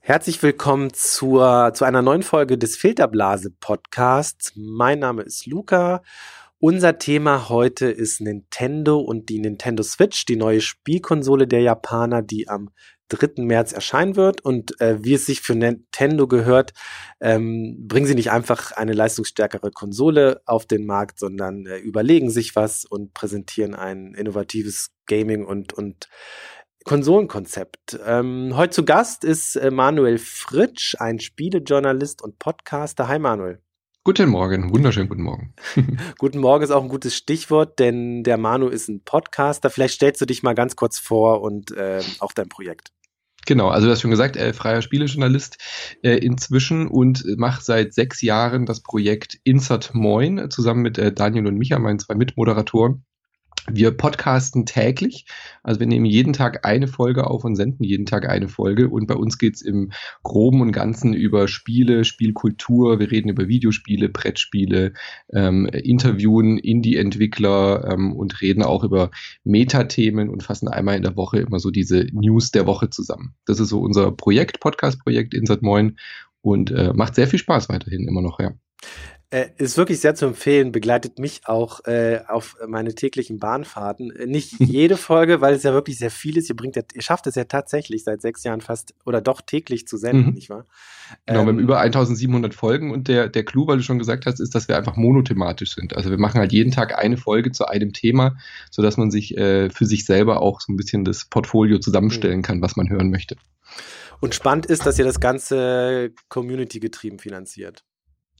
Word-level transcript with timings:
Herzlich 0.00 0.40
willkommen 0.40 0.94
zur, 0.94 1.72
zu 1.74 1.84
einer 1.84 2.00
neuen 2.00 2.22
Folge 2.22 2.56
des 2.56 2.76
Filterblase 2.76 3.50
Podcasts. 3.50 4.52
Mein 4.54 5.00
Name 5.00 5.22
ist 5.22 5.46
Luca. 5.46 6.02
Unser 6.58 6.98
Thema 6.98 7.50
heute 7.50 7.86
ist 7.86 8.22
Nintendo 8.22 8.98
und 8.98 9.28
die 9.28 9.40
Nintendo 9.40 9.82
Switch, 9.82 10.24
die 10.24 10.36
neue 10.36 10.62
Spielkonsole 10.62 11.46
der 11.46 11.60
Japaner, 11.60 12.22
die 12.22 12.48
am 12.48 12.70
3. 13.08 13.42
März 13.42 13.72
erscheinen 13.72 14.16
wird. 14.16 14.40
Und 14.40 14.80
äh, 14.80 15.04
wie 15.04 15.12
es 15.12 15.26
sich 15.26 15.42
für 15.42 15.54
Nintendo 15.54 16.26
gehört, 16.26 16.72
ähm, 17.20 17.86
bringen 17.86 18.06
sie 18.06 18.14
nicht 18.14 18.30
einfach 18.30 18.72
eine 18.72 18.94
leistungsstärkere 18.94 19.70
Konsole 19.70 20.40
auf 20.46 20.64
den 20.64 20.86
Markt, 20.86 21.18
sondern 21.18 21.66
äh, 21.66 21.76
überlegen 21.76 22.30
sich 22.30 22.56
was 22.56 22.86
und 22.86 23.12
präsentieren 23.12 23.74
ein 23.74 24.14
innovatives 24.14 24.92
Gaming 25.04 25.44
und, 25.44 25.74
und 25.74 26.08
Konsolenkonzept. 26.84 27.98
Ähm, 28.06 28.56
heute 28.56 28.70
zu 28.70 28.84
Gast 28.86 29.24
ist 29.24 29.56
äh, 29.56 29.70
Manuel 29.70 30.16
Fritsch, 30.16 30.94
ein 30.98 31.20
Spielejournalist 31.20 32.22
und 32.22 32.38
Podcaster. 32.38 33.08
Hi 33.08 33.18
Manuel. 33.18 33.60
Guten 34.06 34.28
Morgen, 34.28 34.72
wunderschönen 34.72 35.08
guten 35.08 35.24
Morgen. 35.24 35.52
guten 36.18 36.38
Morgen 36.38 36.62
ist 36.62 36.70
auch 36.70 36.84
ein 36.84 36.88
gutes 36.88 37.16
Stichwort, 37.16 37.80
denn 37.80 38.22
der 38.22 38.38
Manu 38.38 38.68
ist 38.68 38.86
ein 38.86 39.00
Podcaster. 39.00 39.68
Vielleicht 39.68 39.94
stellst 39.94 40.20
du 40.20 40.26
dich 40.26 40.44
mal 40.44 40.54
ganz 40.54 40.76
kurz 40.76 41.00
vor 41.00 41.42
und 41.42 41.72
äh, 41.72 42.00
auch 42.20 42.32
dein 42.32 42.48
Projekt. 42.48 42.92
Genau, 43.46 43.66
also 43.66 43.88
du 43.88 43.92
hast 43.92 44.02
schon 44.02 44.12
gesagt, 44.12 44.36
äh, 44.36 44.52
freier 44.52 44.80
Spielejournalist 44.80 45.58
äh, 46.04 46.18
inzwischen 46.18 46.86
und 46.86 47.24
mache 47.36 47.64
seit 47.64 47.94
sechs 47.94 48.22
Jahren 48.22 48.64
das 48.64 48.80
Projekt 48.80 49.40
Insert 49.42 49.92
Moin 49.92 50.52
zusammen 50.52 50.82
mit 50.82 50.98
äh, 50.98 51.12
Daniel 51.12 51.48
und 51.48 51.56
Micha, 51.56 51.76
meinen 51.80 51.98
zwei 51.98 52.14
Mitmoderatoren. 52.14 53.04
Wir 53.70 53.90
podcasten 53.90 54.64
täglich, 54.64 55.26
also 55.62 55.80
wir 55.80 55.86
nehmen 55.88 56.06
jeden 56.06 56.32
Tag 56.32 56.64
eine 56.64 56.86
Folge 56.86 57.26
auf 57.26 57.44
und 57.44 57.56
senden 57.56 57.82
jeden 57.84 58.06
Tag 58.06 58.28
eine 58.28 58.48
Folge. 58.48 58.88
Und 58.88 59.06
bei 59.06 59.14
uns 59.14 59.38
geht's 59.38 59.60
im 59.60 59.90
Groben 60.22 60.60
und 60.60 60.72
Ganzen 60.72 61.14
über 61.14 61.48
Spiele, 61.48 62.04
Spielkultur. 62.04 63.00
Wir 63.00 63.10
reden 63.10 63.28
über 63.28 63.48
Videospiele, 63.48 64.08
Brettspiele, 64.08 64.92
ähm, 65.32 65.66
interviewen 65.66 66.58
Indie-Entwickler 66.58 67.90
ähm, 67.90 68.12
und 68.12 68.40
reden 68.40 68.62
auch 68.62 68.84
über 68.84 69.10
Metathemen 69.42 70.28
und 70.28 70.44
fassen 70.44 70.68
einmal 70.68 70.96
in 70.96 71.02
der 71.02 71.16
Woche 71.16 71.38
immer 71.38 71.58
so 71.58 71.70
diese 71.70 72.06
News 72.12 72.52
der 72.52 72.66
Woche 72.66 72.90
zusammen. 72.90 73.34
Das 73.46 73.58
ist 73.58 73.70
so 73.70 73.80
unser 73.80 74.12
Projekt, 74.12 74.60
Podcast-Projekt 74.60 75.34
Insert 75.34 75.62
Moin 75.62 75.96
und 76.40 76.70
äh, 76.70 76.92
macht 76.94 77.16
sehr 77.16 77.26
viel 77.26 77.40
Spaß 77.40 77.68
weiterhin 77.68 78.06
immer 78.06 78.22
noch, 78.22 78.38
ja. 78.38 78.52
Äh, 79.30 79.46
ist 79.58 79.76
wirklich 79.76 79.98
sehr 79.98 80.14
zu 80.14 80.24
empfehlen, 80.26 80.70
begleitet 80.70 81.18
mich 81.18 81.40
auch 81.46 81.84
äh, 81.84 82.20
auf 82.28 82.56
meine 82.68 82.94
täglichen 82.94 83.40
Bahnfahrten. 83.40 84.12
Äh, 84.14 84.26
nicht 84.26 84.52
jede 84.60 84.96
Folge, 84.96 85.40
weil 85.40 85.54
es 85.54 85.64
ja 85.64 85.72
wirklich 85.72 85.98
sehr 85.98 86.12
viel 86.12 86.36
ist. 86.36 86.48
Ihr, 86.48 86.54
bringt 86.54 86.76
ja, 86.76 86.82
ihr 86.94 87.02
schafft 87.02 87.26
es 87.26 87.34
ja 87.34 87.42
tatsächlich 87.42 88.04
seit 88.04 88.22
sechs 88.22 88.44
Jahren 88.44 88.60
fast 88.60 88.94
oder 89.04 89.20
doch 89.20 89.40
täglich 89.40 89.88
zu 89.88 89.96
senden, 89.96 90.28
mhm. 90.28 90.34
nicht 90.34 90.48
wahr? 90.48 90.64
Genau, 91.26 91.40
ähm, 91.40 91.46
wir 91.46 91.52
haben 91.52 91.58
ähm, 91.58 91.64
über 91.64 91.80
1700 91.80 92.54
Folgen 92.54 92.92
und 92.92 93.08
der, 93.08 93.28
der 93.28 93.44
Clou, 93.44 93.66
weil 93.66 93.78
du 93.78 93.82
schon 93.82 93.98
gesagt 93.98 94.26
hast, 94.26 94.38
ist, 94.38 94.54
dass 94.54 94.68
wir 94.68 94.76
einfach 94.76 94.94
monothematisch 94.94 95.74
sind. 95.74 95.96
Also 95.96 96.10
wir 96.10 96.18
machen 96.18 96.38
halt 96.38 96.52
jeden 96.52 96.70
Tag 96.70 96.96
eine 96.96 97.16
Folge 97.16 97.50
zu 97.50 97.66
einem 97.66 97.92
Thema, 97.92 98.36
sodass 98.70 98.96
man 98.96 99.10
sich 99.10 99.36
äh, 99.36 99.70
für 99.70 99.86
sich 99.86 100.04
selber 100.04 100.40
auch 100.40 100.60
so 100.60 100.72
ein 100.72 100.76
bisschen 100.76 101.04
das 101.04 101.24
Portfolio 101.24 101.78
zusammenstellen 101.78 102.38
mhm. 102.38 102.42
kann, 102.42 102.62
was 102.62 102.76
man 102.76 102.88
hören 102.88 103.10
möchte. 103.10 103.34
Und 104.20 104.36
spannend 104.36 104.66
ist, 104.66 104.86
dass 104.86 105.00
ihr 105.00 105.04
das 105.04 105.18
Ganze 105.18 106.12
Community 106.28 106.78
getrieben 106.78 107.18
finanziert. 107.18 107.82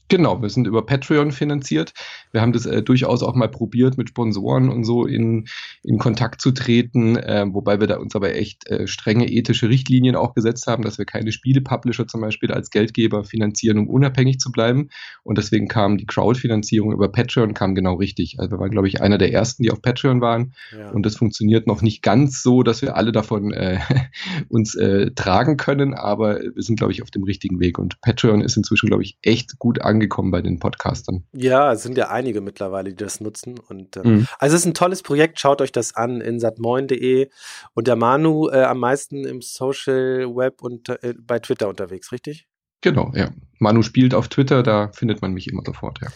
Genau, 0.09 0.41
wir 0.41 0.49
sind 0.49 0.67
über 0.67 0.85
Patreon 0.85 1.31
finanziert. 1.33 1.93
Wir 2.31 2.41
haben 2.41 2.53
das 2.53 2.65
äh, 2.65 2.81
durchaus 2.81 3.23
auch 3.23 3.35
mal 3.35 3.49
probiert, 3.49 3.97
mit 3.97 4.09
Sponsoren 4.09 4.69
und 4.69 4.85
so 4.85 5.05
in, 5.05 5.47
in 5.83 5.97
Kontakt 5.97 6.39
zu 6.39 6.51
treten, 6.51 7.17
äh, 7.17 7.45
wobei 7.49 7.81
wir 7.81 7.87
da 7.87 7.97
uns 7.97 8.15
aber 8.15 8.33
echt 8.33 8.67
äh, 8.67 8.87
strenge 8.87 9.29
ethische 9.29 9.67
Richtlinien 9.67 10.15
auch 10.15 10.33
gesetzt 10.33 10.65
haben, 10.67 10.83
dass 10.83 10.97
wir 10.97 11.05
keine 11.05 11.33
Spiele-Publisher 11.33 12.07
zum 12.07 12.21
Beispiel 12.21 12.53
als 12.53 12.69
Geldgeber 12.69 13.25
finanzieren, 13.25 13.79
um 13.79 13.89
unabhängig 13.89 14.39
zu 14.39 14.49
bleiben. 14.49 14.89
Und 15.23 15.37
deswegen 15.37 15.67
kam 15.67 15.97
die 15.97 16.05
Crowdfinanzierung 16.05 16.93
über 16.93 17.09
Patreon 17.09 17.53
kam 17.53 17.75
genau 17.75 17.95
richtig. 17.95 18.39
Also 18.39 18.51
wir 18.51 18.59
waren, 18.59 18.71
glaube 18.71 18.87
ich, 18.87 19.01
einer 19.01 19.17
der 19.17 19.33
ersten, 19.33 19.63
die 19.63 19.71
auf 19.71 19.81
Patreon 19.81 20.21
waren. 20.21 20.53
Ja. 20.77 20.91
Und 20.91 21.05
das 21.05 21.17
funktioniert 21.17 21.67
noch 21.67 21.81
nicht 21.81 22.01
ganz 22.01 22.41
so, 22.41 22.63
dass 22.63 22.81
wir 22.81 22.95
alle 22.95 23.11
davon 23.11 23.51
äh, 23.51 23.79
uns 24.47 24.73
äh, 24.75 25.11
tragen 25.15 25.57
können, 25.57 25.93
aber 25.93 26.39
wir 26.39 26.63
sind, 26.63 26.77
glaube 26.77 26.93
ich, 26.93 27.03
auf 27.03 27.11
dem 27.11 27.23
richtigen 27.23 27.59
Weg. 27.59 27.77
Und 27.77 27.99
Patreon 27.99 28.39
ist 28.39 28.55
inzwischen, 28.55 28.87
glaube 28.87 29.03
ich, 29.03 29.17
echt 29.21 29.59
gut 29.59 29.81
angekommen 29.81 29.96
angekommen 29.97 30.31
bei 30.31 30.41
den 30.41 30.59
Podcastern. 30.59 31.23
Ja, 31.33 31.73
es 31.73 31.83
sind 31.83 31.97
ja 31.97 32.09
einige 32.09 32.41
mittlerweile, 32.41 32.91
die 32.91 32.95
das 32.95 33.19
nutzen. 33.19 33.59
Und, 33.59 33.97
äh, 33.97 34.07
mhm. 34.07 34.27
Also 34.37 34.55
es 34.55 34.61
ist 34.61 34.67
ein 34.67 34.73
tolles 34.75 35.01
Projekt, 35.01 35.39
schaut 35.39 35.61
euch 35.61 35.71
das 35.71 35.95
an 35.95 36.21
in 36.21 36.39
satmoin.de 36.39 37.29
und 37.73 37.87
der 37.87 37.95
Manu 37.95 38.49
äh, 38.49 38.63
am 38.63 38.79
meisten 38.79 39.25
im 39.25 39.41
Social 39.41 40.27
Web 40.35 40.61
und 40.61 40.89
äh, 40.89 41.15
bei 41.19 41.39
Twitter 41.39 41.67
unterwegs, 41.67 42.11
richtig? 42.11 42.47
Genau, 42.81 43.11
ja. 43.15 43.31
Manu 43.59 43.81
spielt 43.81 44.13
auf 44.13 44.27
Twitter, 44.27 44.61
da 44.61 44.91
findet 44.93 45.23
man 45.23 45.33
mich 45.33 45.47
immer 45.47 45.63
sofort, 45.65 45.99
ja. 45.99 46.09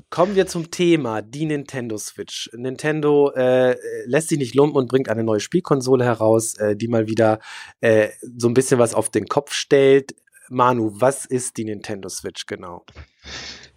Kommen 0.10 0.36
wir 0.36 0.46
zum 0.46 0.70
Thema, 0.70 1.22
die 1.22 1.46
Nintendo 1.46 1.96
Switch. 1.96 2.50
Nintendo 2.54 3.32
äh, 3.34 3.74
lässt 4.04 4.28
sich 4.28 4.38
nicht 4.38 4.54
lumpen 4.54 4.76
und 4.76 4.88
bringt 4.88 5.08
eine 5.08 5.24
neue 5.24 5.40
Spielkonsole 5.40 6.04
heraus, 6.04 6.54
äh, 6.58 6.76
die 6.76 6.88
mal 6.88 7.08
wieder 7.08 7.38
äh, 7.80 8.08
so 8.36 8.48
ein 8.48 8.54
bisschen 8.54 8.78
was 8.78 8.94
auf 8.94 9.08
den 9.08 9.26
Kopf 9.26 9.54
stellt. 9.54 10.14
Manu, 10.50 10.90
was 10.94 11.24
ist 11.24 11.56
die 11.56 11.64
Nintendo 11.64 12.08
Switch 12.08 12.46
genau? 12.46 12.84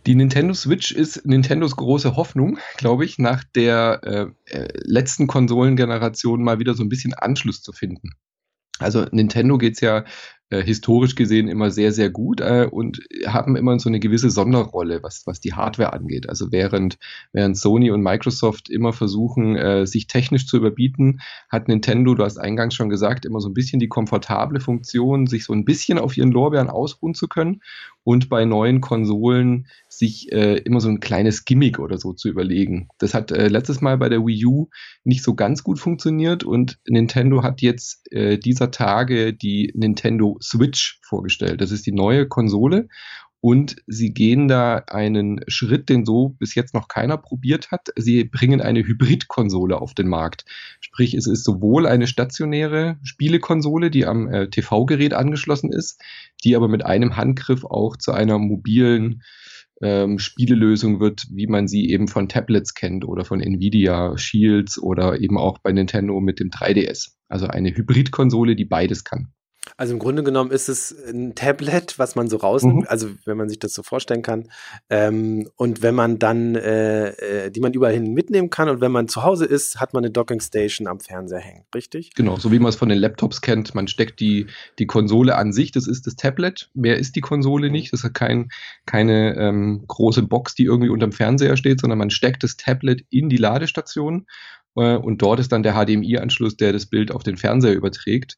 Die 0.05 0.16
Nintendo 0.16 0.53
Switch 0.53 0.91
ist 0.91 1.25
Nintendos 1.25 1.75
große 1.75 2.16
Hoffnung, 2.16 2.59
glaube 2.78 3.03
ich, 3.03 3.19
nach 3.19 3.44
der 3.44 4.00
äh, 4.03 4.55
äh, 4.55 4.67
letzten 4.83 5.28
Konsolengeneration 5.28 6.44
mal 6.44 6.59
wieder 6.59 6.75
so 6.75 6.83
ein 6.83 6.89
bisschen 6.89 7.13
Anschluss 7.13 7.61
zu 7.61 7.73
finden. 7.73 8.11
Also 8.79 9.05
Nintendo 9.11 9.57
geht 9.57 9.73
es 9.73 9.81
ja 9.81 10.05
äh, 10.50 10.63
historisch 10.63 11.16
gesehen 11.16 11.47
immer 11.47 11.72
sehr, 11.72 11.91
sehr 11.91 12.09
gut 12.09 12.40
äh, 12.41 12.68
und 12.69 13.02
haben 13.25 13.56
immer 13.56 13.78
so 13.80 13.90
eine 13.90 14.00
gewisse 14.00 14.30
Sonderrolle, 14.30 15.03
was, 15.03 15.24
was 15.25 15.40
die 15.40 15.53
Hardware 15.53 15.94
angeht. 15.94 16.30
Also 16.30 16.52
während, 16.52 16.97
während 17.34 17.58
Sony 17.58 17.91
und 17.91 18.02
Microsoft 18.02 18.69
immer 18.69 18.94
versuchen, 18.94 19.56
äh, 19.56 19.85
sich 19.85 20.08
technisch 20.08 20.47
zu 20.47 20.58
überbieten, 20.58 21.19
hat 21.50 21.68
Nintendo, 21.68 22.16
du 22.16 22.24
hast 22.24 22.38
eingangs 22.38 22.75
schon 22.75 22.90
gesagt, 22.90 23.25
immer 23.25 23.41
so 23.41 23.50
ein 23.50 23.53
bisschen 23.53 23.80
die 23.80 23.90
komfortable 23.90 24.59
Funktion, 24.59 25.28
sich 25.28 25.44
so 25.44 25.53
ein 25.53 25.66
bisschen 25.66 26.00
auf 26.00 26.16
ihren 26.16 26.31
Lorbeeren 26.31 26.69
ausruhen 26.69 27.14
zu 27.14 27.28
können 27.28 27.62
und 28.08 28.29
bei 28.29 28.46
neuen 28.46 28.79
Konsolen 28.79 29.68
sich 29.90 30.31
äh, 30.31 30.59
immer 30.59 30.79
so 30.79 30.88
ein 30.88 31.02
kleines 31.02 31.44
Gimmick 31.44 31.78
oder 31.78 31.97
so 31.97 32.14
zu 32.14 32.29
überlegen. 32.29 32.88
Das 33.00 33.14
hat 33.14 33.31
äh, 33.31 33.50
letztes 33.50 33.81
Mal 33.81 33.97
bei 33.97 34.08
der 34.08 34.25
Wii 34.25 34.46
U 34.46 34.69
nicht 35.03 35.24
so 35.24 35.35
ganz 35.35 35.62
gut 35.62 35.78
funktioniert 35.78 36.46
und 36.46 36.79
Nintendo 36.88 37.44
hat 37.44 37.62
jetzt 37.62 38.09
äh, 38.14 38.38
dieser 38.38 38.72
Tage 38.72 39.34
die 39.34 39.74
Nintendo 39.75 40.36
Switch 40.41 40.99
vorgestellt. 41.03 41.61
Das 41.61 41.71
ist 41.71 41.85
die 41.85 41.91
neue 41.91 42.27
Konsole 42.27 42.87
und 43.39 43.75
sie 43.85 44.13
gehen 44.13 44.47
da 44.47 44.83
einen 44.87 45.41
Schritt, 45.47 45.89
den 45.89 46.05
so 46.05 46.29
bis 46.39 46.55
jetzt 46.55 46.73
noch 46.73 46.87
keiner 46.87 47.17
probiert 47.17 47.71
hat. 47.71 47.89
Sie 47.95 48.23
bringen 48.23 48.61
eine 48.61 48.85
Hybridkonsole 48.85 49.79
auf 49.79 49.93
den 49.93 50.07
Markt. 50.07 50.45
Sprich, 50.79 51.13
es 51.13 51.27
ist 51.27 51.43
sowohl 51.43 51.85
eine 51.85 52.07
stationäre 52.07 52.97
Spielekonsole, 53.03 53.91
die 53.91 54.05
am 54.05 54.27
äh, 54.27 54.49
TV-Gerät 54.49 55.13
angeschlossen 55.13 55.71
ist, 55.71 56.01
die 56.43 56.55
aber 56.55 56.67
mit 56.67 56.85
einem 56.85 57.15
Handgriff 57.15 57.63
auch 57.63 57.95
zu 57.97 58.11
einer 58.11 58.39
mobilen 58.39 59.21
ähm, 59.81 60.17
Spielelösung 60.17 60.99
wird, 60.99 61.27
wie 61.31 61.45
man 61.45 61.67
sie 61.67 61.89
eben 61.89 62.07
von 62.07 62.27
Tablets 62.27 62.73
kennt 62.73 63.05
oder 63.05 63.23
von 63.23 63.39
Nvidia 63.39 64.17
Shields 64.17 64.81
oder 64.81 65.21
eben 65.21 65.37
auch 65.37 65.59
bei 65.59 65.72
Nintendo 65.72 66.19
mit 66.19 66.40
dem 66.40 66.49
3DS. 66.49 67.11
Also 67.28 67.45
eine 67.47 67.69
Hybridkonsole, 67.69 68.55
die 68.55 68.66
beides 68.66 69.03
kann. 69.03 69.31
Also 69.75 69.93
im 69.93 69.99
Grunde 69.99 70.23
genommen 70.23 70.52
ist 70.52 70.69
es 70.69 70.96
ein 71.08 71.35
Tablet, 71.35 71.99
was 71.99 72.16
man 72.16 72.29
so 72.29 72.37
rausnimmt, 72.37 72.81
mhm. 72.81 72.87
also 72.87 73.09
wenn 73.25 73.37
man 73.37 73.49
sich 73.49 73.59
das 73.59 73.73
so 73.73 73.84
vorstellen 73.84 74.22
kann. 74.22 74.49
Ähm, 74.90 75.49
und 75.55 75.81
wenn 75.81 75.96
man 75.96 76.19
dann, 76.19 76.55
äh, 76.55 77.09
äh, 77.09 77.52
die 77.52 77.59
man 77.59 77.73
überall 77.73 77.93
hin 77.93 78.14
mitnehmen 78.14 78.49
kann 78.49 78.69
und 78.69 78.81
wenn 78.81 78.91
man 78.91 79.08
zu 79.08 79.23
Hause 79.23 79.46
ist, 79.46 79.79
hat 79.79 79.93
man 79.93 80.03
eine 80.03 80.11
Docking 80.11 80.40
Station 80.40 80.87
am 80.87 80.99
Fernseher 80.99 81.40
hängen, 81.40 81.66
richtig? 81.75 82.14
Genau, 82.16 82.37
so 82.37 82.52
wie 82.52 82.59
man 82.59 82.69
es 82.69 82.75
von 82.75 82.90
den 82.90 82.99
Laptops 82.99 83.41
kennt. 83.41 83.75
Man 83.75 83.87
steckt 83.87 84.19
die, 84.19 84.47
die 84.79 84.87
Konsole 84.87 85.35
an 85.35 85.52
sich, 85.52 85.72
das 85.72 85.87
ist 85.87 86.08
das 86.08 86.16
Tablet. 86.16 86.69
Mehr 86.73 86.97
ist 86.97 87.16
die 87.16 87.22
Konsole 87.22 87.69
nicht. 87.69 87.93
Das 87.93 88.03
hat 88.03 88.14
kein, 88.14 88.49
keine 88.85 89.35
ähm, 89.37 89.84
große 89.87 90.23
Box, 90.23 90.55
die 90.55 90.66
irgendwie 90.66 90.90
unterm 90.90 91.11
Fernseher 91.11 91.58
steht, 91.58 91.81
sondern 91.81 91.99
man 91.99 92.09
steckt 92.09 92.43
das 92.43 92.58
Tablet 92.58 93.05
in 93.09 93.29
die 93.29 93.37
Ladestation 93.37 94.25
äh, 94.78 94.96
und 94.96 95.22
dort 95.22 95.40
ist 95.40 95.52
dann 95.52 95.64
der 95.64 95.73
HDMI-Anschluss, 95.73 96.55
der 96.55 96.72
das 96.72 96.85
Bild 96.85 97.11
auf 97.11 97.23
den 97.23 97.37
Fernseher 97.37 97.73
überträgt. 97.73 98.37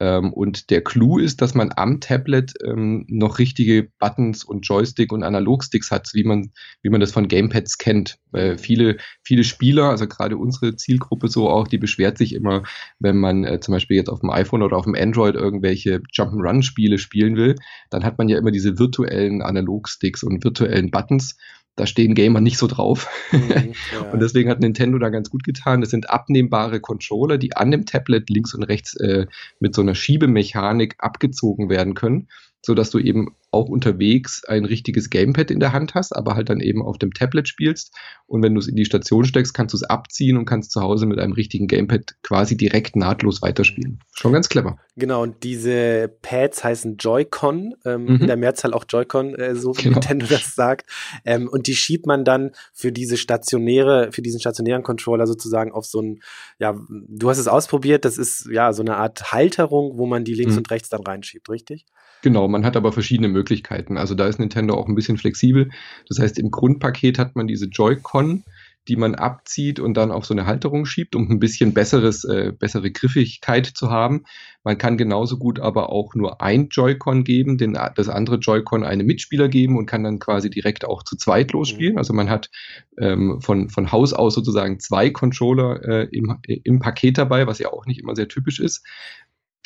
Ähm, 0.00 0.32
und 0.32 0.70
der 0.70 0.82
Clou 0.82 1.18
ist, 1.18 1.40
dass 1.40 1.54
man 1.54 1.70
am 1.76 2.00
Tablet 2.00 2.54
ähm, 2.64 3.06
noch 3.08 3.38
richtige 3.38 3.88
Buttons 4.00 4.44
und 4.44 4.66
Joystick 4.66 5.12
und 5.12 5.22
Analogsticks 5.22 5.90
hat, 5.90 6.10
wie 6.14 6.24
man, 6.24 6.50
wie 6.82 6.90
man 6.90 7.00
das 7.00 7.12
von 7.12 7.28
Gamepads 7.28 7.78
kennt. 7.78 8.18
Weil 8.32 8.58
viele, 8.58 8.96
viele 9.22 9.44
Spieler, 9.44 9.90
also 9.90 10.08
gerade 10.08 10.36
unsere 10.36 10.74
Zielgruppe 10.74 11.28
so 11.28 11.48
auch, 11.48 11.68
die 11.68 11.78
beschwert 11.78 12.18
sich 12.18 12.34
immer, 12.34 12.64
wenn 12.98 13.18
man 13.18 13.44
äh, 13.44 13.60
zum 13.60 13.72
Beispiel 13.72 13.96
jetzt 13.96 14.10
auf 14.10 14.20
dem 14.20 14.30
iPhone 14.30 14.62
oder 14.62 14.76
auf 14.76 14.84
dem 14.84 14.96
Android 14.96 15.36
irgendwelche 15.36 16.00
Jump'n'Run-Spiele 16.12 16.98
spielen 16.98 17.36
will, 17.36 17.54
dann 17.90 18.04
hat 18.04 18.18
man 18.18 18.28
ja 18.28 18.38
immer 18.38 18.50
diese 18.50 18.78
virtuellen 18.78 19.42
Analogsticks 19.42 20.24
und 20.24 20.42
virtuellen 20.42 20.90
Buttons 20.90 21.36
da 21.76 21.86
stehen 21.86 22.14
Gamer 22.14 22.40
nicht 22.40 22.58
so 22.58 22.66
drauf. 22.66 23.08
Mhm, 23.32 23.50
ja. 23.92 24.10
Und 24.12 24.20
deswegen 24.20 24.48
hat 24.50 24.60
Nintendo 24.60 24.98
da 24.98 25.08
ganz 25.08 25.30
gut 25.30 25.44
getan. 25.44 25.80
Das 25.80 25.90
sind 25.90 26.10
abnehmbare 26.10 26.80
Controller, 26.80 27.38
die 27.38 27.56
an 27.56 27.70
dem 27.70 27.86
Tablet 27.86 28.30
links 28.30 28.54
und 28.54 28.62
rechts 28.62 28.94
äh, 28.96 29.26
mit 29.60 29.74
so 29.74 29.82
einer 29.82 29.94
Schiebemechanik 29.94 30.96
abgezogen 30.98 31.68
werden 31.68 31.94
können 31.94 32.28
so 32.64 32.74
dass 32.74 32.90
du 32.90 32.98
eben 32.98 33.36
auch 33.54 33.68
unterwegs 33.68 34.44
ein 34.44 34.64
richtiges 34.64 35.08
Gamepad 35.08 35.50
in 35.50 35.60
der 35.60 35.72
Hand 35.72 35.94
hast, 35.94 36.14
aber 36.14 36.34
halt 36.34 36.48
dann 36.48 36.60
eben 36.60 36.82
auf 36.82 36.98
dem 36.98 37.12
Tablet 37.12 37.48
spielst. 37.48 37.94
Und 38.26 38.42
wenn 38.42 38.54
du 38.54 38.60
es 38.60 38.68
in 38.68 38.76
die 38.76 38.84
Station 38.84 39.24
steckst, 39.24 39.54
kannst 39.54 39.72
du 39.72 39.76
es 39.76 39.84
abziehen 39.84 40.36
und 40.36 40.44
kannst 40.44 40.72
zu 40.72 40.80
Hause 40.80 41.06
mit 41.06 41.18
einem 41.18 41.32
richtigen 41.32 41.68
Gamepad 41.68 42.16
quasi 42.22 42.56
direkt 42.56 42.96
nahtlos 42.96 43.42
weiterspielen. 43.42 44.00
Schon 44.12 44.32
ganz 44.32 44.48
clever. 44.48 44.78
Genau, 44.96 45.22
und 45.22 45.42
diese 45.42 46.12
Pads 46.22 46.64
heißen 46.64 46.96
Joy-Con, 46.96 47.74
ähm, 47.84 48.04
mhm. 48.04 48.20
in 48.22 48.26
der 48.26 48.36
Mehrzahl 48.36 48.74
auch 48.74 48.84
Joy-Con, 48.88 49.34
äh, 49.34 49.54
so 49.54 49.76
wie 49.76 49.82
genau. 49.82 49.94
Nintendo 49.94 50.26
das 50.26 50.54
sagt. 50.54 50.90
Ähm, 51.24 51.48
und 51.48 51.66
die 51.66 51.74
schiebt 51.74 52.06
man 52.06 52.24
dann 52.24 52.52
für 52.72 52.92
diese 52.92 53.16
stationäre, 53.16 54.10
für 54.12 54.22
diesen 54.22 54.40
stationären 54.40 54.82
Controller 54.82 55.26
sozusagen 55.26 55.72
auf 55.72 55.86
so 55.86 56.00
ein, 56.00 56.20
ja, 56.58 56.78
du 56.88 57.30
hast 57.30 57.38
es 57.38 57.48
ausprobiert, 57.48 58.04
das 58.04 58.18
ist 58.18 58.48
ja 58.50 58.72
so 58.72 58.82
eine 58.82 58.96
Art 58.96 59.32
Halterung, 59.32 59.98
wo 59.98 60.06
man 60.06 60.24
die 60.24 60.34
links 60.34 60.52
mhm. 60.52 60.58
und 60.58 60.70
rechts 60.70 60.88
dann 60.88 61.02
reinschiebt, 61.02 61.48
richtig? 61.48 61.86
Genau, 62.24 62.48
man 62.48 62.64
hat 62.64 62.74
aber 62.74 62.90
verschiedene 62.90 63.28
Möglichkeiten. 63.28 63.98
Also 63.98 64.14
da 64.14 64.26
ist 64.26 64.38
Nintendo 64.38 64.76
auch 64.76 64.88
ein 64.88 64.94
bisschen 64.94 65.18
flexibel. 65.18 65.68
Das 66.08 66.18
heißt, 66.18 66.38
im 66.38 66.50
Grundpaket 66.50 67.18
hat 67.18 67.36
man 67.36 67.46
diese 67.46 67.66
Joy-Con, 67.66 68.44
die 68.88 68.96
man 68.96 69.14
abzieht 69.14 69.78
und 69.78 69.92
dann 69.92 70.10
auf 70.10 70.24
so 70.24 70.32
eine 70.32 70.46
Halterung 70.46 70.86
schiebt, 70.86 71.14
um 71.16 71.30
ein 71.30 71.38
bisschen 71.38 71.74
besseres, 71.74 72.24
äh, 72.24 72.52
bessere 72.58 72.90
Griffigkeit 72.90 73.66
zu 73.66 73.90
haben. 73.90 74.24
Man 74.62 74.78
kann 74.78 74.96
genauso 74.96 75.36
gut 75.36 75.60
aber 75.60 75.90
auch 75.90 76.14
nur 76.14 76.40
ein 76.40 76.68
Joy-Con 76.70 77.24
geben, 77.24 77.58
den, 77.58 77.78
das 77.94 78.08
andere 78.08 78.36
Joy-Con 78.36 78.84
einem 78.84 79.06
Mitspieler 79.06 79.48
geben 79.48 79.76
und 79.76 79.84
kann 79.84 80.02
dann 80.02 80.18
quasi 80.18 80.48
direkt 80.48 80.86
auch 80.86 81.02
zu 81.02 81.16
zweit 81.18 81.52
losspielen. 81.52 81.92
Mhm. 81.92 81.98
Also 81.98 82.14
man 82.14 82.30
hat 82.30 82.48
ähm, 82.96 83.42
von, 83.42 83.68
von 83.68 83.92
Haus 83.92 84.14
aus 84.14 84.34
sozusagen 84.34 84.80
zwei 84.80 85.10
Controller 85.10 85.82
äh, 85.86 86.08
im, 86.10 86.38
im 86.46 86.78
Paket 86.78 87.18
dabei, 87.18 87.46
was 87.46 87.58
ja 87.58 87.70
auch 87.70 87.84
nicht 87.84 88.00
immer 88.00 88.16
sehr 88.16 88.28
typisch 88.28 88.60
ist. 88.60 88.82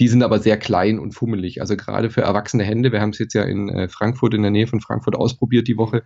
Die 0.01 0.09
sind 0.09 0.23
aber 0.23 0.39
sehr 0.39 0.57
klein 0.57 0.99
und 0.99 1.13
fummelig. 1.13 1.61
Also 1.61 1.77
gerade 1.77 2.11
für 2.11 2.23
erwachsene 2.23 2.65
Hände, 2.65 2.93
wir 2.93 3.01
haben 3.01 3.11
es 3.11 3.19
jetzt 3.19 3.35
ja 3.35 3.43
in 3.43 3.69
äh, 3.69 3.89
Frankfurt, 3.89 4.35
in 4.35 4.43
der 4.43 4.51
Nähe 4.51 4.67
von 4.67 4.81
Frankfurt 4.81 5.17
ausprobiert 5.17 5.69
die 5.69 5.77
Woche, 5.77 6.05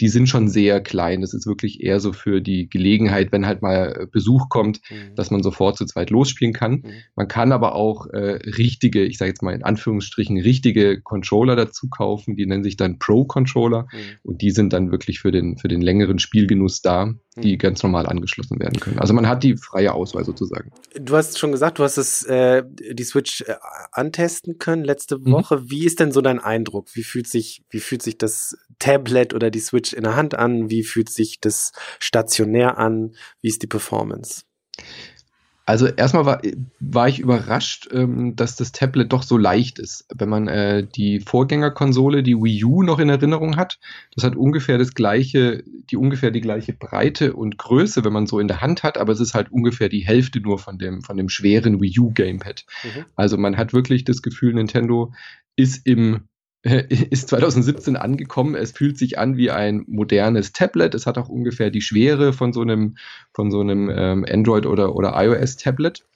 die 0.00 0.08
sind 0.08 0.28
schon 0.28 0.48
sehr 0.48 0.80
klein. 0.80 1.20
Das 1.20 1.34
ist 1.34 1.46
wirklich 1.46 1.82
eher 1.82 2.00
so 2.00 2.12
für 2.12 2.40
die 2.40 2.68
Gelegenheit, 2.68 3.32
wenn 3.32 3.46
halt 3.46 3.62
mal 3.62 3.96
äh, 4.00 4.06
Besuch 4.06 4.48
kommt, 4.48 4.80
mhm. 4.90 5.14
dass 5.14 5.30
man 5.30 5.42
sofort 5.42 5.76
zu 5.76 5.84
zweit 5.84 6.10
losspielen 6.10 6.54
kann. 6.54 6.72
Mhm. 6.72 6.92
Man 7.16 7.28
kann 7.28 7.52
aber 7.52 7.74
auch 7.74 8.06
äh, 8.06 8.38
richtige, 8.56 9.04
ich 9.04 9.18
sage 9.18 9.30
jetzt 9.30 9.42
mal 9.42 9.54
in 9.54 9.62
Anführungsstrichen, 9.62 10.38
richtige 10.38 11.00
Controller 11.00 11.56
dazu 11.56 11.88
kaufen. 11.88 12.36
Die 12.36 12.46
nennen 12.46 12.64
sich 12.64 12.76
dann 12.76 12.98
Pro-Controller 12.98 13.82
mhm. 13.92 13.98
und 14.22 14.42
die 14.42 14.50
sind 14.50 14.72
dann 14.72 14.90
wirklich 14.90 15.20
für 15.20 15.32
den, 15.32 15.58
für 15.58 15.68
den 15.68 15.82
längeren 15.82 16.18
Spielgenuss 16.18 16.80
da 16.82 17.14
die 17.36 17.52
hm. 17.52 17.58
ganz 17.58 17.82
normal 17.82 18.06
angeschlossen 18.06 18.60
werden 18.60 18.78
können. 18.78 18.98
Also 18.98 19.12
man 19.12 19.28
hat 19.28 19.42
die 19.42 19.56
freie 19.56 19.92
Auswahl 19.92 20.24
sozusagen. 20.24 20.70
Du 20.94 21.16
hast 21.16 21.38
schon 21.38 21.52
gesagt, 21.52 21.78
du 21.78 21.82
hast 21.82 21.96
es, 21.96 22.22
äh, 22.24 22.62
die 22.66 23.04
Switch 23.04 23.42
äh, 23.42 23.56
antesten 23.92 24.58
können 24.58 24.84
letzte 24.84 25.18
mhm. 25.18 25.32
Woche. 25.32 25.56
Mhm. 25.56 25.70
Wie 25.70 25.84
ist 25.84 26.00
denn 26.00 26.12
so 26.12 26.20
dein 26.20 26.38
Eindruck? 26.38 26.94
Wie 26.94 27.02
fühlt 27.02 27.26
sich, 27.26 27.64
wie 27.70 27.80
fühlt 27.80 28.02
sich 28.02 28.18
das 28.18 28.56
Tablet 28.78 29.34
oder 29.34 29.50
die 29.50 29.60
Switch 29.60 29.92
in 29.92 30.04
der 30.04 30.16
Hand 30.16 30.34
an? 30.34 30.70
Wie 30.70 30.84
fühlt 30.84 31.10
sich 31.10 31.40
das 31.40 31.72
stationär 31.98 32.78
an? 32.78 33.14
Wie 33.40 33.48
ist 33.48 33.62
die 33.62 33.68
Performance? 33.68 34.42
Also 35.66 35.86
erstmal 35.86 36.26
war, 36.26 36.42
war 36.78 37.08
ich 37.08 37.20
überrascht, 37.20 37.88
ähm, 37.90 38.36
dass 38.36 38.54
das 38.56 38.72
Tablet 38.72 39.12
doch 39.12 39.22
so 39.22 39.38
leicht 39.38 39.78
ist. 39.78 40.06
Wenn 40.14 40.28
man 40.28 40.46
äh, 40.46 40.86
die 40.86 41.20
Vorgängerkonsole, 41.20 42.22
die 42.22 42.36
Wii 42.36 42.64
U, 42.64 42.82
noch 42.82 42.98
in 42.98 43.08
Erinnerung 43.08 43.56
hat, 43.56 43.78
das 44.14 44.24
hat 44.24 44.36
ungefähr 44.36 44.76
das 44.76 44.92
gleiche, 44.92 45.64
die 45.90 45.96
ungefähr 45.96 46.30
die 46.30 46.42
gleiche 46.42 46.74
Breite 46.74 47.32
und 47.32 47.56
Größe, 47.56 48.04
wenn 48.04 48.12
man 48.12 48.26
so 48.26 48.40
in 48.40 48.48
der 48.48 48.60
Hand 48.60 48.82
hat, 48.82 48.98
aber 48.98 49.12
es 49.12 49.20
ist 49.20 49.32
halt 49.32 49.50
ungefähr 49.50 49.88
die 49.88 50.06
Hälfte 50.06 50.40
nur 50.40 50.58
von 50.58 50.78
dem, 50.78 51.00
von 51.00 51.16
dem 51.16 51.30
schweren 51.30 51.80
Wii 51.80 51.98
U 51.98 52.10
Gamepad. 52.12 52.66
Mhm. 52.84 53.04
Also 53.16 53.38
man 53.38 53.56
hat 53.56 53.72
wirklich 53.72 54.04
das 54.04 54.20
Gefühl, 54.20 54.52
Nintendo 54.52 55.14
ist 55.56 55.86
im 55.86 56.28
ist 57.10 57.28
2017 57.28 57.96
angekommen. 57.96 58.54
Es 58.54 58.72
fühlt 58.72 58.96
sich 58.96 59.18
an 59.18 59.36
wie 59.36 59.50
ein 59.50 59.84
modernes 59.86 60.52
Tablet. 60.52 60.94
Es 60.94 61.06
hat 61.06 61.18
auch 61.18 61.28
ungefähr 61.28 61.70
die 61.70 61.82
Schwere 61.82 62.32
von 62.32 62.52
so 62.52 62.62
einem, 62.62 62.96
von 63.34 63.50
so 63.50 63.60
einem 63.60 63.90
ähm, 63.94 64.24
Android- 64.28 64.66
oder, 64.66 64.96
oder 64.96 65.12
iOS-Tablet. 65.14 66.06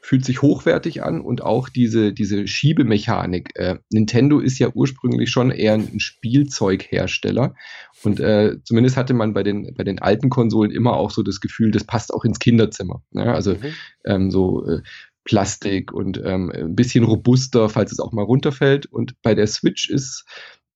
Fühlt 0.00 0.24
sich 0.24 0.40
hochwertig 0.40 1.02
an 1.02 1.20
und 1.20 1.42
auch 1.42 1.68
diese, 1.68 2.12
diese 2.12 2.46
Schiebemechanik. 2.46 3.50
Äh, 3.56 3.78
Nintendo 3.90 4.38
ist 4.38 4.60
ja 4.60 4.68
ursprünglich 4.72 5.30
schon 5.30 5.50
eher 5.50 5.74
ein 5.74 5.98
Spielzeughersteller. 5.98 7.56
Und 8.04 8.20
äh, 8.20 8.58
zumindest 8.62 8.96
hatte 8.96 9.14
man 9.14 9.34
bei 9.34 9.42
den, 9.42 9.74
bei 9.74 9.82
den 9.82 9.98
alten 9.98 10.30
Konsolen 10.30 10.70
immer 10.70 10.92
auch 10.92 11.10
so 11.10 11.24
das 11.24 11.40
Gefühl, 11.40 11.72
das 11.72 11.82
passt 11.82 12.14
auch 12.14 12.24
ins 12.24 12.38
Kinderzimmer. 12.38 13.02
Ja, 13.10 13.34
also 13.34 13.54
mhm. 13.54 13.74
ähm, 14.04 14.30
so 14.30 14.64
äh, 14.68 14.82
Plastik 15.26 15.92
und 15.92 16.22
ähm, 16.24 16.50
ein 16.50 16.76
bisschen 16.76 17.04
robuster, 17.04 17.68
falls 17.68 17.92
es 17.92 18.00
auch 18.00 18.12
mal 18.12 18.22
runterfällt. 18.22 18.86
Und 18.86 19.20
bei 19.22 19.34
der 19.34 19.46
Switch 19.48 19.90
ist 19.90 20.24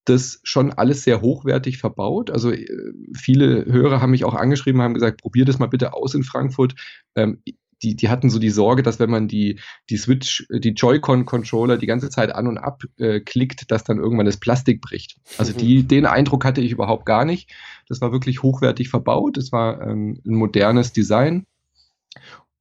das 0.05 0.39
schon 0.43 0.73
alles 0.73 1.03
sehr 1.03 1.21
hochwertig 1.21 1.77
verbaut. 1.77 2.29
Also 2.29 2.51
äh, 2.51 2.67
viele 3.15 3.65
Hörer 3.65 4.01
haben 4.01 4.11
mich 4.11 4.25
auch 4.25 4.35
angeschrieben, 4.35 4.81
haben 4.81 4.93
gesagt, 4.93 5.21
probier 5.21 5.45
das 5.45 5.57
mal 5.57 5.67
bitte 5.67 5.93
aus 5.93 6.13
in 6.13 6.23
Frankfurt. 6.23 6.75
Ähm, 7.15 7.41
die, 7.81 7.95
die 7.95 8.09
hatten 8.09 8.29
so 8.29 8.39
die 8.39 8.49
Sorge, 8.49 8.83
dass 8.83 8.99
wenn 8.99 9.09
man 9.09 9.27
die, 9.27 9.59
die 9.89 9.97
Switch, 9.97 10.45
die 10.51 10.69
Joy-Con-Controller 10.69 11.77
die 11.77 11.87
ganze 11.87 12.09
Zeit 12.09 12.35
an 12.35 12.47
und 12.47 12.57
ab 12.57 12.83
äh, 12.97 13.21
klickt, 13.21 13.71
dass 13.71 13.83
dann 13.83 13.97
irgendwann 13.97 14.27
das 14.27 14.37
Plastik 14.37 14.81
bricht. 14.81 15.17
Also 15.37 15.53
die, 15.53 15.79
mhm. 15.79 15.87
den 15.87 16.05
Eindruck 16.05 16.45
hatte 16.45 16.61
ich 16.61 16.71
überhaupt 16.71 17.05
gar 17.05 17.25
nicht. 17.25 17.49
Das 17.87 18.01
war 18.01 18.11
wirklich 18.11 18.43
hochwertig 18.43 18.89
verbaut. 18.89 19.37
Es 19.37 19.51
war 19.51 19.81
ähm, 19.81 20.21
ein 20.25 20.35
modernes 20.35 20.93
Design 20.93 21.45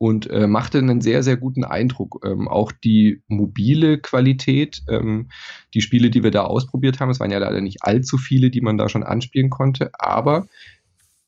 und 0.01 0.31
äh, 0.31 0.47
machte 0.47 0.79
einen 0.79 1.03
sehr, 1.03 1.23
sehr 1.23 1.37
guten 1.37 1.63
Eindruck. 1.63 2.25
Ähm, 2.25 2.49
auch 2.49 2.73
die 2.73 3.23
mobile 3.29 3.99
Qualität, 3.99 4.81
ähm, 4.89 5.29
die 5.75 5.83
Spiele, 5.83 6.09
die 6.09 6.23
wir 6.23 6.31
da 6.31 6.45
ausprobiert 6.45 7.01
haben, 7.01 7.11
es 7.11 7.21
waren 7.21 7.31
ja 7.31 7.39
leider 7.39 7.61
nicht 7.61 7.83
allzu 7.83 8.17
viele, 8.17 8.51
die 8.51 8.63
man 8.63 8.79
da 8.79 8.89
schon 8.89 9.03
anspielen 9.03 9.51
konnte, 9.51 9.91
aber 9.99 10.47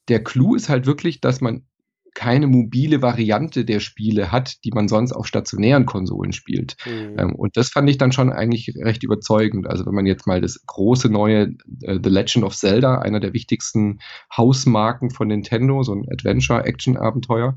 der 0.08 0.24
Clou 0.24 0.54
ist 0.54 0.70
halt 0.70 0.86
wirklich, 0.86 1.20
dass 1.20 1.42
man 1.42 1.66
keine 2.14 2.46
mobile 2.46 3.02
Variante 3.02 3.66
der 3.66 3.80
Spiele 3.80 4.32
hat, 4.32 4.64
die 4.64 4.70
man 4.70 4.88
sonst 4.88 5.12
auf 5.12 5.26
stationären 5.26 5.84
Konsolen 5.84 6.32
spielt. 6.32 6.76
Mhm. 6.86 7.18
Ähm, 7.18 7.34
und 7.34 7.58
das 7.58 7.68
fand 7.68 7.90
ich 7.90 7.98
dann 7.98 8.12
schon 8.12 8.32
eigentlich 8.32 8.72
recht 8.82 9.02
überzeugend. 9.02 9.66
Also 9.66 9.84
wenn 9.84 9.94
man 9.94 10.06
jetzt 10.06 10.26
mal 10.26 10.40
das 10.40 10.64
große 10.66 11.10
neue 11.10 11.54
äh, 11.82 11.98
The 12.02 12.10
Legend 12.10 12.44
of 12.44 12.56
Zelda, 12.56 13.00
einer 13.00 13.20
der 13.20 13.34
wichtigsten 13.34 13.98
Hausmarken 14.34 15.10
von 15.10 15.28
Nintendo, 15.28 15.82
so 15.82 15.94
ein 15.94 16.06
Adventure-Action-Abenteuer, 16.10 17.56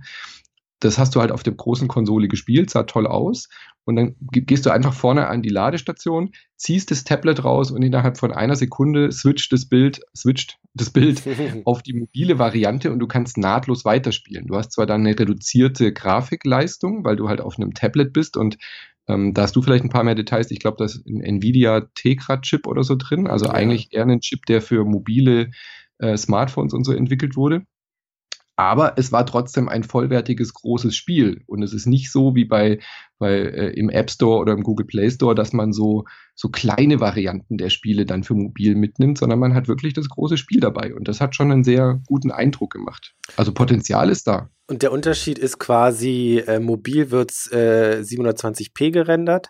das 0.86 0.98
hast 0.98 1.16
du 1.16 1.22
halt 1.22 1.32
auf 1.32 1.44
der 1.44 1.54
großen 1.54 1.88
Konsole 1.88 2.28
gespielt, 2.28 2.70
sah 2.70 2.84
toll 2.84 3.08
aus. 3.08 3.50
Und 3.86 3.98
dann 3.98 4.16
gehst 4.32 4.66
du 4.66 4.72
einfach 4.72 4.94
vorne 4.94 5.28
an 5.28 5.42
die 5.42 5.50
Ladestation, 5.50 6.32
ziehst 6.56 6.90
das 6.90 7.04
Tablet 7.04 7.44
raus 7.44 7.72
und 7.72 7.84
innerhalb 7.84 8.18
von 8.18 8.32
einer 8.32 8.56
Sekunde 8.56 9.12
switcht 9.12 9.52
das 9.52 9.68
Bild, 9.68 10.02
switcht 10.16 10.58
das 10.74 10.90
Bild 10.90 11.22
auf 11.66 11.84
die 11.84 11.94
mobile 11.94 12.40
Variante 12.40 12.92
und 12.92 13.00
du 13.00 13.08
kannst 13.08 13.38
nahtlos 13.38 13.86
weiterspielen. 13.86 14.48
Du 14.48 14.56
hast 14.56 14.72
zwar 14.72 14.86
dann 14.86 15.02
eine 15.02 15.18
reduzierte 15.18 15.94
Grafikleistung, 15.94 17.04
weil 17.04 17.16
du 17.16 17.30
halt 17.30 17.42
auf 17.42 17.58
einem 17.58 17.74
Tablet 17.74 18.12
bist 18.12 18.38
und 18.38 18.58
ähm, 19.08 19.34
da 19.36 19.44
hast 19.44 19.56
du 19.56 19.62
vielleicht 19.62 19.84
ein 19.84 19.90
paar 19.90 20.04
mehr 20.04 20.16
Details. 20.16 20.50
Ich 20.50 20.60
glaube, 20.60 20.78
da 20.78 20.86
ist 20.86 21.06
ein 21.06 21.22
Nvidia 21.22 21.82
Tegra-Chip 21.94 22.66
oder 22.66 22.84
so 22.84 22.96
drin. 22.96 23.28
Also 23.28 23.46
ja. 23.46 23.52
eigentlich 23.52 23.94
eher 23.94 24.06
ein 24.06 24.22
Chip, 24.22 24.46
der 24.48 24.62
für 24.62 24.84
mobile 24.84 25.52
äh, 26.00 26.18
Smartphones 26.18 26.74
und 26.74 26.84
so 26.86 26.92
entwickelt 26.92 27.36
wurde. 27.36 27.66
Aber 28.58 28.94
es 28.98 29.12
war 29.12 29.26
trotzdem 29.26 29.68
ein 29.68 29.84
vollwertiges 29.84 30.54
großes 30.54 30.96
Spiel. 30.96 31.44
Und 31.46 31.62
es 31.62 31.74
ist 31.74 31.88
nicht 31.88 32.12
so 32.12 32.36
wie 32.36 32.46
bei, 32.46 32.80
bei 33.20 33.34
äh, 33.34 33.70
im 33.72 33.90
App 33.90 34.10
Store 34.10 34.40
oder 34.40 34.54
im 34.54 34.64
Google 34.64 34.86
Play 34.86 35.12
Store, 35.12 35.36
dass 35.36 35.52
man 35.52 35.74
so, 35.74 36.06
so 36.36 36.50
kleine 36.50 37.02
Varianten 37.02 37.58
der 37.58 37.70
Spiele 37.70 38.06
dann 38.06 38.24
für 38.24 38.34
mobil 38.34 38.76
mitnimmt, 38.76 39.18
sondern 39.18 39.40
man 39.40 39.54
hat 39.54 39.68
wirklich 39.68 39.94
das 39.94 40.08
große 40.08 40.38
Spiel 40.38 40.62
dabei. 40.62 40.96
Und 40.96 41.08
das 41.08 41.20
hat 41.20 41.36
schon 41.36 41.52
einen 41.52 41.66
sehr 41.66 42.02
guten 42.08 42.32
Eindruck 42.32 42.72
gemacht. 42.72 43.14
Also 43.36 43.54
Potenzial 43.54 44.10
ist 44.10 44.28
da. 44.28 44.50
Und 44.68 44.82
der 44.82 44.92
Unterschied 44.92 45.38
ist 45.38 45.60
quasi, 45.60 46.42
äh, 46.48 46.60
mobil 46.60 47.12
wird 47.12 47.32
äh, 47.52 48.00
720p 48.02 48.92
gerendert 48.92 49.50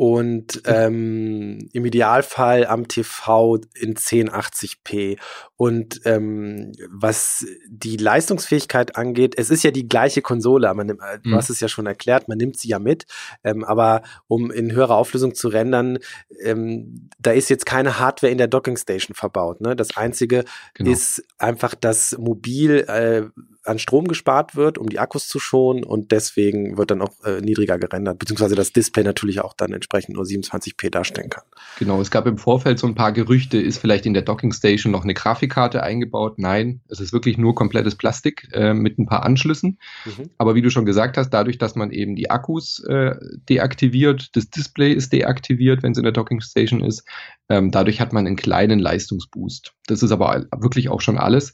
und 0.00 0.62
ähm, 0.64 1.68
im 1.74 1.84
Idealfall 1.84 2.66
am 2.66 2.88
TV 2.88 3.58
in 3.74 3.96
1080p. 3.96 5.18
Und 5.56 6.00
ähm, 6.06 6.72
was 6.88 7.44
die 7.68 7.98
Leistungsfähigkeit 7.98 8.96
angeht, 8.96 9.34
es 9.36 9.50
ist 9.50 9.62
ja 9.62 9.70
die 9.70 9.86
gleiche 9.86 10.22
Konsole, 10.22 10.72
man 10.72 10.86
nimmt, 10.86 11.00
du 11.22 11.28
mhm. 11.28 11.34
hast 11.34 11.50
es 11.50 11.60
ja 11.60 11.68
schon 11.68 11.84
erklärt, 11.84 12.28
man 12.28 12.38
nimmt 12.38 12.58
sie 12.58 12.68
ja 12.68 12.78
mit, 12.78 13.04
ähm, 13.44 13.62
aber 13.62 14.00
um 14.26 14.50
in 14.50 14.72
höherer 14.72 14.96
Auflösung 14.96 15.34
zu 15.34 15.48
rendern, 15.48 15.98
ähm, 16.42 17.10
da 17.18 17.32
ist 17.32 17.50
jetzt 17.50 17.66
keine 17.66 17.98
Hardware 17.98 18.32
in 18.32 18.38
der 18.38 18.48
Docking 18.48 18.78
Station 18.78 19.14
verbaut. 19.14 19.60
Ne? 19.60 19.76
Das 19.76 19.98
Einzige 19.98 20.46
genau. 20.72 20.92
ist 20.92 21.22
einfach, 21.36 21.74
dass 21.74 22.16
mobil 22.16 22.86
äh, 22.88 23.24
an 23.64 23.78
Strom 23.78 24.08
gespart 24.08 24.56
wird, 24.56 24.78
um 24.78 24.88
die 24.88 24.98
Akkus 24.98 25.28
zu 25.28 25.38
schonen 25.38 25.84
und 25.84 26.12
deswegen 26.12 26.78
wird 26.78 26.90
dann 26.90 27.02
auch 27.02 27.22
äh, 27.24 27.40
niedriger 27.40 27.78
gerendert, 27.78 28.18
beziehungsweise 28.18 28.54
das 28.54 28.72
Display 28.72 29.04
natürlich 29.04 29.40
auch 29.40 29.52
dann 29.54 29.72
entsprechend 29.72 30.14
nur 30.14 30.24
27p 30.24 30.90
darstellen 30.90 31.28
kann. 31.28 31.44
Genau, 31.78 32.00
es 32.00 32.10
gab 32.10 32.26
im 32.26 32.38
Vorfeld 32.38 32.78
so 32.78 32.86
ein 32.86 32.94
paar 32.94 33.12
Gerüchte, 33.12 33.58
ist 33.58 33.78
vielleicht 33.78 34.06
in 34.06 34.14
der 34.14 34.22
Docking 34.22 34.52
Station 34.52 34.92
noch 34.92 35.04
eine 35.04 35.14
Grafikkarte 35.14 35.82
eingebaut? 35.82 36.38
Nein, 36.38 36.80
es 36.88 37.00
ist 37.00 37.12
wirklich 37.12 37.36
nur 37.36 37.54
komplettes 37.54 37.96
Plastik 37.96 38.48
äh, 38.52 38.72
mit 38.72 38.98
ein 38.98 39.06
paar 39.06 39.24
Anschlüssen. 39.24 39.78
Mhm. 40.06 40.30
Aber 40.38 40.54
wie 40.54 40.62
du 40.62 40.70
schon 40.70 40.86
gesagt 40.86 41.16
hast, 41.18 41.30
dadurch, 41.30 41.58
dass 41.58 41.74
man 41.74 41.90
eben 41.90 42.16
die 42.16 42.30
Akkus 42.30 42.82
äh, 42.84 43.14
deaktiviert, 43.48 44.34
das 44.36 44.48
Display 44.48 44.92
ist 44.92 45.12
deaktiviert, 45.12 45.82
wenn 45.82 45.92
es 45.92 45.98
in 45.98 46.04
der 46.04 46.12
Docking 46.12 46.40
Station 46.40 46.82
ist, 46.82 47.04
ähm, 47.50 47.70
dadurch 47.70 48.00
hat 48.00 48.12
man 48.12 48.26
einen 48.26 48.36
kleinen 48.36 48.78
Leistungsboost. 48.78 49.74
Das 49.86 50.02
ist 50.02 50.12
aber 50.12 50.46
wirklich 50.56 50.88
auch 50.88 51.00
schon 51.00 51.18
alles. 51.18 51.52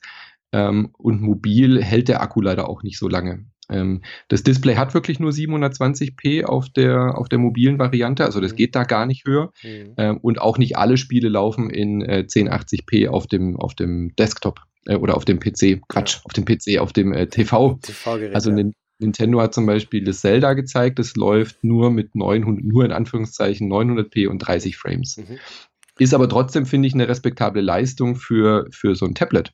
Ähm, 0.52 0.90
und 0.96 1.20
mobil 1.20 1.82
hält 1.82 2.08
der 2.08 2.22
Akku 2.22 2.40
leider 2.40 2.68
auch 2.68 2.82
nicht 2.82 2.98
so 2.98 3.08
lange. 3.08 3.46
Ähm, 3.68 4.02
das 4.28 4.42
Display 4.42 4.76
hat 4.76 4.94
wirklich 4.94 5.18
nur 5.18 5.32
720p 5.32 6.44
auf 6.44 6.68
der, 6.68 7.18
auf 7.18 7.28
der 7.28 7.38
mobilen 7.38 7.78
Variante, 7.78 8.24
also 8.24 8.40
das 8.40 8.52
mhm. 8.52 8.56
geht 8.56 8.74
da 8.74 8.84
gar 8.84 9.06
nicht 9.06 9.26
höher. 9.26 9.52
Mhm. 9.62 9.94
Ähm, 9.96 10.18
und 10.18 10.40
auch 10.40 10.58
nicht 10.58 10.76
alle 10.76 10.96
Spiele 10.96 11.28
laufen 11.28 11.70
in 11.70 12.02
äh, 12.02 12.24
1080p 12.28 13.08
auf 13.08 13.26
dem, 13.26 13.56
auf 13.56 13.74
dem 13.74 14.14
Desktop 14.16 14.60
äh, 14.86 14.96
oder 14.96 15.16
auf 15.16 15.24
dem 15.24 15.40
PC. 15.40 15.82
Quatsch, 15.88 16.16
ja. 16.16 16.20
auf 16.24 16.32
dem 16.32 16.44
PC, 16.44 16.78
auf 16.78 16.92
dem 16.92 17.12
äh, 17.12 17.26
TV. 17.26 17.78
also 18.32 18.50
ja. 18.50 18.64
Nintendo 18.98 19.40
hat 19.42 19.52
zum 19.52 19.66
Beispiel 19.66 20.04
das 20.04 20.20
Zelda 20.20 20.54
gezeigt, 20.54 20.98
das 20.98 21.16
läuft 21.16 21.64
nur 21.64 21.90
mit 21.90 22.14
900, 22.14 22.64
nur 22.64 22.84
in 22.84 22.92
Anführungszeichen 22.92 23.70
900p 23.70 24.28
und 24.28 24.38
30 24.38 24.76
Frames. 24.76 25.18
Mhm. 25.18 25.38
Ist 25.98 26.14
aber 26.14 26.28
trotzdem, 26.28 26.66
finde 26.66 26.88
ich, 26.88 26.94
eine 26.94 27.08
respektable 27.08 27.62
Leistung 27.62 28.16
für, 28.16 28.66
für 28.70 28.94
so 28.94 29.06
ein 29.06 29.14
Tablet. 29.14 29.52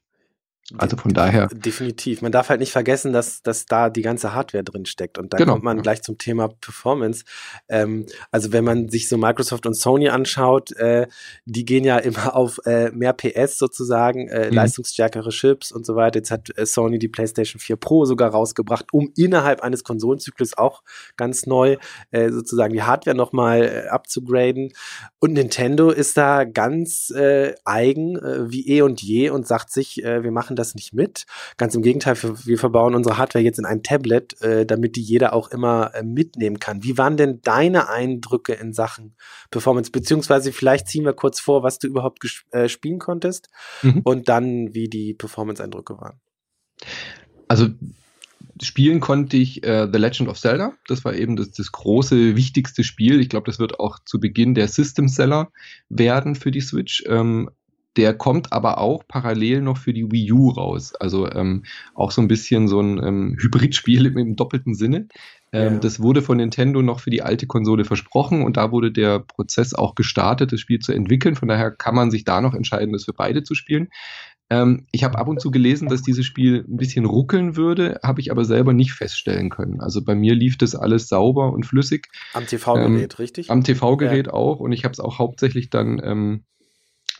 Also 0.79 0.97
von 0.97 1.13
daher. 1.13 1.49
Definitiv. 1.49 2.23
Man 2.23 2.33
darf 2.33 2.49
halt 2.49 2.61
nicht 2.61 2.73
vergessen, 2.73 3.13
dass, 3.13 3.43
dass 3.43 3.67
da 3.67 3.91
die 3.91 4.03
ganze 4.03 4.35
Hardware 4.35 4.65
drin 4.65 4.87
steckt. 4.87 5.19
Und 5.19 5.33
da 5.33 5.39
genau, 5.39 5.53
kommt 5.53 5.65
man 5.65 5.79
ja. 5.79 5.83
gleich 5.83 6.03
zum 6.03 6.19
Thema 6.19 6.49
Performance. 6.49 7.25
Ähm, 7.69 8.07
also 8.31 8.53
wenn 8.53 8.65
man 8.65 8.89
sich 8.89 9.09
so 9.09 9.17
Microsoft 9.19 9.67
und 9.67 9.75
Sony 9.75 10.09
anschaut, 10.09 10.73
äh, 10.73 11.07
die 11.45 11.65
gehen 11.65 11.85
ja 11.85 11.99
immer 11.99 12.35
auf 12.37 12.61
äh, 12.65 12.91
mehr 12.91 13.13
PS 13.13 13.59
sozusagen, 13.59 14.29
äh, 14.29 14.49
mhm. 14.49 14.55
leistungsstärkere 14.55 15.31
Chips 15.31 15.73
und 15.73 15.85
so 15.85 15.95
weiter. 15.95 16.19
Jetzt 16.19 16.31
hat 16.31 16.57
äh, 16.57 16.65
Sony 16.65 16.99
die 16.99 17.09
PlayStation 17.09 17.61
4 17.61 17.77
Pro 17.77 18.05
sogar 18.05 18.31
rausgebracht, 18.31 18.87
um 18.93 19.13
innerhalb 19.17 19.61
eines 19.61 19.85
Konsolenzyklus 19.85 20.57
auch 20.57 20.83
ganz 21.17 21.47
neu 21.47 21.77
äh, 22.11 22.31
sozusagen 22.31 22.73
die 22.73 22.83
Hardware 22.83 23.17
nochmal 23.17 23.63
äh, 23.63 23.89
abzugraden. 23.89 24.73
Und 25.19 25.35
Nintendo 25.35 25.91
ist 25.91 26.17
da 26.17 26.45
ganz 26.45 27.11
äh, 27.11 27.55
eigen 27.65 28.17
äh, 28.17 28.51
wie 28.51 28.69
eh 28.69 28.83
und 28.83 29.03
je 29.03 29.31
und 29.31 29.47
sagt 29.47 29.71
sich, 29.71 30.03
äh, 30.05 30.23
wir 30.23 30.31
machen 30.31 30.57
das 30.57 30.62
das 30.63 30.75
nicht 30.75 30.93
mit. 30.93 31.27
Ganz 31.57 31.75
im 31.75 31.83
Gegenteil, 31.83 32.17
wir 32.17 32.59
verbauen 32.59 32.95
unsere 32.95 33.19
Hardware 33.19 33.45
jetzt 33.45 33.59
in 33.59 33.65
ein 33.65 33.83
Tablet, 33.83 34.41
äh, 34.41 34.65
damit 34.65 34.97
die 34.97 35.03
jeder 35.03 35.33
auch 35.33 35.49
immer 35.49 35.95
äh, 35.95 36.03
mitnehmen 36.03 36.59
kann. 36.59 36.83
Wie 36.83 36.97
waren 36.97 37.17
denn 37.17 37.41
deine 37.43 37.89
Eindrücke 37.89 38.55
in 38.55 38.73
Sachen 38.73 39.17
Performance? 39.51 39.91
Beziehungsweise 39.91 40.53
vielleicht 40.53 40.89
ziehen 40.89 41.05
wir 41.05 41.13
kurz 41.13 41.41
vor, 41.41 41.63
was 41.63 41.79
du 41.79 41.89
überhaupt 41.89 42.21
äh, 42.51 42.69
spielen 42.69 42.99
konntest 42.99 43.49
mhm. 43.83 44.01
und 44.05 44.29
dann, 44.29 44.75
wie 44.75 44.89
die 44.89 45.15
Performance-Eindrücke 45.15 45.99
waren. 45.99 46.21
Also 47.49 47.69
spielen 48.63 49.01
konnte 49.01 49.37
ich 49.37 49.65
äh, 49.65 49.89
The 49.93 49.99
Legend 49.99 50.29
of 50.29 50.41
Zelda. 50.41 50.75
Das 50.87 51.05
war 51.05 51.15
eben 51.15 51.37
das, 51.37 51.53
das 51.53 51.73
große, 51.73 52.37
wichtigste 52.37 52.85
Spiel. 52.85 53.21
Ich 53.21 53.29
glaube, 53.29 53.47
das 53.47 53.59
wird 53.59 53.81
auch 53.81 53.99
zu 54.05 54.21
Beginn 54.21 54.55
der 54.55 54.69
System 54.69 55.09
Seller 55.09 55.51
werden 55.89 56.35
für 56.35 56.51
die 56.51 56.61
Switch. 56.61 57.05
Ähm, 57.07 57.51
der 57.97 58.15
kommt 58.15 58.53
aber 58.53 58.79
auch 58.79 59.07
parallel 59.07 59.61
noch 59.63 59.77
für 59.77 59.93
die 59.93 60.11
Wii 60.11 60.33
U 60.33 60.51
raus. 60.51 60.95
Also 60.95 61.31
ähm, 61.31 61.65
auch 61.95 62.11
so 62.11 62.23
ein 62.23 62.29
bisschen 62.29 62.69
so 62.69 62.81
ein 62.81 63.03
ähm, 63.03 63.37
Hybridspiel 63.41 64.07
im, 64.07 64.19
im 64.19 64.37
doppelten 64.37 64.75
Sinne. 64.75 65.09
Ähm, 65.53 65.75
ja. 65.75 65.79
Das 65.81 66.01
wurde 66.01 66.23
von 66.23 66.39
Nintendo 66.39 66.81
noch 66.81 67.01
für 67.01 67.11
die 67.11 67.23
alte 67.23 67.47
Konsole 67.47 67.85
versprochen 67.85 68.43
und 68.43 68.57
da 68.57 68.73
wurde 68.73 68.91
der 68.91 69.19
Prozess 69.21 69.75
auch 69.75 69.95
gestartet, 69.95 70.53
das 70.53 70.61
Spiel 70.61 70.79
zu 70.79 70.93
entwickeln. 70.93 71.35
Von 71.35 71.49
daher 71.49 71.71
kann 71.71 71.95
man 71.95 72.11
sich 72.11 72.25
da 72.25 72.41
noch 72.41 72.55
entscheiden, 72.55 72.93
das 72.93 73.05
für 73.05 73.13
beide 73.13 73.43
zu 73.43 73.55
spielen. 73.55 73.89
Ähm, 74.53 74.87
ich 74.93 75.05
habe 75.05 75.19
ab 75.19 75.29
und 75.29 75.41
zu 75.41 75.51
gelesen, 75.51 75.89
dass 75.89 76.03
dieses 76.03 76.27
Spiel 76.27 76.65
ein 76.69 76.77
bisschen 76.77 77.07
ruckeln 77.07 77.57
würde, 77.57 77.99
habe 78.03 78.21
ich 78.21 78.31
aber 78.31 78.45
selber 78.45 78.75
nicht 78.75 78.93
feststellen 78.93 79.49
können. 79.49 79.81
Also 79.81 80.05
bei 80.05 80.15
mir 80.15 80.35
lief 80.35 80.59
das 80.59 80.75
alles 80.75 81.09
sauber 81.09 81.53
und 81.53 81.65
flüssig. 81.65 82.09
Am 82.35 82.47
TV-Gerät, 82.47 83.15
ähm, 83.15 83.17
richtig? 83.19 83.51
Am 83.51 83.65
TV-Gerät 83.65 84.27
ja. 84.27 84.33
auch 84.33 84.61
und 84.61 84.73
ich 84.73 84.85
habe 84.85 84.93
es 84.93 85.01
auch 85.01 85.19
hauptsächlich 85.19 85.71
dann 85.71 86.01
ähm, 86.05 86.45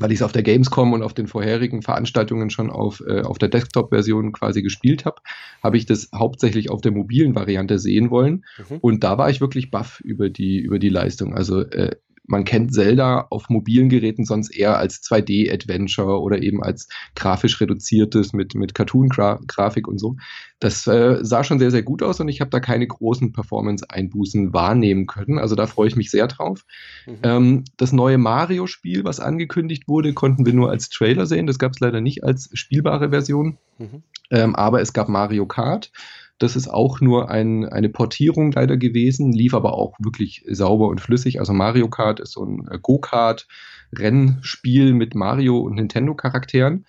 weil 0.03 0.13
ich 0.13 0.19
es 0.19 0.23
auf 0.23 0.33
der 0.33 0.43
Gamescom 0.43 0.93
und 0.93 1.03
auf 1.03 1.15
den 1.15 1.27
vorherigen 1.27 1.83
Veranstaltungen 1.83 2.51
schon 2.51 2.71
auf, 2.71 3.03
äh, 3.07 3.23
auf 3.23 3.39
der 3.39 3.49
Desktop-Version 3.49 4.33
quasi 4.33 4.63
gespielt 4.63 5.05
habe, 5.05 5.23
habe 5.63 5.77
ich 5.77 5.87
das 5.87 6.11
hauptsächlich 6.15 6.71
auf 6.71 6.81
der 6.81 6.93
mobilen 6.93 7.35
Variante 7.35 7.79
sehen 7.79 8.11
wollen. 8.11 8.45
Mhm. 8.59 8.79
Und 8.81 9.05
da 9.05 9.19
war 9.19 9.31
ich 9.31 9.41
wirklich 9.41 9.71
baff 9.71 10.01
über 10.01 10.29
die, 10.29 10.59
über 10.59 10.79
die 10.79 10.89
Leistung. 10.89 11.35
Also 11.35 11.61
äh, 11.61 11.97
man 12.25 12.45
kennt 12.45 12.73
Zelda 12.73 13.27
auf 13.31 13.49
mobilen 13.49 13.89
Geräten 13.89 14.25
sonst 14.25 14.51
eher 14.51 14.79
als 14.79 15.03
2D-Adventure 15.03 16.21
oder 16.21 16.41
eben 16.41 16.63
als 16.63 16.89
grafisch 17.15 17.61
reduziertes 17.61 18.33
mit, 18.33 18.55
mit 18.55 18.75
Cartoon-Grafik 18.75 19.89
und 19.89 19.99
so. 19.99 20.17
Das 20.61 20.87
äh, 20.87 21.19
sah 21.23 21.43
schon 21.43 21.59
sehr, 21.59 21.73
sehr 21.73 21.83
gut 21.83 22.03
aus 22.03 22.21
und 22.21 22.29
ich 22.29 22.41
habe 22.41 22.51
da 22.51 22.61
keine 22.61 22.87
großen 22.87 23.33
Performance-Einbußen 23.33 24.53
wahrnehmen 24.53 25.07
können. 25.07 25.39
Also 25.39 25.57
da 25.57 25.67
freue 25.67 25.89
ich 25.89 25.97
mich 25.97 26.11
sehr 26.11 26.29
drauf. 26.29 26.65
Mhm. 27.07 27.19
Ähm, 27.25 27.65
das 27.77 27.93
neue 27.93 28.19
Mario-Spiel, 28.19 29.05
was 29.05 29.19
angekündigt 29.19 29.89
wurde, 29.89 30.13
konnten 30.13 30.47
wir 30.47 30.53
nur 30.53 30.71
als 30.71 30.91
Trailer 30.91 31.27
sehen. 31.27 31.49
Das 31.49 31.59
gab 31.59 31.73
es 31.73 31.81
leider 31.81 32.01
nicht 32.01 32.23
als 32.23 32.51
spielbare 32.53 33.11
Version. 33.11 33.59
Mhm. 33.79 34.03
Ähm, 34.31 34.55
aber 34.55 34.81
es 34.81 34.93
gab 34.93 35.09
Mario 35.09 35.47
Kart. 35.47 35.91
Das 36.39 36.57
ist 36.57 36.69
auch 36.69 37.01
nur 37.01 37.31
ein, 37.31 37.65
eine 37.67 37.89
Portierung 37.89 38.53
leider 38.53 38.77
gewesen, 38.77 39.33
lief 39.33 39.55
aber 39.55 39.75
auch 39.75 39.95
wirklich 40.01 40.45
sauber 40.49 40.89
und 40.89 41.01
flüssig. 41.01 41.41
Also 41.41 41.53
Mario 41.53 41.89
Kart 41.89 42.21
ist 42.21 42.33
so 42.33 42.45
ein 42.45 42.67
äh, 42.69 42.79
Go-Kart-Rennspiel 42.81 44.95
mit 44.95 45.15
Mario 45.15 45.61
und 45.61 45.75
Nintendo-Charakteren. 45.75 46.87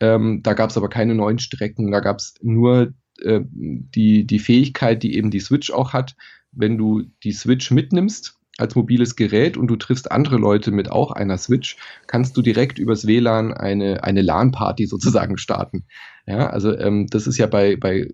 Ähm, 0.00 0.42
da 0.42 0.54
gab 0.54 0.70
es 0.70 0.76
aber 0.76 0.88
keine 0.88 1.14
neuen 1.14 1.38
Strecken, 1.38 1.90
da 1.90 2.00
gab 2.00 2.18
es 2.18 2.34
nur 2.42 2.92
äh, 3.22 3.40
die, 3.44 4.26
die 4.26 4.38
Fähigkeit, 4.38 5.02
die 5.02 5.16
eben 5.16 5.30
die 5.30 5.40
Switch 5.40 5.70
auch 5.70 5.92
hat, 5.92 6.16
wenn 6.52 6.76
du 6.76 7.04
die 7.22 7.32
Switch 7.32 7.70
mitnimmst 7.70 8.35
als 8.58 8.74
mobiles 8.74 9.16
Gerät 9.16 9.56
und 9.56 9.66
du 9.68 9.76
triffst 9.76 10.10
andere 10.10 10.36
Leute 10.36 10.70
mit 10.70 10.90
auch 10.90 11.10
einer 11.10 11.36
Switch, 11.36 11.76
kannst 12.06 12.36
du 12.36 12.42
direkt 12.42 12.78
übers 12.78 13.06
WLAN 13.06 13.52
eine, 13.52 14.02
eine 14.04 14.22
LAN-Party 14.22 14.86
sozusagen 14.86 15.36
starten. 15.36 15.84
Ja, 16.26 16.48
also 16.48 16.76
ähm, 16.76 17.06
das 17.08 17.28
ist 17.28 17.38
ja 17.38 17.46
bei, 17.46 17.76
bei 17.76 18.08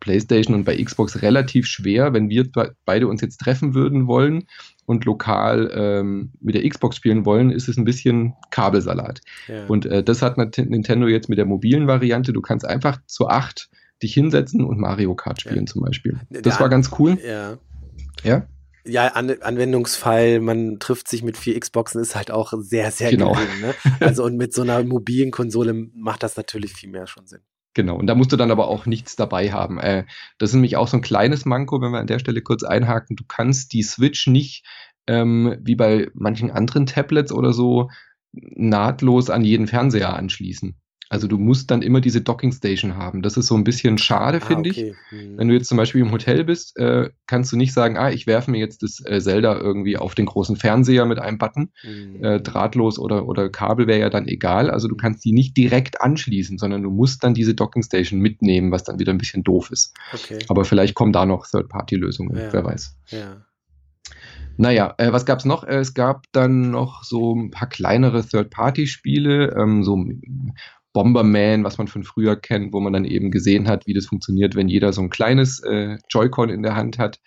PlayStation 0.00 0.56
und 0.56 0.64
bei 0.64 0.82
Xbox 0.82 1.22
relativ 1.22 1.66
schwer, 1.66 2.12
wenn 2.12 2.28
wir 2.28 2.48
beide 2.84 3.06
uns 3.06 3.20
jetzt 3.20 3.38
treffen 3.38 3.74
würden 3.74 4.08
wollen 4.08 4.48
und 4.84 5.04
lokal 5.04 5.70
ähm, 5.72 6.32
mit 6.40 6.56
der 6.56 6.68
Xbox 6.68 6.96
spielen 6.96 7.24
wollen, 7.24 7.50
ist 7.50 7.68
es 7.68 7.76
ein 7.76 7.84
bisschen 7.84 8.34
Kabelsalat. 8.50 9.20
Ja. 9.46 9.66
Und 9.66 9.86
äh, 9.86 10.02
das 10.02 10.22
hat 10.22 10.38
Nintendo 10.38 11.06
jetzt 11.06 11.28
mit 11.28 11.38
der 11.38 11.46
mobilen 11.46 11.86
Variante. 11.86 12.32
Du 12.32 12.40
kannst 12.40 12.66
einfach 12.66 12.98
zu 13.06 13.28
acht 13.28 13.70
dich 14.02 14.12
hinsetzen 14.12 14.64
und 14.64 14.80
Mario 14.80 15.14
Kart 15.14 15.40
spielen 15.40 15.66
ja. 15.66 15.66
zum 15.66 15.82
Beispiel. 15.82 16.18
Das 16.30 16.58
war 16.58 16.68
ganz 16.68 16.90
cool. 16.98 17.16
Ja. 17.24 17.58
Ja 18.24 18.46
ja, 18.84 19.08
An 19.08 19.30
Anwendungsfall, 19.40 20.40
man 20.40 20.78
trifft 20.78 21.08
sich 21.08 21.22
mit 21.22 21.36
vier 21.36 21.58
Xboxen, 21.58 22.00
ist 22.00 22.16
halt 22.16 22.30
auch 22.30 22.52
sehr, 22.58 22.90
sehr 22.90 23.10
genau. 23.10 23.32
gering. 23.32 23.60
Ne? 23.60 23.74
Also 24.00 24.24
und 24.24 24.36
mit 24.36 24.52
so 24.52 24.62
einer 24.62 24.82
mobilen 24.84 25.30
Konsole 25.30 25.72
macht 25.94 26.22
das 26.22 26.36
natürlich 26.36 26.72
viel 26.72 26.90
mehr 26.90 27.06
schon 27.06 27.26
Sinn. 27.26 27.40
Genau, 27.74 27.96
und 27.96 28.06
da 28.06 28.14
musst 28.14 28.32
du 28.32 28.36
dann 28.36 28.50
aber 28.50 28.68
auch 28.68 28.84
nichts 28.84 29.16
dabei 29.16 29.50
haben. 29.50 29.78
Äh, 29.78 30.04
das 30.38 30.50
ist 30.50 30.54
nämlich 30.54 30.76
auch 30.76 30.88
so 30.88 30.98
ein 30.98 31.02
kleines 31.02 31.46
Manko, 31.46 31.80
wenn 31.80 31.92
wir 31.92 32.00
an 32.00 32.06
der 32.06 32.18
Stelle 32.18 32.42
kurz 32.42 32.64
einhaken. 32.64 33.16
Du 33.16 33.24
kannst 33.26 33.72
die 33.72 33.82
Switch 33.82 34.26
nicht, 34.26 34.66
ähm, 35.06 35.56
wie 35.60 35.74
bei 35.74 36.10
manchen 36.12 36.50
anderen 36.50 36.86
Tablets 36.86 37.32
oder 37.32 37.52
so, 37.52 37.88
nahtlos 38.32 39.30
an 39.30 39.44
jeden 39.44 39.66
Fernseher 39.66 40.14
anschließen. 40.14 40.76
Also 41.12 41.26
du 41.26 41.36
musst 41.36 41.70
dann 41.70 41.82
immer 41.82 42.00
diese 42.00 42.22
Docking 42.22 42.52
Station 42.52 42.96
haben. 42.96 43.20
Das 43.20 43.36
ist 43.36 43.46
so 43.46 43.54
ein 43.54 43.64
bisschen 43.64 43.98
schade, 43.98 44.38
ah, 44.42 44.46
finde 44.46 44.70
okay. 44.70 44.94
ich. 44.94 45.12
Mhm. 45.12 45.36
Wenn 45.36 45.48
du 45.48 45.52
jetzt 45.54 45.68
zum 45.68 45.76
Beispiel 45.76 46.00
im 46.00 46.10
Hotel 46.10 46.42
bist, 46.42 46.74
äh, 46.78 47.10
kannst 47.26 47.52
du 47.52 47.58
nicht 47.58 47.74
sagen, 47.74 47.98
ah, 47.98 48.10
ich 48.10 48.26
werfe 48.26 48.50
mir 48.50 48.56
jetzt 48.56 48.82
das 48.82 49.04
äh, 49.04 49.20
Zelda 49.20 49.60
irgendwie 49.60 49.98
auf 49.98 50.14
den 50.14 50.24
großen 50.24 50.56
Fernseher 50.56 51.04
mit 51.04 51.18
einem 51.18 51.36
Button. 51.36 51.70
Mhm. 51.84 52.24
Äh, 52.24 52.40
drahtlos 52.40 52.98
oder, 52.98 53.28
oder 53.28 53.50
Kabel 53.50 53.86
wäre 53.86 54.00
ja 54.00 54.08
dann 54.08 54.26
egal. 54.26 54.70
Also 54.70 54.88
du 54.88 54.96
kannst 54.96 55.22
die 55.26 55.32
nicht 55.32 55.54
direkt 55.54 56.00
anschließen, 56.00 56.56
sondern 56.56 56.82
du 56.82 56.90
musst 56.90 57.22
dann 57.22 57.34
diese 57.34 57.54
Docking 57.54 57.82
Station 57.82 58.18
mitnehmen, 58.18 58.72
was 58.72 58.84
dann 58.84 58.98
wieder 58.98 59.12
ein 59.12 59.18
bisschen 59.18 59.44
doof 59.44 59.70
ist. 59.70 59.92
Okay. 60.14 60.38
Aber 60.48 60.64
vielleicht 60.64 60.94
kommen 60.94 61.12
da 61.12 61.26
noch 61.26 61.46
Third-Party-Lösungen, 61.46 62.38
ja. 62.38 62.50
wer 62.54 62.64
weiß. 62.64 62.96
Ja. 63.10 63.44
Naja, 64.56 64.94
äh, 64.96 65.12
was 65.12 65.26
gab's 65.26 65.44
noch? 65.44 65.64
Äh, 65.64 65.76
es 65.76 65.92
gab 65.92 66.24
dann 66.32 66.70
noch 66.70 67.04
so 67.04 67.34
ein 67.34 67.50
paar 67.50 67.68
kleinere 67.68 68.26
Third-Party-Spiele, 68.26 69.54
ähm, 69.58 69.84
so 69.84 70.06
Bomberman, 70.92 71.64
was 71.64 71.78
man 71.78 71.88
von 71.88 72.04
früher 72.04 72.36
kennt, 72.36 72.72
wo 72.72 72.80
man 72.80 72.92
dann 72.92 73.04
eben 73.04 73.30
gesehen 73.30 73.68
hat, 73.68 73.86
wie 73.86 73.94
das 73.94 74.06
funktioniert, 74.06 74.54
wenn 74.54 74.68
jeder 74.68 74.92
so 74.92 75.00
ein 75.02 75.10
kleines 75.10 75.60
äh, 75.60 75.98
Joy-Con 76.10 76.50
in 76.50 76.62
der 76.62 76.76
Hand 76.76 76.98
hat. 76.98 77.20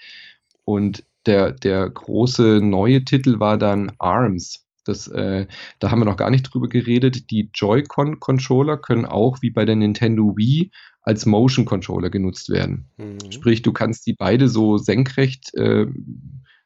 Und 0.63 1.03
der, 1.25 1.51
der 1.51 1.89
große 1.89 2.59
neue 2.61 3.03
Titel 3.03 3.39
war 3.39 3.57
dann 3.57 3.91
ARMS. 3.97 4.65
Das, 4.85 5.07
äh, 5.07 5.47
da 5.79 5.89
haben 5.89 5.99
wir 5.99 6.05
noch 6.05 6.17
gar 6.17 6.29
nicht 6.29 6.43
drüber 6.43 6.69
geredet. 6.69 7.31
Die 7.31 7.49
Joy-Con-Controller 7.53 8.77
können 8.77 9.05
auch 9.05 9.41
wie 9.41 9.49
bei 9.49 9.65
der 9.65 9.75
Nintendo 9.75 10.35
Wii 10.37 10.69
als 11.01 11.25
Motion-Controller 11.25 12.11
genutzt 12.11 12.49
werden. 12.49 12.91
Mhm. 12.97 13.31
Sprich, 13.31 13.63
du 13.63 13.73
kannst 13.73 14.05
die 14.05 14.13
beide 14.13 14.47
so 14.47 14.77
senkrecht 14.77 15.53
äh, 15.55 15.87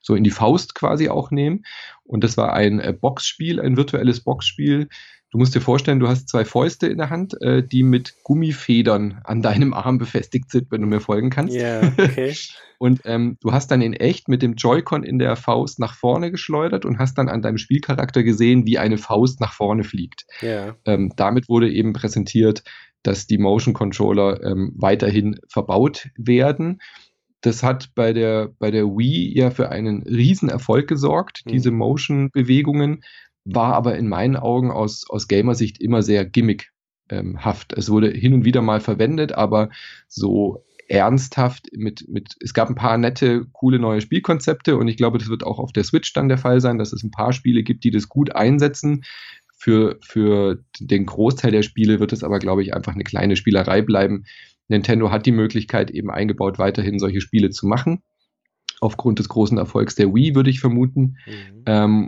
so 0.01 0.15
in 0.15 0.23
die 0.23 0.31
Faust 0.31 0.75
quasi 0.75 1.09
auch 1.09 1.31
nehmen. 1.31 1.63
Und 2.03 2.23
das 2.23 2.37
war 2.37 2.53
ein 2.53 2.79
äh, 2.79 2.93
Boxspiel, 2.93 3.59
ein 3.59 3.77
virtuelles 3.77 4.21
Boxspiel. 4.21 4.89
Du 5.31 5.37
musst 5.37 5.53
dir 5.53 5.61
vorstellen, 5.61 5.99
du 5.99 6.07
hast 6.07 6.27
zwei 6.27 6.43
Fäuste 6.43 6.87
in 6.87 6.97
der 6.97 7.11
Hand, 7.11 7.39
äh, 7.41 7.61
die 7.61 7.83
mit 7.83 8.15
Gummifedern 8.23 9.21
an 9.23 9.41
deinem 9.43 9.73
Arm 9.73 9.99
befestigt 9.99 10.49
sind, 10.49 10.71
wenn 10.71 10.81
du 10.81 10.87
mir 10.87 11.01
folgen 11.01 11.29
kannst. 11.29 11.55
Ja, 11.55 11.81
yeah, 11.81 11.93
okay. 11.97 12.35
und 12.79 13.01
ähm, 13.05 13.37
du 13.41 13.51
hast 13.51 13.69
dann 13.69 13.81
in 13.81 13.93
echt 13.93 14.27
mit 14.27 14.41
dem 14.41 14.55
Joy-Con 14.55 15.03
in 15.03 15.19
der 15.19 15.35
Faust 15.35 15.79
nach 15.79 15.93
vorne 15.93 16.31
geschleudert 16.31 16.83
und 16.83 16.97
hast 16.97 17.17
dann 17.19 17.29
an 17.29 17.43
deinem 17.43 17.59
Spielcharakter 17.59 18.23
gesehen, 18.23 18.65
wie 18.65 18.79
eine 18.79 18.97
Faust 18.97 19.39
nach 19.39 19.53
vorne 19.53 19.83
fliegt. 19.83 20.25
Yeah. 20.41 20.75
Ähm, 20.85 21.13
damit 21.15 21.47
wurde 21.47 21.71
eben 21.71 21.93
präsentiert, 21.93 22.63
dass 23.03 23.27
die 23.27 23.37
Motion 23.37 23.75
Controller 23.75 24.43
ähm, 24.43 24.73
weiterhin 24.75 25.39
verbaut 25.47 26.09
werden 26.17 26.79
das 27.41 27.63
hat 27.63 27.91
bei 27.95 28.13
der, 28.13 28.49
bei 28.59 28.71
der 28.71 28.85
Wii 28.85 29.37
ja 29.37 29.49
für 29.49 29.69
einen 29.69 30.03
Riesenerfolg 30.03 30.87
gesorgt, 30.87 31.43
mhm. 31.45 31.51
diese 31.51 31.71
Motion-Bewegungen, 31.71 33.01
war 33.53 33.73
aber 33.73 33.97
in 33.97 34.07
meinen 34.07 34.35
Augen 34.35 34.71
aus, 34.71 35.05
aus 35.09 35.27
Gamersicht 35.27 35.81
immer 35.81 36.01
sehr 36.01 36.25
gimmickhaft. 36.25 37.73
Es 37.73 37.89
wurde 37.89 38.09
hin 38.09 38.33
und 38.33 38.45
wieder 38.45 38.61
mal 38.61 38.79
verwendet, 38.79 39.33
aber 39.33 39.69
so 40.07 40.63
ernsthaft 40.87 41.67
mit, 41.71 42.07
mit, 42.07 42.35
es 42.39 42.53
gab 42.53 42.69
ein 42.69 42.75
paar 42.75 42.97
nette, 42.97 43.45
coole 43.51 43.77
neue 43.77 44.01
Spielkonzepte 44.01 44.75
und 44.75 44.87
ich 44.87 44.97
glaube, 44.97 45.19
das 45.19 45.29
wird 45.29 45.43
auch 45.43 45.59
auf 45.59 45.71
der 45.71 45.83
Switch 45.83 46.13
dann 46.13 46.29
der 46.29 46.39
Fall 46.39 46.61
sein, 46.61 46.79
dass 46.79 46.93
es 46.93 47.03
ein 47.03 47.11
paar 47.11 47.31
Spiele 47.31 47.61
gibt, 47.61 47.83
die 47.83 47.91
das 47.91 48.09
gut 48.09 48.35
einsetzen. 48.35 49.03
Für, 49.61 49.97
für 50.01 50.63
den 50.79 51.05
Großteil 51.05 51.51
der 51.51 51.63
Spiele 51.63 51.99
wird 51.99 52.13
es 52.13 52.23
aber, 52.23 52.39
glaube 52.39 52.63
ich, 52.63 52.73
einfach 52.73 52.93
eine 52.93 53.03
kleine 53.03 53.35
Spielerei 53.35 53.81
bleiben, 53.81 54.23
Nintendo 54.69 55.11
hat 55.11 55.25
die 55.25 55.31
Möglichkeit 55.31 55.91
eben 55.91 56.09
eingebaut, 56.09 56.59
weiterhin 56.59 56.99
solche 56.99 57.21
Spiele 57.21 57.49
zu 57.49 57.67
machen. 57.67 58.01
Aufgrund 58.79 59.19
des 59.19 59.27
großen 59.27 59.57
Erfolgs 59.57 59.95
der 59.95 60.13
Wii, 60.13 60.35
würde 60.35 60.51
ich 60.51 60.61
vermuten. 60.61 61.17
Mhm. 61.25 61.63
Ähm, 61.65 62.07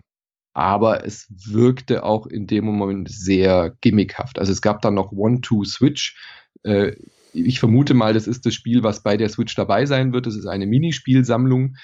aber 0.53 1.05
es 1.05 1.27
wirkte 1.29 2.03
auch 2.03 2.27
in 2.27 2.47
dem 2.47 2.65
Moment 2.65 3.09
sehr 3.09 3.75
gimmickhaft. 3.81 4.39
Also 4.39 4.51
es 4.51 4.61
gab 4.61 4.81
dann 4.81 4.95
noch 4.95 5.11
One-Two-Switch. 5.11 6.17
Äh, 6.63 6.93
ich 7.33 7.59
vermute 7.59 7.93
mal, 7.93 8.13
das 8.13 8.27
ist 8.27 8.45
das 8.45 8.53
Spiel, 8.53 8.83
was 8.83 9.03
bei 9.03 9.15
der 9.15 9.29
Switch 9.29 9.55
dabei 9.55 9.85
sein 9.85 10.13
wird. 10.13 10.25
Das 10.25 10.35
ist 10.35 10.47
eine 10.47 10.67
Minispielsammlung, 10.67 11.75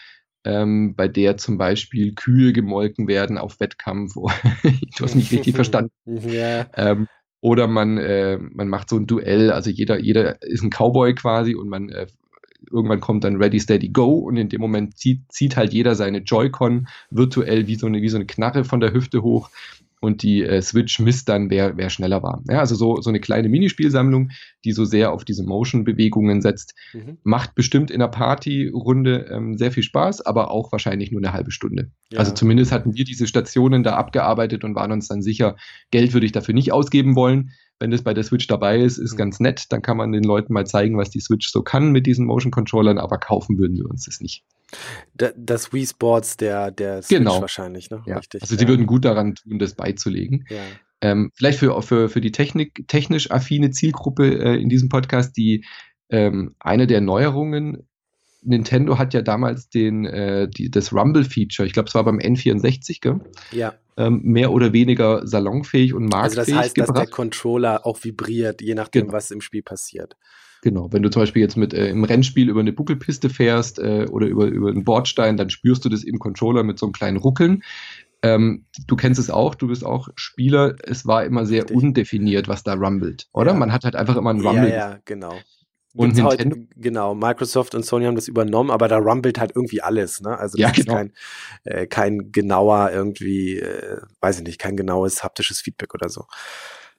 ähm, 0.43 0.95
bei 0.95 1.07
der 1.07 1.37
zum 1.37 1.57
Beispiel 1.57 2.13
Kühe 2.13 2.51
gemolken 2.51 3.07
werden 3.07 3.37
auf 3.37 3.59
Wettkampf. 3.59 4.13
du 4.97 5.03
hast 5.03 5.15
nicht 5.15 5.31
richtig 5.31 5.55
verstanden. 5.55 5.91
Ja. 6.05 6.65
Ähm, 6.75 7.07
oder 7.39 7.67
man, 7.67 7.97
äh, 7.97 8.37
man 8.37 8.67
macht 8.67 8.89
so 8.89 8.97
ein 8.97 9.05
Duell, 9.05 9.51
also 9.51 9.69
jeder, 9.69 9.99
jeder 9.99 10.41
ist 10.41 10.63
ein 10.63 10.71
Cowboy 10.71 11.13
quasi 11.13 11.53
und 11.53 11.69
man 11.69 11.89
äh, 11.89 12.07
irgendwann 12.71 12.99
kommt 12.99 13.23
dann 13.23 13.37
Ready, 13.37 13.59
Steady, 13.59 13.89
Go 13.89 14.19
und 14.19 14.37
in 14.37 14.49
dem 14.49 14.61
Moment 14.61 14.97
zieht, 14.97 15.21
zieht 15.31 15.57
halt 15.57 15.73
jeder 15.73 15.95
seine 15.95 16.19
Joy-Con 16.19 16.87
virtuell 17.09 17.67
wie 17.67 17.75
so, 17.75 17.87
eine, 17.87 18.01
wie 18.01 18.09
so 18.09 18.17
eine 18.17 18.25
Knarre 18.25 18.63
von 18.63 18.79
der 18.79 18.93
Hüfte 18.93 19.23
hoch 19.23 19.49
und 19.99 20.21
die 20.21 20.43
äh, 20.43 20.61
Switch 20.61 20.99
misst 20.99 21.27
dann, 21.27 21.49
wer, 21.49 21.77
wer 21.77 21.89
schneller 21.89 22.21
war. 22.21 22.43
Ja, 22.47 22.59
also 22.59 22.75
so, 22.75 23.01
so 23.01 23.09
eine 23.09 23.19
kleine 23.19 23.49
Minispielsammlung, 23.49 24.29
die 24.63 24.71
so 24.71 24.85
sehr 24.85 25.11
auf 25.11 25.25
diese 25.25 25.43
Motion-Bewegungen 25.43 26.41
setzt, 26.41 26.75
mhm. 26.93 27.17
macht 27.23 27.55
bestimmt 27.55 27.89
in 27.89 27.99
der 27.99 28.07
Partyrunde 28.07 29.27
ähm, 29.31 29.57
sehr 29.57 29.71
viel 29.71 29.83
Spaß, 29.83 30.25
aber 30.25 30.51
auch 30.51 30.71
wahrscheinlich 30.71 31.11
nur 31.11 31.21
eine 31.21 31.33
halbe 31.33 31.51
Stunde. 31.51 31.91
Ja. 32.11 32.19
Also 32.19 32.33
zumindest 32.33 32.71
hatten 32.71 32.95
wir 32.95 33.05
diese 33.05 33.27
Stationen 33.27 33.83
da 33.83 33.95
abgearbeitet 33.95 34.63
und 34.63 34.75
waren 34.75 34.91
uns 34.91 35.07
dann 35.07 35.21
sicher, 35.21 35.55
Geld 35.89 36.13
würde 36.13 36.25
ich 36.25 36.31
dafür 36.31 36.53
nicht 36.53 36.71
ausgeben 36.71 37.15
wollen 37.15 37.51
wenn 37.79 37.91
das 37.91 38.01
bei 38.01 38.13
der 38.13 38.23
Switch 38.23 38.47
dabei 38.47 38.79
ist, 38.79 38.97
ist 38.97 39.13
mhm. 39.13 39.17
ganz 39.17 39.39
nett. 39.39 39.65
Dann 39.69 39.81
kann 39.81 39.97
man 39.97 40.11
den 40.11 40.23
Leuten 40.23 40.53
mal 40.53 40.65
zeigen, 40.65 40.97
was 40.97 41.09
die 41.09 41.19
Switch 41.19 41.49
so 41.49 41.61
kann 41.61 41.91
mit 41.91 42.05
diesen 42.05 42.25
Motion 42.25 42.51
Controllern, 42.51 42.97
aber 42.97 43.17
kaufen 43.17 43.57
würden 43.57 43.77
wir 43.77 43.89
uns 43.89 44.05
das 44.05 44.19
nicht. 44.19 44.43
Das 45.13 45.71
Wii 45.71 45.85
Sports 45.85 46.37
der, 46.37 46.71
der 46.71 47.01
Switch 47.01 47.19
genau. 47.19 47.41
wahrscheinlich, 47.41 47.89
ne? 47.89 48.01
Ja. 48.05 48.17
Richtig. 48.17 48.41
Also 48.41 48.55
sie 48.55 48.63
ja. 48.63 48.67
würden 48.67 48.85
gut 48.85 49.05
daran 49.05 49.35
tun, 49.35 49.59
das 49.59 49.75
beizulegen. 49.75 50.45
Ja. 50.49 50.61
Ähm, 51.01 51.31
vielleicht 51.35 51.59
für, 51.59 51.79
für, 51.83 52.09
für 52.09 52.21
die 52.21 52.31
Technik, 52.31 52.87
technisch 52.87 53.29
affine 53.29 53.69
Zielgruppe 53.69 54.27
äh, 54.27 54.59
in 54.59 54.67
diesem 54.69 54.89
Podcast, 54.89 55.37
die 55.37 55.63
ähm, 56.09 56.55
eine 56.59 56.87
der 56.87 57.01
Neuerungen 57.01 57.87
Nintendo 58.43 58.97
hat 58.97 59.13
ja 59.13 59.21
damals 59.21 59.69
den, 59.69 60.05
äh, 60.05 60.47
die, 60.47 60.69
das 60.69 60.93
Rumble-Feature, 60.93 61.65
ich 61.65 61.73
glaube, 61.73 61.89
es 61.89 61.95
war 61.95 62.03
beim 62.03 62.19
N64, 62.19 62.99
gell? 63.01 63.19
Ja. 63.51 63.73
Ähm, 63.97 64.21
mehr 64.23 64.51
oder 64.51 64.73
weniger 64.73 65.25
salonfähig 65.25 65.93
und 65.93 66.05
marktfähig 66.05 66.39
Also 66.39 66.51
das 66.51 66.59
heißt, 66.59 66.75
gebracht. 66.75 66.97
dass 66.97 67.03
der 67.05 67.11
Controller 67.11 67.85
auch 67.85 68.03
vibriert, 68.03 68.61
je 68.61 68.75
nachdem, 68.75 69.03
genau. 69.03 69.13
was 69.13 69.31
im 69.31 69.41
Spiel 69.41 69.63
passiert. 69.63 70.15
Genau, 70.61 70.91
wenn 70.91 71.03
du 71.03 71.09
zum 71.09 71.21
Beispiel 71.21 71.41
jetzt 71.41 71.57
mit 71.57 71.73
äh, 71.73 71.89
im 71.89 72.03
Rennspiel 72.03 72.49
über 72.49 72.59
eine 72.59 72.73
Buckelpiste 72.73 73.29
fährst 73.29 73.79
äh, 73.79 74.07
oder 74.09 74.27
über, 74.27 74.45
über 74.45 74.69
einen 74.69 74.83
Bordstein, 74.83 75.37
dann 75.37 75.49
spürst 75.49 75.85
du 75.85 75.89
das 75.89 76.03
im 76.03 76.19
Controller 76.19 76.63
mit 76.63 76.79
so 76.79 76.85
einem 76.85 76.93
kleinen 76.93 77.17
Ruckeln. 77.17 77.63
Ähm, 78.23 78.65
du 78.87 78.95
kennst 78.95 79.19
es 79.19 79.29
auch, 79.29 79.55
du 79.55 79.67
bist 79.67 79.85
auch 79.85 80.09
Spieler. 80.15 80.75
Es 80.83 81.05
war 81.05 81.23
immer 81.23 81.45
sehr 81.45 81.63
Richtig. 81.63 81.77
undefiniert, 81.77 82.47
was 82.47 82.63
da 82.63 82.73
rumbelt, 82.73 83.27
oder? 83.31 83.51
Ja. 83.51 83.57
Man 83.57 83.71
hat 83.71 83.83
halt 83.83 83.95
einfach 83.95 84.15
immer 84.15 84.31
ein 84.31 84.41
Rumble. 84.41 84.69
Ja, 84.69 84.75
ja, 84.75 84.99
genau. 85.05 85.33
Und 85.97 86.15
Nintendo? 86.15 86.55
Heute, 86.55 86.67
genau, 86.75 87.15
Microsoft 87.15 87.73
und 87.75 87.83
Sony 87.83 88.05
haben 88.05 88.15
das 88.15 88.27
übernommen, 88.27 88.69
aber 88.69 88.87
da 88.87 88.97
rumbelt 88.97 89.39
halt 89.39 89.51
irgendwie 89.55 89.81
alles, 89.81 90.21
ne? 90.21 90.37
Also 90.37 90.57
das 90.57 90.61
ja, 90.61 90.71
genau. 90.71 90.93
ist 90.93 90.95
kein, 90.95 91.13
äh, 91.63 91.87
kein 91.87 92.31
genauer 92.31 92.91
irgendwie, 92.91 93.57
äh, 93.57 93.97
weiß 94.21 94.39
ich 94.39 94.43
nicht, 94.45 94.59
kein 94.59 94.77
genaues 94.77 95.23
haptisches 95.23 95.59
Feedback 95.59 95.93
oder 95.93 96.09
so. 96.09 96.25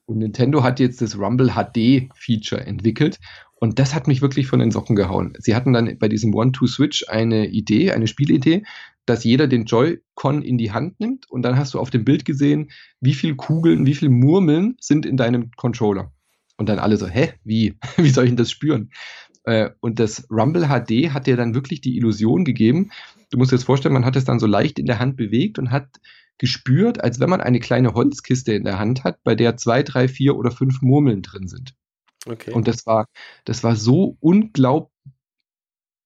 Und 0.06 0.18
Nintendo 0.18 0.62
hat 0.62 0.80
jetzt 0.80 1.00
das 1.00 1.18
Rumble 1.18 1.50
HD 1.50 2.08
Feature 2.14 2.66
entwickelt 2.66 3.18
und 3.60 3.78
das 3.78 3.94
hat 3.94 4.08
mich 4.08 4.22
wirklich 4.22 4.46
von 4.46 4.58
den 4.58 4.70
Socken 4.70 4.96
gehauen. 4.96 5.34
Sie 5.38 5.54
hatten 5.54 5.72
dann 5.72 5.98
bei 5.98 6.08
diesem 6.08 6.34
One-Two-Switch 6.34 7.08
eine 7.08 7.48
Idee, 7.48 7.92
eine 7.92 8.06
Spielidee, 8.06 8.64
dass 9.04 9.24
jeder 9.24 9.46
den 9.46 9.64
Joy-Con 9.64 10.42
in 10.42 10.58
die 10.58 10.72
Hand 10.72 11.00
nimmt 11.00 11.30
und 11.30 11.42
dann 11.42 11.56
hast 11.56 11.74
du 11.74 11.78
auf 11.78 11.90
dem 11.90 12.04
Bild 12.04 12.24
gesehen, 12.24 12.70
wie 13.00 13.14
viel 13.14 13.36
Kugeln, 13.36 13.86
wie 13.86 13.94
viel 13.94 14.08
Murmeln 14.08 14.76
sind 14.80 15.06
in 15.06 15.16
deinem 15.16 15.50
Controller. 15.56 16.12
Und 16.58 16.68
dann 16.68 16.78
alle 16.78 16.98
so, 16.98 17.06
hä, 17.06 17.32
wie? 17.44 17.78
wie 17.96 18.10
soll 18.10 18.24
ich 18.24 18.30
denn 18.30 18.36
das 18.36 18.50
spüren? 18.50 18.90
Äh, 19.44 19.70
und 19.80 19.98
das 19.98 20.26
Rumble 20.30 20.66
HD 20.66 21.14
hat 21.14 21.26
dir 21.26 21.36
dann 21.36 21.54
wirklich 21.54 21.80
die 21.80 21.96
Illusion 21.96 22.44
gegeben. 22.44 22.90
Du 23.30 23.38
musst 23.38 23.52
dir 23.52 23.56
jetzt 23.56 23.64
vorstellen, 23.64 23.94
man 23.94 24.04
hat 24.04 24.16
es 24.16 24.24
dann 24.24 24.40
so 24.40 24.46
leicht 24.46 24.78
in 24.78 24.86
der 24.86 24.98
Hand 24.98 25.16
bewegt 25.16 25.58
und 25.58 25.70
hat 25.70 25.88
gespürt, 26.36 27.02
als 27.02 27.18
wenn 27.18 27.30
man 27.30 27.40
eine 27.40 27.60
kleine 27.60 27.94
Holzkiste 27.94 28.52
in 28.52 28.64
der 28.64 28.78
Hand 28.78 29.04
hat, 29.04 29.22
bei 29.24 29.34
der 29.34 29.56
zwei, 29.56 29.82
drei, 29.82 30.06
vier 30.06 30.36
oder 30.36 30.50
fünf 30.50 30.82
Murmeln 30.82 31.22
drin 31.22 31.48
sind. 31.48 31.74
Okay. 32.26 32.52
Und 32.52 32.68
das 32.68 32.86
war, 32.86 33.06
das 33.44 33.64
war 33.64 33.74
so 33.76 34.16
unglaublich 34.20 34.92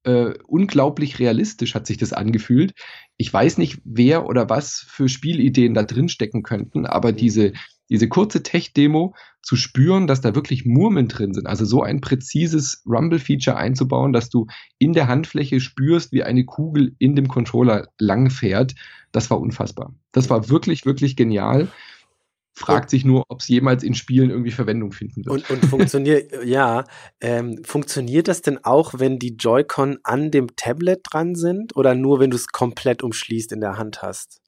äh, 0.05 0.35
unglaublich 0.47 1.19
realistisch 1.21 1.75
hat 1.75 1.87
sich 1.87 1.97
das 1.97 2.13
angefühlt. 2.13 2.75
Ich 3.17 3.33
weiß 3.33 3.59
nicht, 3.59 3.81
wer 3.85 4.27
oder 4.27 4.51
was 4.51 4.85
für 4.89 5.09
Spielideen 5.09 5.75
da 5.75 5.85
drin 5.85 6.09
stecken 6.09 6.43
könnten, 6.43 6.87
aber 6.87 7.13
mhm. 7.13 7.17
diese, 7.17 7.53
diese 7.93 8.09
kurze 8.09 8.43
Tech-Demo 8.43 9.15
zu 9.43 9.55
spüren, 9.55 10.07
dass 10.07 10.23
da 10.23 10.35
wirklich 10.35 10.65
Murmeln 10.65 11.09
drin 11.09 11.35
sind. 11.35 11.47
Also 11.47 11.67
so 11.67 11.83
ein 11.83 12.01
präzises 12.01 12.83
Rumble-Feature 12.87 13.59
einzubauen, 13.59 14.15
dass 14.15 14.31
du 14.31 14.47
in 14.79 14.95
der 14.95 15.09
Handfläche 15.09 15.61
spürst, 15.61 16.11
wie 16.11 16.23
eine 16.23 16.47
Kugel 16.47 16.97
in 16.99 17.17
dem 17.17 17.29
Controller 17.29 17.89
langfährt, 17.99 18.75
das 19.13 19.31
war 19.31 19.39
unfassbar. 19.39 19.95
Das 20.11 20.31
war 20.31 20.49
wirklich, 20.49 20.87
wirklich 20.87 21.17
genial. 21.17 21.69
Fragt 22.55 22.89
sich 22.89 23.05
nur, 23.05 23.25
ob 23.29 23.41
es 23.41 23.49
jemals 23.49 23.83
in 23.83 23.93
Spielen 23.93 24.31
irgendwie 24.31 24.53
Verwendung 24.53 24.93
finden 24.93 25.27
wird. 25.27 25.51
Und, 25.51 25.51
und 25.51 25.69
funktioniert, 25.69 26.33
ja, 26.47 26.85
ähm, 27.21 27.63
funktioniert 27.63 28.27
das 28.27 28.41
denn 28.41 28.65
auch, 28.65 28.95
wenn 28.97 29.19
die 29.19 29.37
Joy-Con 29.37 29.99
an 30.03 30.31
dem 30.31 30.57
Tablet 30.57 31.01
dran 31.05 31.35
sind 31.35 31.77
oder 31.77 31.95
nur, 31.95 32.21
wenn 32.21 32.31
du 32.31 32.37
es 32.37 32.47
komplett 32.47 33.03
umschließt 33.03 33.53
in 33.53 33.61
der 33.61 33.77
Hand 33.77 34.01
hast? 34.01 34.41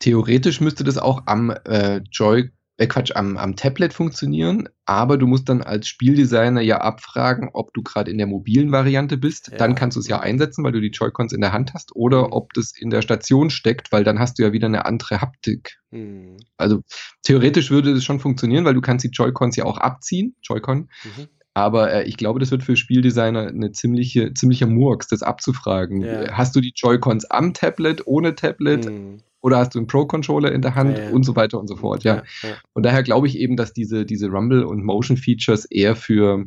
Theoretisch 0.00 0.60
müsste 0.60 0.82
das 0.82 0.98
auch 0.98 1.22
am 1.26 1.50
äh, 1.64 2.00
Joy, 2.10 2.50
äh 2.78 2.86
Quatsch, 2.86 3.14
am, 3.14 3.36
am 3.36 3.54
Tablet 3.54 3.92
funktionieren, 3.92 4.68
aber 4.86 5.18
du 5.18 5.26
musst 5.26 5.48
dann 5.50 5.62
als 5.62 5.86
Spieldesigner 5.86 6.62
ja 6.62 6.78
abfragen, 6.78 7.50
ob 7.52 7.72
du 7.74 7.82
gerade 7.82 8.10
in 8.10 8.16
der 8.16 8.26
mobilen 8.26 8.72
Variante 8.72 9.18
bist. 9.18 9.50
Ja. 9.52 9.58
Dann 9.58 9.74
kannst 9.74 9.96
du 9.96 10.00
es 10.00 10.08
ja 10.08 10.18
einsetzen, 10.18 10.64
weil 10.64 10.72
du 10.72 10.80
die 10.80 10.88
Joy-Cons 10.88 11.34
in 11.34 11.42
der 11.42 11.52
Hand 11.52 11.74
hast, 11.74 11.94
oder 11.94 12.28
mhm. 12.28 12.32
ob 12.32 12.54
das 12.54 12.72
in 12.76 12.88
der 12.88 13.02
Station 13.02 13.50
steckt, 13.50 13.92
weil 13.92 14.02
dann 14.02 14.18
hast 14.18 14.38
du 14.38 14.42
ja 14.42 14.52
wieder 14.52 14.66
eine 14.66 14.86
andere 14.86 15.20
Haptik. 15.20 15.78
Mhm. 15.90 16.38
Also 16.56 16.80
theoretisch 17.22 17.70
würde 17.70 17.92
das 17.92 18.02
schon 18.02 18.20
funktionieren, 18.20 18.64
weil 18.64 18.74
du 18.74 18.80
kannst 18.80 19.04
die 19.04 19.10
Joy-Cons 19.10 19.56
ja 19.56 19.64
auch 19.64 19.76
abziehen, 19.76 20.34
Joy-Con. 20.42 20.88
Mhm. 21.04 21.28
Aber 21.52 21.92
äh, 21.92 22.04
ich 22.04 22.16
glaube, 22.16 22.38
das 22.38 22.50
wird 22.50 22.62
für 22.62 22.76
Spieldesigner 22.76 23.48
eine 23.48 23.72
ziemliche, 23.72 24.32
ziemlicher 24.34 24.66
Murks, 24.66 25.08
das 25.08 25.22
abzufragen. 25.22 26.00
Ja. 26.00 26.32
Hast 26.32 26.56
du 26.56 26.60
die 26.60 26.72
Joy-Cons 26.74 27.26
am 27.26 27.52
Tablet, 27.52 28.06
ohne 28.06 28.34
Tablet? 28.34 28.86
Hm. 28.86 29.18
Oder 29.42 29.58
hast 29.58 29.74
du 29.74 29.78
einen 29.78 29.86
Pro-Controller 29.86 30.52
in 30.52 30.62
der 30.62 30.74
Hand 30.74 30.98
ja, 30.98 31.04
ja. 31.04 31.10
und 31.10 31.24
so 31.24 31.34
weiter 31.36 31.58
und 31.58 31.66
so 31.66 31.76
fort, 31.76 32.04
ja. 32.04 32.22
Und 32.74 32.84
daher 32.84 33.02
glaube 33.02 33.26
ich 33.26 33.38
eben, 33.38 33.56
dass 33.56 33.72
diese, 33.72 34.04
diese 34.04 34.28
Rumble- 34.28 34.66
und 34.66 34.84
Motion-Features 34.84 35.64
eher 35.66 35.96
für 35.96 36.46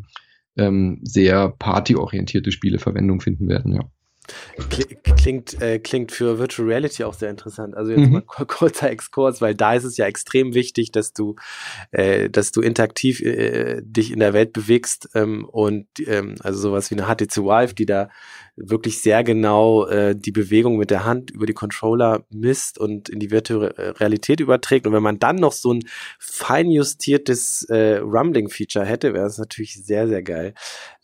ähm, 0.58 0.99
sehr 1.03 1.49
partyorientierte 1.49 2.51
Spiele 2.51 2.79
Verwendung 2.79 3.21
finden 3.21 3.47
werden, 3.49 3.73
ja. 3.73 3.82
Klingt, 5.18 5.62
äh, 5.62 5.80
klingt 5.80 6.12
für 6.12 6.40
Virtual 6.40 6.68
Reality 6.68 7.04
auch 7.04 7.14
sehr 7.14 7.30
interessant. 7.30 7.76
Also 7.76 7.92
jetzt 7.92 8.08
mhm. 8.08 8.12
mal 8.12 8.46
kurzer 8.48 8.90
Exkurs, 8.90 9.42
weil 9.42 9.56
da 9.56 9.74
ist 9.74 9.84
es 9.84 9.98
ja 9.98 10.06
extrem 10.06 10.54
wichtig, 10.54 10.92
dass 10.92 11.14
du, 11.14 11.36
äh, 11.92 12.30
dass 12.30 12.52
du 12.52 12.62
interaktiv 12.62 13.22
äh, 13.22 13.82
dich 13.82 14.12
in 14.12 14.20
der 14.20 14.34
Welt 14.34 14.54
bewegst 14.54 15.10
ähm, 15.14 15.46
und 15.46 15.88
ähm, 16.06 16.36
also 16.42 16.60
sowas 16.60 16.92
wie 16.92 16.96
eine 16.96 17.08
HTC 17.08 17.38
Vive, 17.38 17.74
die 17.74 17.86
da 17.86 18.10
wirklich 18.56 19.02
sehr 19.02 19.24
genau 19.24 19.88
äh, 19.88 20.16
die 20.16 20.32
Bewegung 20.32 20.78
mit 20.78 20.92
der 20.92 21.06
Hand 21.06 21.32
über 21.32 21.46
die 21.46 21.54
Controller 21.54 22.26
misst 22.30 22.78
und 22.78 23.10
in 23.10 23.20
die 23.20 23.32
virtuelle 23.32 24.00
Realität 24.00 24.40
überträgt. 24.40 24.86
Und 24.86 24.94
wenn 24.94 25.04
man 25.04 25.20
dann 25.20 25.38
noch 25.38 25.54
so 25.54 25.74
ein 25.74 25.84
feinjustiertes 26.20 27.64
äh, 27.70 27.98
Rumbling-Feature 27.98 28.86
hätte, 28.86 29.14
wäre 29.14 29.26
das 29.26 29.40
natürlich 29.40 29.84
sehr, 29.84 30.08
sehr 30.08 30.22
geil. 30.22 30.54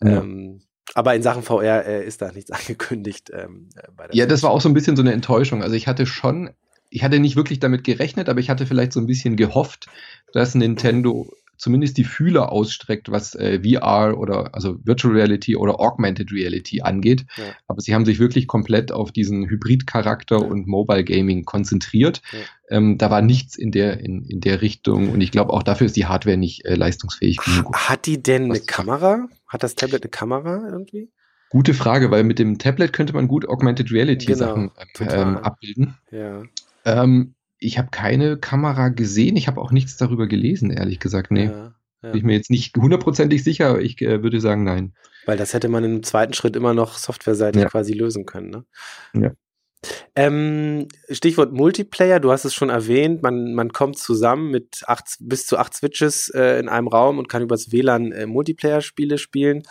Ja. 0.00 0.20
Ähm, 0.20 0.60
aber 0.94 1.14
in 1.14 1.22
Sachen 1.22 1.42
VR 1.42 1.86
äh, 1.86 2.04
ist 2.04 2.22
da 2.22 2.32
nichts 2.32 2.50
angekündigt. 2.50 3.30
Ähm, 3.32 3.68
ja, 4.12 4.26
das 4.26 4.42
war 4.42 4.50
auch 4.50 4.60
so 4.60 4.68
ein 4.68 4.74
bisschen 4.74 4.96
so 4.96 5.02
eine 5.02 5.12
Enttäuschung. 5.12 5.62
Also 5.62 5.74
ich 5.74 5.86
hatte 5.86 6.06
schon, 6.06 6.50
ich 6.88 7.02
hatte 7.02 7.18
nicht 7.18 7.36
wirklich 7.36 7.60
damit 7.60 7.84
gerechnet, 7.84 8.28
aber 8.28 8.40
ich 8.40 8.50
hatte 8.50 8.66
vielleicht 8.66 8.92
so 8.92 9.00
ein 9.00 9.06
bisschen 9.06 9.36
gehofft, 9.36 9.86
dass 10.32 10.54
Nintendo 10.54 11.28
zumindest 11.60 11.98
die 11.98 12.04
Fühler 12.04 12.50
ausstreckt, 12.50 13.10
was 13.10 13.34
äh, 13.34 13.60
VR 13.62 14.18
oder 14.18 14.54
also 14.54 14.78
Virtual 14.82 15.14
Reality 15.14 15.56
oder 15.56 15.78
Augmented 15.78 16.32
Reality 16.32 16.80
angeht. 16.80 17.26
Ja. 17.36 17.44
Aber 17.68 17.82
sie 17.82 17.94
haben 17.94 18.06
sich 18.06 18.18
wirklich 18.18 18.46
komplett 18.46 18.92
auf 18.92 19.12
diesen 19.12 19.48
Hybrid-Charakter 19.48 20.38
ja. 20.38 20.46
und 20.46 20.66
Mobile 20.66 21.04
Gaming 21.04 21.44
konzentriert. 21.44 22.22
Ja. 22.32 22.38
Ähm, 22.78 22.96
da 22.96 23.10
war 23.10 23.20
nichts 23.20 23.56
in 23.56 23.72
der, 23.72 24.00
in, 24.00 24.24
in 24.24 24.40
der 24.40 24.62
Richtung 24.62 25.10
und 25.10 25.20
ich 25.20 25.30
glaube 25.30 25.52
auch 25.52 25.62
dafür 25.62 25.86
ist 25.86 25.96
die 25.96 26.06
Hardware 26.06 26.38
nicht 26.38 26.64
äh, 26.64 26.74
leistungsfähig 26.74 27.36
genug. 27.36 27.76
Hat 27.76 28.06
die 28.06 28.22
denn 28.22 28.48
was 28.48 28.60
eine 28.60 28.66
Kamera? 28.66 29.28
Hat 29.50 29.64
das 29.64 29.74
Tablet 29.74 30.04
eine 30.04 30.10
Kamera 30.10 30.68
irgendwie? 30.70 31.10
Gute 31.50 31.74
Frage, 31.74 32.12
weil 32.12 32.22
mit 32.22 32.38
dem 32.38 32.58
Tablet 32.58 32.92
könnte 32.92 33.12
man 33.12 33.26
gut 33.26 33.48
Augmented 33.48 33.90
Reality 33.90 34.26
genau, 34.26 34.38
Sachen 34.38 34.70
ähm, 35.00 35.38
abbilden. 35.38 35.96
Ja. 36.12 36.44
Ähm, 36.84 37.34
ich 37.58 37.76
habe 37.76 37.88
keine 37.90 38.38
Kamera 38.38 38.88
gesehen, 38.90 39.36
ich 39.36 39.48
habe 39.48 39.60
auch 39.60 39.72
nichts 39.72 39.96
darüber 39.96 40.28
gelesen, 40.28 40.70
ehrlich 40.70 41.00
gesagt. 41.00 41.32
Nee. 41.32 41.46
Ja, 41.46 41.74
ja. 42.02 42.10
Bin 42.10 42.18
ich 42.18 42.22
mir 42.22 42.36
jetzt 42.36 42.50
nicht 42.50 42.76
hundertprozentig 42.76 43.42
sicher, 43.42 43.70
aber 43.70 43.82
ich 43.82 44.00
äh, 44.00 44.22
würde 44.22 44.40
sagen, 44.40 44.62
nein. 44.62 44.94
Weil 45.26 45.36
das 45.36 45.52
hätte 45.52 45.68
man 45.68 45.82
im 45.82 46.04
zweiten 46.04 46.32
Schritt 46.32 46.54
immer 46.54 46.72
noch 46.72 46.96
softwareseitig 46.96 47.62
ja. 47.62 47.68
quasi 47.68 47.92
lösen 47.92 48.26
können. 48.26 48.50
Ne? 48.50 48.64
Ja. 49.14 49.30
Ähm, 50.16 50.88
Stichwort 51.08 51.52
Multiplayer, 51.52 52.20
du 52.20 52.32
hast 52.32 52.44
es 52.44 52.54
schon 52.54 52.68
erwähnt, 52.68 53.22
man, 53.22 53.54
man 53.54 53.72
kommt 53.72 53.98
zusammen 53.98 54.50
mit 54.50 54.82
acht, 54.86 55.16
bis 55.20 55.46
zu 55.46 55.56
acht 55.58 55.74
Switches 55.74 56.28
äh, 56.30 56.58
in 56.58 56.68
einem 56.68 56.88
Raum 56.88 57.18
und 57.18 57.28
kann 57.28 57.42
übers 57.42 57.70
WLAN 57.70 58.12
äh, 58.12 58.26
Multiplayer-Spiele 58.26 59.18
spielen. 59.18 59.62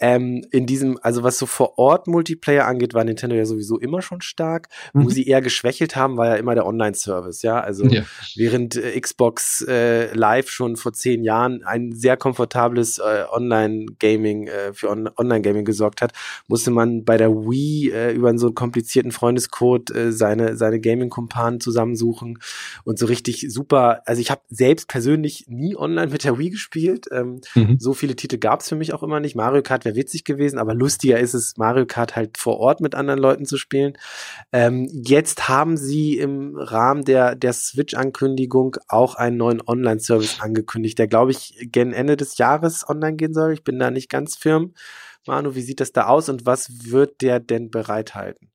Ähm, 0.00 0.44
in 0.50 0.66
diesem, 0.66 0.98
also 1.02 1.22
was 1.22 1.38
so 1.38 1.46
vor 1.46 1.78
Ort 1.78 2.06
Multiplayer 2.06 2.66
angeht, 2.66 2.94
war 2.94 3.04
Nintendo 3.04 3.36
ja 3.36 3.44
sowieso 3.44 3.78
immer 3.78 4.02
schon 4.02 4.20
stark. 4.20 4.68
Mhm. 4.92 5.04
Wo 5.04 5.10
sie 5.10 5.26
eher 5.26 5.40
geschwächelt 5.40 5.96
haben, 5.96 6.16
war 6.16 6.26
ja 6.28 6.34
immer 6.34 6.54
der 6.54 6.66
Online-Service, 6.66 7.42
ja. 7.42 7.60
Also 7.60 7.84
ja. 7.86 8.02
während 8.36 8.76
äh, 8.76 9.00
Xbox 9.00 9.64
äh, 9.68 10.12
Live 10.14 10.48
schon 10.48 10.76
vor 10.76 10.92
zehn 10.92 11.24
Jahren 11.24 11.62
ein 11.64 11.92
sehr 11.92 12.16
komfortables 12.16 12.98
äh, 12.98 13.24
Online-Gaming 13.30 14.48
äh, 14.48 14.72
für 14.72 14.90
On 14.90 15.08
Online-Gaming 15.16 15.64
gesorgt 15.64 16.02
hat, 16.02 16.12
musste 16.48 16.70
man 16.70 17.04
bei 17.04 17.16
der 17.16 17.30
Wii 17.30 18.12
über 18.14 18.36
so 18.38 18.46
einen 18.46 18.54
komplizierten 18.54 19.12
Freundes 19.12 19.50
Freundescode 19.82 19.90
äh, 19.90 20.12
seine, 20.12 20.56
seine 20.56 20.80
Gaming-Kumpanen 20.80 21.60
zusammensuchen 21.60 22.38
und 22.84 22.98
so 22.98 23.06
richtig 23.06 23.46
super. 23.48 24.02
Also 24.06 24.20
ich 24.20 24.30
habe 24.30 24.42
selbst 24.48 24.88
persönlich 24.88 25.46
nie 25.48 25.76
online 25.76 26.10
mit 26.10 26.24
der 26.24 26.38
Wii 26.38 26.50
gespielt. 26.50 27.06
Ähm, 27.10 27.40
mhm. 27.54 27.76
So 27.78 27.94
viele 27.94 28.16
Titel 28.16 28.38
gab 28.38 28.60
es 28.60 28.68
für 28.68 28.76
mich 28.76 28.92
auch 28.94 29.02
immer 29.02 29.20
nicht. 29.20 29.36
Mario 29.36 29.62
Kart 29.62 29.84
wäre 29.84 29.96
witzig 29.96 30.24
gewesen, 30.24 30.58
aber 30.58 30.74
lustiger 30.74 31.18
ist 31.18 31.34
es, 31.34 31.56
Mario 31.56 31.86
Kart 31.86 32.16
halt 32.16 32.38
vor 32.38 32.58
Ort 32.58 32.80
mit 32.80 32.94
anderen 32.94 33.20
Leuten 33.20 33.44
zu 33.44 33.56
spielen. 33.56 33.94
Ähm, 34.52 34.88
jetzt 34.92 35.48
haben 35.48 35.76
sie 35.76 36.18
im 36.18 36.56
Rahmen 36.56 37.04
der, 37.04 37.34
der 37.34 37.52
Switch-Ankündigung 37.52 38.76
auch 38.88 39.14
einen 39.14 39.36
neuen 39.36 39.62
Online-Service 39.66 40.40
angekündigt, 40.40 40.98
der, 40.98 41.08
glaube 41.08 41.30
ich, 41.30 41.54
gen 41.72 41.92
Ende 41.92 42.16
des 42.16 42.38
Jahres 42.38 42.88
online 42.88 43.16
gehen 43.16 43.34
soll. 43.34 43.52
Ich 43.52 43.64
bin 43.64 43.78
da 43.78 43.90
nicht 43.90 44.08
ganz 44.08 44.36
firm. 44.36 44.74
Manu, 45.26 45.54
wie 45.54 45.62
sieht 45.62 45.78
das 45.78 45.92
da 45.92 46.06
aus 46.06 46.28
und 46.28 46.46
was 46.46 46.90
wird 46.90 47.20
der 47.20 47.38
denn 47.38 47.70
bereithalten? 47.70 48.51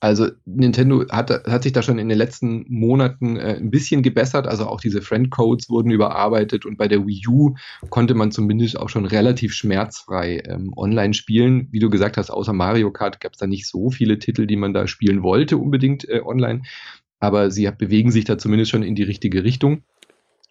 Also 0.00 0.28
Nintendo 0.44 1.04
hat, 1.10 1.30
hat 1.30 1.62
sich 1.64 1.72
da 1.72 1.82
schon 1.82 1.98
in 1.98 2.08
den 2.08 2.18
letzten 2.18 2.64
Monaten 2.68 3.36
äh, 3.36 3.56
ein 3.56 3.70
bisschen 3.70 4.02
gebessert. 4.02 4.46
Also 4.46 4.66
auch 4.66 4.80
diese 4.80 5.02
Friend-Codes 5.02 5.70
wurden 5.70 5.90
überarbeitet 5.90 6.64
und 6.66 6.78
bei 6.78 6.86
der 6.86 7.04
Wii 7.04 7.26
U 7.28 7.54
konnte 7.90 8.14
man 8.14 8.30
zumindest 8.30 8.78
auch 8.78 8.88
schon 8.88 9.06
relativ 9.06 9.54
schmerzfrei 9.54 10.42
ähm, 10.46 10.72
online 10.76 11.14
spielen. 11.14 11.68
Wie 11.72 11.80
du 11.80 11.90
gesagt 11.90 12.16
hast, 12.16 12.30
außer 12.30 12.52
Mario 12.52 12.92
Kart 12.92 13.20
gab 13.20 13.32
es 13.32 13.38
da 13.38 13.48
nicht 13.48 13.66
so 13.66 13.90
viele 13.90 14.20
Titel, 14.20 14.46
die 14.46 14.56
man 14.56 14.72
da 14.72 14.86
spielen 14.86 15.22
wollte 15.22 15.58
unbedingt 15.58 16.08
äh, 16.08 16.20
online. 16.24 16.62
Aber 17.18 17.50
sie 17.50 17.68
bewegen 17.76 18.12
sich 18.12 18.24
da 18.24 18.38
zumindest 18.38 18.70
schon 18.70 18.84
in 18.84 18.94
die 18.94 19.02
richtige 19.02 19.42
Richtung 19.42 19.82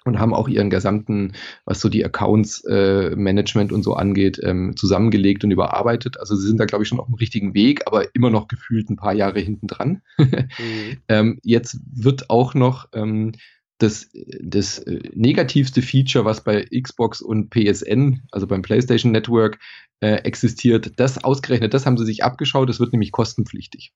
und 0.07 0.19
haben 0.19 0.33
auch 0.33 0.47
ihren 0.47 0.69
gesamten, 0.69 1.33
was 1.65 1.79
so 1.79 1.89
die 1.89 2.03
Accounts-Management 2.03 3.71
äh, 3.71 3.73
und 3.73 3.83
so 3.83 3.95
angeht, 3.95 4.39
ähm, 4.43 4.75
zusammengelegt 4.75 5.43
und 5.43 5.51
überarbeitet. 5.51 6.19
Also 6.19 6.35
sie 6.35 6.47
sind 6.47 6.59
da, 6.59 6.65
glaube 6.65 6.83
ich, 6.83 6.89
schon 6.89 6.99
auf 6.99 7.07
dem 7.07 7.15
richtigen 7.15 7.53
Weg, 7.53 7.83
aber 7.85 8.15
immer 8.15 8.29
noch 8.29 8.47
gefühlt 8.47 8.89
ein 8.89 8.95
paar 8.95 9.13
Jahre 9.13 9.39
hinten 9.39 9.67
dran. 9.67 10.01
mhm. 10.17 10.97
ähm, 11.07 11.39
jetzt 11.43 11.79
wird 11.93 12.29
auch 12.29 12.53
noch 12.53 12.89
ähm, 12.93 13.33
das, 13.77 14.09
das 14.41 14.79
äh, 14.79 14.99
negativste 15.13 15.81
Feature, 15.81 16.25
was 16.25 16.43
bei 16.43 16.65
Xbox 16.65 17.21
und 17.21 17.49
PSN, 17.49 18.23
also 18.31 18.47
beim 18.47 18.61
PlayStation 18.61 19.11
Network, 19.11 19.59
äh, 19.99 20.17
existiert, 20.17 20.99
das 20.99 21.23
ausgerechnet, 21.23 21.73
das 21.73 21.85
haben 21.85 21.97
sie 21.97 22.05
sich 22.05 22.23
abgeschaut, 22.23 22.69
das 22.69 22.79
wird 22.79 22.91
nämlich 22.91 23.11
kostenpflichtig. 23.11 23.93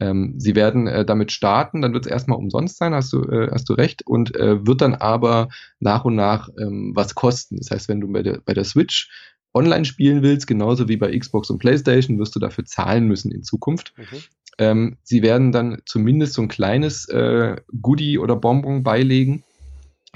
Ähm, 0.00 0.34
sie 0.38 0.56
werden 0.56 0.88
äh, 0.88 1.04
damit 1.04 1.30
starten, 1.30 1.80
dann 1.80 1.92
wird 1.92 2.06
es 2.06 2.12
erstmal 2.12 2.38
umsonst 2.38 2.76
sein, 2.76 2.94
hast 2.94 3.12
du, 3.12 3.22
äh, 3.22 3.50
hast 3.52 3.68
du 3.68 3.74
recht, 3.74 4.06
und 4.06 4.34
äh, 4.34 4.66
wird 4.66 4.80
dann 4.80 4.94
aber 4.94 5.48
nach 5.78 6.04
und 6.04 6.16
nach 6.16 6.48
ähm, 6.58 6.92
was 6.94 7.14
kosten. 7.14 7.56
Das 7.56 7.70
heißt, 7.70 7.88
wenn 7.88 8.00
du 8.00 8.12
bei 8.12 8.22
der, 8.22 8.40
bei 8.44 8.54
der 8.54 8.64
Switch 8.64 9.08
online 9.54 9.84
spielen 9.84 10.22
willst, 10.22 10.48
genauso 10.48 10.88
wie 10.88 10.96
bei 10.96 11.16
Xbox 11.16 11.48
und 11.50 11.58
PlayStation, 11.58 12.18
wirst 12.18 12.34
du 12.34 12.40
dafür 12.40 12.64
zahlen 12.64 13.06
müssen 13.06 13.30
in 13.30 13.44
Zukunft. 13.44 13.94
Mhm. 13.96 14.18
Ähm, 14.58 14.98
sie 15.02 15.22
werden 15.22 15.52
dann 15.52 15.82
zumindest 15.86 16.34
so 16.34 16.42
ein 16.42 16.48
kleines 16.48 17.08
äh, 17.08 17.56
Goodie 17.80 18.18
oder 18.18 18.36
Bonbon 18.36 18.82
beilegen. 18.82 19.42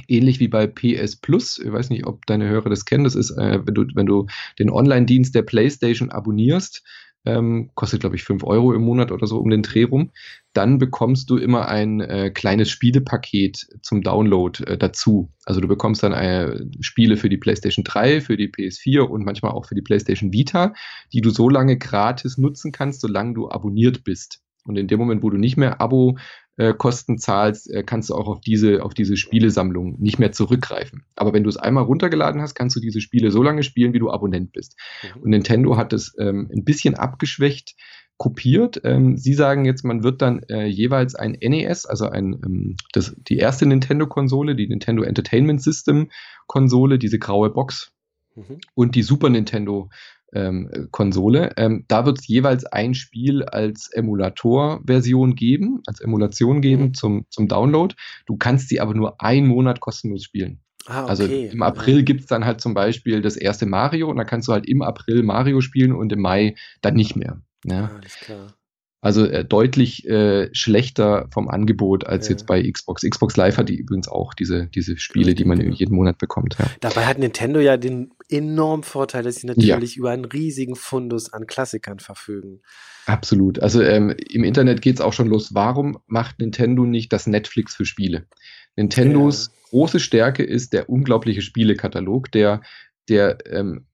Ähnlich 0.06 0.38
wie 0.38 0.48
bei 0.48 0.66
PS 0.66 1.16
Plus. 1.16 1.58
Ich 1.58 1.72
weiß 1.72 1.90
nicht, 1.90 2.06
ob 2.06 2.24
deine 2.26 2.48
Hörer 2.48 2.70
das 2.70 2.84
kennen. 2.84 3.04
Das 3.04 3.16
ist, 3.16 3.32
äh, 3.32 3.60
wenn, 3.66 3.74
du, 3.74 3.84
wenn 3.94 4.06
du 4.06 4.26
den 4.58 4.70
Online-Dienst 4.70 5.34
der 5.34 5.42
PlayStation 5.42 6.10
abonnierst, 6.10 6.84
ähm, 7.28 7.70
kostet, 7.74 8.00
glaube 8.00 8.16
ich, 8.16 8.24
5 8.24 8.42
Euro 8.44 8.72
im 8.72 8.82
Monat 8.82 9.12
oder 9.12 9.26
so 9.26 9.38
um 9.38 9.50
den 9.50 9.62
Dreh 9.62 9.84
rum. 9.84 10.10
Dann 10.54 10.78
bekommst 10.78 11.28
du 11.28 11.36
immer 11.36 11.68
ein 11.68 12.00
äh, 12.00 12.30
kleines 12.30 12.70
Spielepaket 12.70 13.66
zum 13.82 14.02
Download 14.02 14.64
äh, 14.64 14.78
dazu. 14.78 15.30
Also 15.44 15.60
du 15.60 15.68
bekommst 15.68 16.02
dann 16.02 16.12
äh, 16.12 16.64
Spiele 16.80 17.16
für 17.16 17.28
die 17.28 17.36
PlayStation 17.36 17.84
3, 17.84 18.22
für 18.22 18.36
die 18.36 18.48
PS4 18.48 19.00
und 19.00 19.24
manchmal 19.24 19.52
auch 19.52 19.66
für 19.66 19.74
die 19.74 19.82
PlayStation 19.82 20.32
Vita, 20.32 20.72
die 21.12 21.20
du 21.20 21.30
so 21.30 21.48
lange 21.50 21.76
gratis 21.76 22.38
nutzen 22.38 22.72
kannst, 22.72 23.02
solange 23.02 23.34
du 23.34 23.50
abonniert 23.50 24.04
bist. 24.04 24.40
Und 24.64 24.76
in 24.76 24.88
dem 24.88 24.98
Moment, 24.98 25.22
wo 25.22 25.30
du 25.30 25.38
nicht 25.38 25.56
mehr 25.56 25.80
Abo 25.80 26.18
äh, 26.58 26.74
Kosten 26.74 27.18
zahlst, 27.18 27.70
äh, 27.70 27.82
kannst 27.84 28.10
du 28.10 28.14
auch 28.14 28.26
auf 28.26 28.40
diese, 28.40 28.82
auf 28.82 28.92
diese 28.92 29.16
Spielesammlung 29.16 29.96
nicht 30.00 30.18
mehr 30.18 30.32
zurückgreifen. 30.32 31.04
Aber 31.16 31.32
wenn 31.32 31.44
du 31.44 31.48
es 31.48 31.56
einmal 31.56 31.84
runtergeladen 31.84 32.42
hast, 32.42 32.54
kannst 32.54 32.76
du 32.76 32.80
diese 32.80 33.00
Spiele 33.00 33.30
so 33.30 33.42
lange 33.42 33.62
spielen, 33.62 33.94
wie 33.94 34.00
du 34.00 34.10
Abonnent 34.10 34.52
bist. 34.52 34.76
Mhm. 35.02 35.22
Und 35.22 35.30
Nintendo 35.30 35.76
hat 35.76 35.92
es 35.92 36.14
ähm, 36.18 36.50
ein 36.52 36.64
bisschen 36.64 36.96
abgeschwächt 36.96 37.76
kopiert. 38.16 38.80
Ähm, 38.82 39.16
Sie 39.16 39.34
sagen 39.34 39.64
jetzt, 39.64 39.84
man 39.84 40.02
wird 40.02 40.20
dann 40.20 40.42
äh, 40.48 40.66
jeweils 40.66 41.14
ein 41.14 41.38
NES, 41.40 41.86
also 41.86 42.08
ein, 42.08 42.40
ähm, 42.44 42.76
das, 42.92 43.14
die 43.16 43.36
erste 43.36 43.64
Nintendo-Konsole, 43.64 44.56
die 44.56 44.66
Nintendo 44.66 45.04
Entertainment 45.04 45.62
System-Konsole, 45.62 46.98
diese 46.98 47.20
graue 47.20 47.50
Box 47.50 47.92
mhm. 48.34 48.58
und 48.74 48.96
die 48.96 49.02
Super 49.02 49.30
Nintendo 49.30 49.90
ähm, 50.32 50.88
Konsole. 50.90 51.52
Ähm, 51.56 51.84
da 51.88 52.06
wird 52.06 52.18
es 52.20 52.26
jeweils 52.26 52.64
ein 52.66 52.94
Spiel 52.94 53.42
als 53.44 53.90
Emulator-Version 53.92 55.34
geben, 55.34 55.80
als 55.86 56.00
Emulation 56.00 56.60
geben 56.60 56.84
mhm. 56.84 56.94
zum, 56.94 57.26
zum 57.30 57.48
Download. 57.48 57.94
Du 58.26 58.36
kannst 58.36 58.68
sie 58.68 58.80
aber 58.80 58.94
nur 58.94 59.20
einen 59.20 59.46
Monat 59.46 59.80
kostenlos 59.80 60.24
spielen. 60.24 60.60
Ah, 60.86 61.04
also 61.04 61.24
okay. 61.24 61.44
Also 61.44 61.54
im 61.54 61.62
April 61.62 62.02
gibt 62.02 62.22
es 62.22 62.26
dann 62.26 62.44
halt 62.44 62.60
zum 62.60 62.74
Beispiel 62.74 63.20
das 63.20 63.36
erste 63.36 63.66
Mario 63.66 64.08
und 64.08 64.16
dann 64.16 64.26
kannst 64.26 64.48
du 64.48 64.52
halt 64.52 64.66
im 64.66 64.82
April 64.82 65.22
Mario 65.22 65.60
spielen 65.60 65.92
und 65.92 66.12
im 66.12 66.20
Mai 66.20 66.54
dann 66.80 66.94
nicht 66.94 67.16
mehr. 67.16 67.42
Ja, 67.64 67.90
ah, 67.92 67.96
alles 67.96 68.16
klar. 68.16 68.54
Also 69.00 69.26
äh, 69.26 69.44
deutlich 69.44 70.08
äh, 70.08 70.48
schlechter 70.52 71.28
vom 71.32 71.48
Angebot 71.48 72.04
als 72.04 72.26
ja. 72.26 72.32
jetzt 72.32 72.46
bei 72.46 72.68
Xbox. 72.68 73.02
Xbox 73.08 73.36
Live 73.36 73.56
hat 73.56 73.68
die 73.68 73.76
übrigens 73.76 74.08
auch 74.08 74.34
diese, 74.34 74.66
diese 74.66 74.98
Spiele, 74.98 75.34
die 75.34 75.44
man 75.44 75.60
jeden 75.72 75.94
Monat 75.94 76.18
bekommt. 76.18 76.56
Ja. 76.58 76.66
Dabei 76.80 77.06
hat 77.06 77.18
Nintendo 77.18 77.60
ja 77.60 77.76
den 77.76 78.10
enormen 78.28 78.82
Vorteil, 78.82 79.22
dass 79.22 79.36
sie 79.36 79.46
natürlich 79.46 79.94
ja. 79.94 80.00
über 80.00 80.10
einen 80.10 80.24
riesigen 80.24 80.74
Fundus 80.74 81.32
an 81.32 81.46
Klassikern 81.46 82.00
verfügen. 82.00 82.60
Absolut. 83.06 83.60
Also 83.60 83.82
ähm, 83.82 84.14
im 84.30 84.42
Internet 84.42 84.82
geht 84.82 84.96
es 84.96 85.00
auch 85.00 85.12
schon 85.12 85.28
los. 85.28 85.54
Warum 85.54 85.98
macht 86.06 86.40
Nintendo 86.40 86.84
nicht 86.84 87.12
das 87.12 87.28
Netflix 87.28 87.76
für 87.76 87.84
Spiele? 87.84 88.26
Nintendos 88.74 89.50
große 89.70 90.00
Stärke 90.00 90.42
ist 90.42 90.72
der 90.72 90.88
unglaubliche 90.88 91.42
Spielekatalog, 91.42 92.32
der 92.32 92.62
der 93.08 93.38
ähm, 93.50 93.86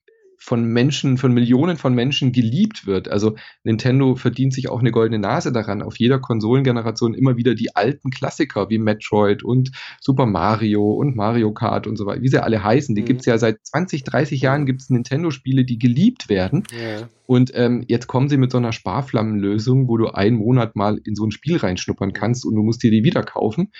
von 0.44 0.62
Menschen, 0.64 1.16
von 1.16 1.32
Millionen 1.32 1.78
von 1.78 1.94
Menschen 1.94 2.30
geliebt 2.30 2.86
wird. 2.86 3.08
Also 3.08 3.34
Nintendo 3.62 4.14
verdient 4.14 4.52
sich 4.52 4.68
auch 4.68 4.80
eine 4.80 4.90
goldene 4.90 5.18
Nase 5.18 5.52
daran, 5.52 5.80
auf 5.80 5.98
jeder 5.98 6.18
Konsolengeneration 6.18 7.14
immer 7.14 7.38
wieder 7.38 7.54
die 7.54 7.74
alten 7.74 8.10
Klassiker 8.10 8.68
wie 8.68 8.76
Metroid 8.76 9.42
und 9.42 9.70
Super 10.02 10.26
Mario 10.26 10.92
und 10.92 11.16
Mario 11.16 11.54
Kart 11.54 11.86
und 11.86 11.96
so 11.96 12.04
weiter, 12.04 12.20
wie 12.20 12.28
sie 12.28 12.42
alle 12.42 12.62
heißen. 12.62 12.94
Die 12.94 13.00
mhm. 13.00 13.06
gibt 13.06 13.20
es 13.20 13.26
ja 13.26 13.38
seit 13.38 13.56
20, 13.62 14.04
30 14.04 14.42
Jahren 14.42 14.66
gibt 14.66 14.82
es 14.82 14.90
Nintendo-Spiele, 14.90 15.64
die 15.64 15.78
geliebt 15.78 16.28
werden. 16.28 16.64
Ja. 16.78 17.08
Und 17.26 17.52
ähm, 17.54 17.84
jetzt 17.88 18.06
kommen 18.06 18.28
sie 18.28 18.36
mit 18.36 18.52
so 18.52 18.58
einer 18.58 18.72
Sparflammenlösung, 18.72 19.88
wo 19.88 19.96
du 19.96 20.08
einen 20.08 20.36
Monat 20.36 20.76
mal 20.76 21.00
in 21.02 21.14
so 21.14 21.24
ein 21.24 21.30
Spiel 21.30 21.56
reinschnuppern 21.56 22.12
kannst 22.12 22.44
und 22.44 22.54
du 22.54 22.62
musst 22.62 22.82
dir 22.82 22.90
die 22.90 23.02
wieder 23.02 23.22
kaufen. 23.22 23.72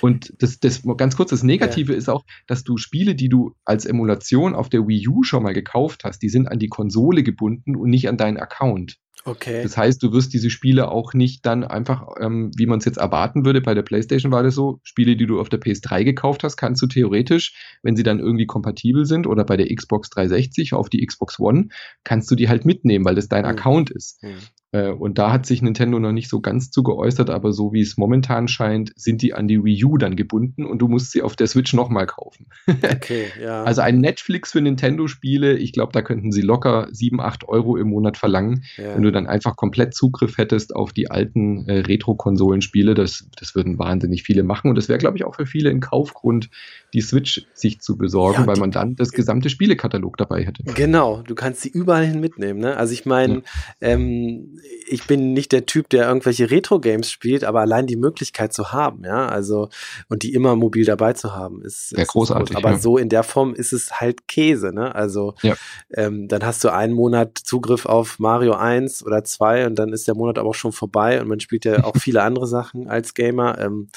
Und 0.00 0.34
das, 0.38 0.58
das 0.58 0.82
ganz 0.96 1.16
kurz, 1.16 1.30
das 1.30 1.44
Negative 1.44 1.92
ja. 1.92 1.98
ist 1.98 2.08
auch, 2.08 2.24
dass 2.48 2.64
du 2.64 2.76
Spiele, 2.76 3.14
die 3.14 3.28
du 3.28 3.54
als 3.64 3.84
Emulation 3.84 4.54
auf 4.54 4.68
der 4.68 4.88
Wii 4.88 5.08
U 5.08 5.22
schon 5.22 5.44
mal 5.44 5.54
gekauft 5.54 6.02
hast, 6.02 6.07
die 6.16 6.28
sind 6.28 6.46
an 6.46 6.58
die 6.58 6.68
Konsole 6.68 7.22
gebunden 7.22 7.76
und 7.76 7.90
nicht 7.90 8.08
an 8.08 8.16
deinen 8.16 8.38
Account. 8.38 8.98
Okay. 9.24 9.62
Das 9.62 9.76
heißt, 9.76 10.02
du 10.02 10.12
wirst 10.12 10.32
diese 10.32 10.48
Spiele 10.48 10.90
auch 10.90 11.12
nicht 11.12 11.44
dann 11.44 11.64
einfach, 11.64 12.06
ähm, 12.20 12.50
wie 12.56 12.66
man 12.66 12.78
es 12.78 12.84
jetzt 12.84 12.98
erwarten 12.98 13.44
würde, 13.44 13.60
bei 13.60 13.74
der 13.74 13.82
PlayStation 13.82 14.32
war 14.32 14.42
das 14.42 14.54
so, 14.54 14.80
Spiele, 14.82 15.16
die 15.16 15.26
du 15.26 15.40
auf 15.40 15.48
der 15.48 15.60
PS3 15.60 16.04
gekauft 16.04 16.44
hast, 16.44 16.56
kannst 16.56 16.80
du 16.82 16.86
theoretisch, 16.86 17.78
wenn 17.82 17.96
sie 17.96 18.02
dann 18.02 18.20
irgendwie 18.20 18.46
kompatibel 18.46 19.04
sind 19.04 19.26
oder 19.26 19.44
bei 19.44 19.56
der 19.56 19.74
Xbox 19.74 20.08
360 20.10 20.72
auf 20.72 20.88
die 20.88 21.04
Xbox 21.04 21.38
One, 21.38 21.68
kannst 22.04 22.30
du 22.30 22.36
die 22.36 22.48
halt 22.48 22.64
mitnehmen, 22.64 23.04
weil 23.04 23.16
das 23.16 23.28
dein 23.28 23.44
mhm. 23.44 23.50
Account 23.50 23.90
ist. 23.90 24.22
Mhm. 24.22 24.38
Äh, 24.72 24.90
und 24.90 25.18
da 25.18 25.32
hat 25.32 25.46
sich 25.46 25.62
Nintendo 25.62 25.98
noch 25.98 26.12
nicht 26.12 26.28
so 26.28 26.40
ganz 26.40 26.70
zu 26.70 26.82
geäußert, 26.82 27.30
aber 27.30 27.52
so 27.52 27.72
wie 27.72 27.80
es 27.80 27.96
momentan 27.96 28.48
scheint, 28.48 28.92
sind 28.96 29.22
die 29.22 29.32
an 29.32 29.48
die 29.48 29.64
Wii 29.64 29.84
U 29.84 29.96
dann 29.96 30.14
gebunden 30.14 30.66
und 30.66 30.78
du 30.78 30.88
musst 30.88 31.12
sie 31.12 31.22
auf 31.22 31.36
der 31.36 31.46
Switch 31.46 31.72
nochmal 31.74 32.06
kaufen. 32.06 32.46
Okay, 32.98 33.26
ja. 33.40 33.64
Also 33.64 33.82
ein 33.82 33.98
Netflix 33.98 34.52
für 34.52 34.60
Nintendo-Spiele, 34.60 35.56
ich 35.56 35.72
glaube, 35.72 35.92
da 35.92 36.02
könnten 36.02 36.32
sie 36.32 36.40
locker 36.40 36.88
7, 36.90 37.20
8 37.20 37.48
Euro 37.48 37.76
im 37.76 37.88
Monat 37.88 38.16
verlangen, 38.16 38.64
ja. 38.76 38.94
wenn 38.94 39.02
du 39.02 39.12
dann 39.12 39.26
einfach 39.26 39.56
komplett 39.56 39.94
Zugriff 39.94 40.38
hättest 40.38 40.74
auf 40.74 40.92
die 40.92 41.10
alten 41.10 41.68
äh, 41.68 41.80
Retro-Konsolenspiele. 41.80 42.94
Das, 42.94 43.28
das 43.38 43.54
würden 43.54 43.78
wahnsinnig 43.78 44.22
viele 44.22 44.42
machen 44.42 44.68
und 44.68 44.76
das 44.76 44.88
wäre, 44.88 44.98
glaube 44.98 45.16
ich, 45.16 45.24
auch 45.24 45.34
für 45.34 45.46
viele 45.46 45.70
ein 45.70 45.80
Kaufgrund, 45.80 46.50
die 46.94 47.02
Switch 47.02 47.46
sich 47.52 47.80
zu 47.80 47.96
besorgen, 47.98 48.40
ja, 48.40 48.46
weil 48.46 48.56
man 48.56 48.70
dann 48.70 48.96
das 48.96 49.12
gesamte 49.12 49.50
Spielekatalog 49.50 50.16
dabei 50.16 50.44
hätte. 50.44 50.62
Genau, 50.62 51.22
du 51.22 51.34
kannst 51.34 51.60
sie 51.60 51.68
überall 51.68 52.06
hin 52.06 52.20
mitnehmen. 52.20 52.60
Ne? 52.60 52.76
Also 52.76 52.94
ich 52.94 53.04
meine, 53.04 53.42
ähm, 53.80 54.58
ich 54.88 55.06
bin 55.06 55.34
nicht 55.34 55.52
der 55.52 55.66
Typ, 55.66 55.90
der 55.90 56.08
irgendwelche 56.08 56.50
Retro-Games 56.50 57.10
spielt, 57.10 57.44
aber 57.44 57.60
allein 57.60 57.86
die 57.86 57.96
Möglichkeit 57.96 58.52
zu 58.52 58.72
haben, 58.72 59.04
ja, 59.04 59.26
also 59.26 59.68
und 60.08 60.22
die 60.22 60.32
immer 60.32 60.56
mobil 60.56 60.84
dabei 60.84 61.12
zu 61.12 61.34
haben, 61.34 61.62
ist, 61.62 61.92
ja, 61.96 62.04
großartig. 62.04 62.54
Groß. 62.54 62.64
Aber 62.64 62.72
ja. 62.74 62.78
so 62.78 62.96
in 62.96 63.08
der 63.08 63.22
Form 63.22 63.54
ist 63.54 63.72
es 63.72 64.00
halt 64.00 64.26
Käse, 64.26 64.72
ne? 64.72 64.94
Also 64.94 65.34
ja. 65.42 65.54
ähm, 65.92 66.28
dann 66.28 66.44
hast 66.44 66.64
du 66.64 66.72
einen 66.72 66.94
Monat 66.94 67.36
Zugriff 67.36 67.84
auf 67.86 68.18
Mario 68.18 68.54
1 68.54 69.04
oder 69.04 69.24
2 69.24 69.66
und 69.66 69.78
dann 69.78 69.92
ist 69.92 70.08
der 70.08 70.14
Monat 70.14 70.38
aber 70.38 70.50
auch 70.50 70.54
schon 70.54 70.72
vorbei 70.72 71.20
und 71.20 71.28
man 71.28 71.40
spielt 71.40 71.64
ja 71.64 71.84
auch 71.84 71.96
viele 71.98 72.22
andere 72.22 72.46
Sachen 72.46 72.88
als 72.88 73.12
Gamer. 73.12 73.58
Ähm, 73.58 73.88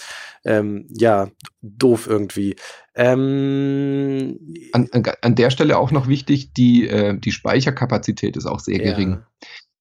ähm, 0.43 0.87
ja, 0.89 1.29
doof 1.61 2.07
irgendwie. 2.07 2.55
Ähm, 2.95 4.39
an, 4.73 4.89
an, 5.21 5.35
der 5.35 5.49
Stelle 5.49 5.77
auch 5.77 5.91
noch 5.91 6.07
wichtig, 6.07 6.53
die, 6.53 6.87
äh, 6.87 7.17
die 7.17 7.31
Speicherkapazität 7.31 8.35
ist 8.35 8.45
auch 8.45 8.59
sehr 8.59 8.79
gering. 8.79 9.19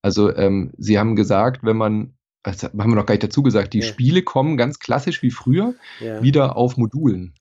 Also 0.03 0.35
ähm, 0.35 0.73
Sie 0.79 0.99
haben 0.99 1.17
gesagt, 1.17 1.65
wenn 1.65 1.77
man, 1.77 2.15
das 2.43 2.63
haben 2.63 2.77
wir 2.77 2.87
noch 2.87 3.07
gar 3.07 3.15
nicht 3.15 3.25
dazu 3.25 3.43
gesagt, 3.43 3.75
die 3.75 3.81
ja. 3.81 3.87
Spiele 3.87 4.23
kommen 4.23 4.57
ganz 4.57 4.79
klassisch 4.79 5.23
wie 5.23 5.31
früher 5.31 5.75
ja. 6.01 6.23
wieder 6.23 6.57
auf 6.57 6.77
Modulen. 6.77 7.35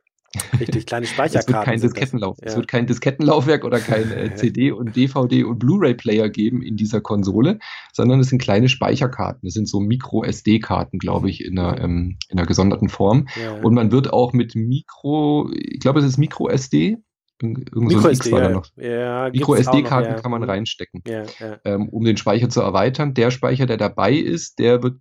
Richtig, 0.60 0.86
kleine 0.86 1.06
Speicherkarten. 1.06 1.46
es 1.48 1.48
wird 1.48 1.65
kein 1.65 1.82
Diskettenlauf. 1.82 2.38
Ja. 2.42 2.48
Es 2.48 2.56
wird 2.56 2.68
kein 2.68 2.88
Diskettenlaufwerk 2.88 3.63
oder 3.63 3.80
kein 3.80 4.12
äh, 4.12 4.36
CD 4.36 4.72
und 4.72 4.96
DVD 4.96 5.44
und 5.44 5.60
Blu-ray-Player 5.60 6.30
geben 6.30 6.62
in 6.62 6.76
dieser 6.76 7.02
Konsole, 7.02 7.60
sondern 7.94 8.20
es 8.20 8.30
sind 8.30 8.42
kleine 8.42 8.70
Speicherkarten. 8.70 9.42
Das 9.44 9.54
sind 9.54 9.68
so 9.68 9.80
Micro-SD-Karten, 9.80 11.00
glaube 11.00 11.30
ich, 11.30 11.44
in 11.44 11.58
einer, 11.58 11.82
ähm, 11.82 12.18
in 12.30 12.38
einer 12.38 12.48
gesonderten 12.48 12.89
Form. 12.89 13.28
Ja. 13.42 13.62
Und 13.62 13.74
man 13.74 13.92
wird 13.92 14.13
auch 14.13 14.34
mit 14.34 14.56
Micro, 14.56 15.50
ich 15.54 15.80
glaube, 15.80 16.00
es 16.00 16.06
ist 16.06 16.18
Micro-SD, 16.18 16.98
Irgend 17.42 17.92
so 17.94 18.10
X 18.10 18.32
war 18.34 18.42
da 18.42 18.50
noch. 18.50 18.65
Ja, 18.76 19.30
Micro 19.32 19.56
SD-Karten 19.56 20.12
ja. 20.12 20.20
kann 20.20 20.32
man 20.32 20.44
reinstecken, 20.44 21.02
ja, 21.08 21.24
ähm, 21.63 21.88
um 21.88 22.04
den 22.04 22.18
Speicher 22.18 22.50
zu 22.50 22.60
erweitern. 22.60 23.13
Der 23.13 23.32
Speicher, 23.32 23.65
der 23.65 23.78
dabei 23.78 24.12
ist, 24.12 24.60
der 24.60 24.84
wird 24.84 24.98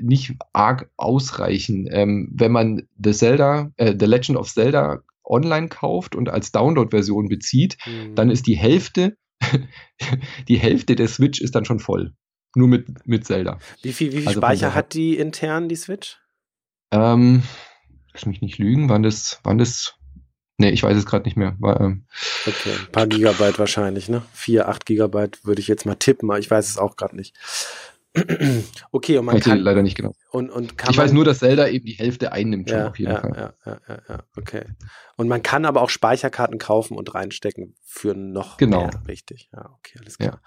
nicht 0.00 0.34
arg 0.52 0.90
ausreichen. 0.96 1.88
Ähm, 1.90 2.30
wenn 2.32 2.52
man 2.52 2.88
The 3.02 3.12
Zelda, 3.12 3.70
äh, 3.76 3.94
The 3.98 4.06
Legend 4.06 4.38
of 4.38 4.52
Zelda 4.52 5.02
online 5.24 5.68
kauft 5.68 6.14
und 6.14 6.28
als 6.28 6.52
Download-Version 6.52 7.28
bezieht, 7.28 7.76
mhm. 7.86 8.14
dann 8.14 8.30
ist 8.30 8.46
die 8.46 8.56
Hälfte, 8.56 9.16
die 10.48 10.58
Hälfte 10.58 10.96
der 10.96 11.08
Switch 11.08 11.40
ist 11.40 11.54
dann 11.54 11.64
schon 11.64 11.80
voll. 11.80 12.14
Nur 12.54 12.68
mit, 12.68 13.06
mit 13.06 13.26
Zelda. 13.26 13.58
Wie 13.82 13.92
viel, 13.92 14.12
wie 14.12 14.18
viel 14.18 14.28
also 14.28 14.40
Speicher 14.40 14.74
hat 14.74 14.94
die 14.94 15.16
intern, 15.16 15.68
die 15.68 15.76
Switch? 15.76 16.18
Ähm, 16.90 17.42
lass 18.14 18.24
mich 18.24 18.40
nicht 18.40 18.58
lügen, 18.58 18.88
waren 18.88 19.02
das, 19.02 19.40
waren 19.44 19.58
das 19.58 19.98
Nee, 20.60 20.70
ich 20.70 20.82
weiß 20.82 20.96
es 20.96 21.06
gerade 21.06 21.24
nicht 21.24 21.36
mehr. 21.36 21.54
War, 21.60 21.80
ähm, 21.80 22.04
okay, 22.44 22.72
ein 22.72 22.90
paar 22.90 23.06
Gigabyte 23.06 23.60
wahrscheinlich, 23.60 24.08
ne? 24.08 24.22
Vier, 24.32 24.68
acht 24.68 24.86
Gigabyte 24.86 25.44
würde 25.44 25.60
ich 25.60 25.68
jetzt 25.68 25.86
mal 25.86 25.94
tippen, 25.94 26.28
aber 26.28 26.40
ich 26.40 26.50
weiß 26.50 26.68
es 26.68 26.78
auch 26.78 26.96
gerade 26.96 27.14
nicht. 27.14 27.36
okay, 28.92 29.18
und 29.18 29.26
man 29.26 29.36
weiß 29.36 29.44
kann 29.44 29.58
leider 29.58 29.82
nicht 29.82 29.96
genau. 29.96 30.14
Und, 30.30 30.50
und 30.50 30.74
ich 30.90 30.96
weiß 30.96 31.12
nur, 31.12 31.24
dass 31.24 31.38
Zelda 31.38 31.68
eben 31.68 31.86
die 31.86 31.92
Hälfte 31.92 32.32
einnimmt 32.32 32.70
ja, 32.70 32.88
auf 32.88 32.98
jeden 32.98 33.12
ja, 33.12 33.20
Fall. 33.20 33.32
Ja, 33.36 33.54
ja, 33.72 33.80
ja, 33.88 33.98
ja, 34.08 34.18
okay. 34.36 34.64
Und 35.16 35.28
man 35.28 35.42
kann 35.42 35.64
aber 35.64 35.82
auch 35.82 35.90
Speicherkarten 35.90 36.58
kaufen 36.58 36.96
und 36.96 37.14
reinstecken 37.14 37.74
für 37.82 38.14
noch 38.14 38.56
genau. 38.56 38.82
mehr, 38.82 39.02
richtig. 39.08 39.48
Ja, 39.52 39.70
okay, 39.78 39.98
alles 40.00 40.18
klar. 40.18 40.40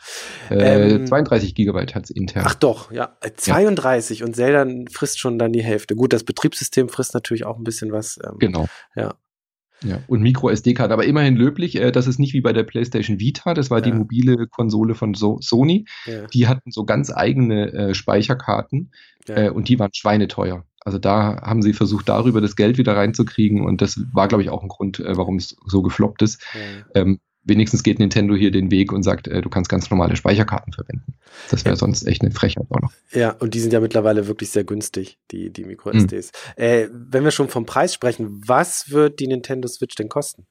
Ja. 0.49 0.55
Äh, 0.55 0.95
ähm, 0.95 1.07
32 1.07 1.55
Gigabyte 1.55 1.95
hat 1.95 2.05
es 2.05 2.09
intern. 2.11 2.43
Ach 2.45 2.55
doch, 2.55 2.91
ja, 2.91 3.17
32 3.35 4.19
ja. 4.19 4.25
und 4.25 4.35
Zelda 4.35 4.65
frisst 4.91 5.19
schon 5.19 5.39
dann 5.39 5.51
die 5.51 5.63
Hälfte. 5.63 5.95
Gut, 5.95 6.13
das 6.13 6.23
Betriebssystem 6.23 6.89
frisst 6.89 7.13
natürlich 7.13 7.45
auch 7.45 7.57
ein 7.57 7.63
bisschen 7.63 7.91
was. 7.91 8.19
Ähm, 8.23 8.37
genau. 8.39 8.67
Ja. 8.95 9.15
Ja, 9.83 9.99
und 10.07 10.21
Micro-SD-Karte, 10.21 10.93
aber 10.93 11.05
immerhin 11.05 11.35
löblich. 11.35 11.75
Äh, 11.75 11.91
das 11.91 12.07
ist 12.07 12.19
nicht 12.19 12.33
wie 12.33 12.41
bei 12.41 12.53
der 12.53 12.63
PlayStation 12.63 13.19
Vita, 13.19 13.53
das 13.53 13.69
war 13.71 13.79
ja. 13.79 13.85
die 13.85 13.91
mobile 13.93 14.47
Konsole 14.47 14.95
von 14.95 15.13
so 15.13 15.39
Sony. 15.41 15.85
Ja. 16.05 16.27
Die 16.27 16.47
hatten 16.47 16.71
so 16.71 16.85
ganz 16.85 17.11
eigene 17.11 17.73
äh, 17.73 17.93
Speicherkarten 17.93 18.91
äh, 19.27 19.49
und 19.49 19.69
die 19.69 19.79
waren 19.79 19.91
schweineteuer. 19.93 20.65
Also 20.83 20.97
da 20.97 21.41
haben 21.41 21.61
sie 21.61 21.73
versucht, 21.73 22.09
darüber 22.09 22.41
das 22.41 22.55
Geld 22.55 22.77
wieder 22.77 22.95
reinzukriegen 22.95 23.63
und 23.65 23.81
das 23.81 24.01
war, 24.13 24.27
glaube 24.27 24.43
ich, 24.43 24.49
auch 24.49 24.63
ein 24.63 24.69
Grund, 24.69 24.99
äh, 24.99 25.15
warum 25.17 25.37
es 25.37 25.55
so 25.65 25.81
gefloppt 25.81 26.21
ist. 26.23 26.43
Ähm, 26.95 27.19
wenigstens 27.43 27.83
geht 27.83 27.99
Nintendo 27.99 28.35
hier 28.35 28.51
den 28.51 28.71
Weg 28.71 28.91
und 28.91 29.03
sagt, 29.03 29.27
äh, 29.27 29.41
du 29.41 29.49
kannst 29.49 29.69
ganz 29.69 29.89
normale 29.89 30.15
Speicherkarten 30.15 30.73
verwenden. 30.73 31.15
Das 31.49 31.65
wäre 31.65 31.75
sonst 31.75 32.05
echt 32.05 32.21
eine 32.21 32.31
Frechheit 32.31 32.65
auch 32.69 32.81
noch. 32.81 32.91
Ja, 33.11 33.31
und 33.31 33.53
die 33.53 33.59
sind 33.59 33.73
ja 33.73 33.79
mittlerweile 33.79 34.27
wirklich 34.27 34.49
sehr 34.49 34.63
günstig, 34.63 35.17
die, 35.31 35.51
die 35.51 35.63
Micro-SDs. 35.63 36.31
Mhm. 36.57 36.63
Äh, 36.63 36.89
wenn 36.91 37.23
wir 37.23 37.31
schon 37.31 37.49
vom 37.49 37.65
Preis 37.65 37.93
sprechen, 37.93 38.41
was 38.45 38.91
wird 38.91 39.19
die 39.19 39.27
Nintendo 39.27 39.67
Switch 39.67 39.95
denn 39.95 40.09
kosten? 40.09 40.45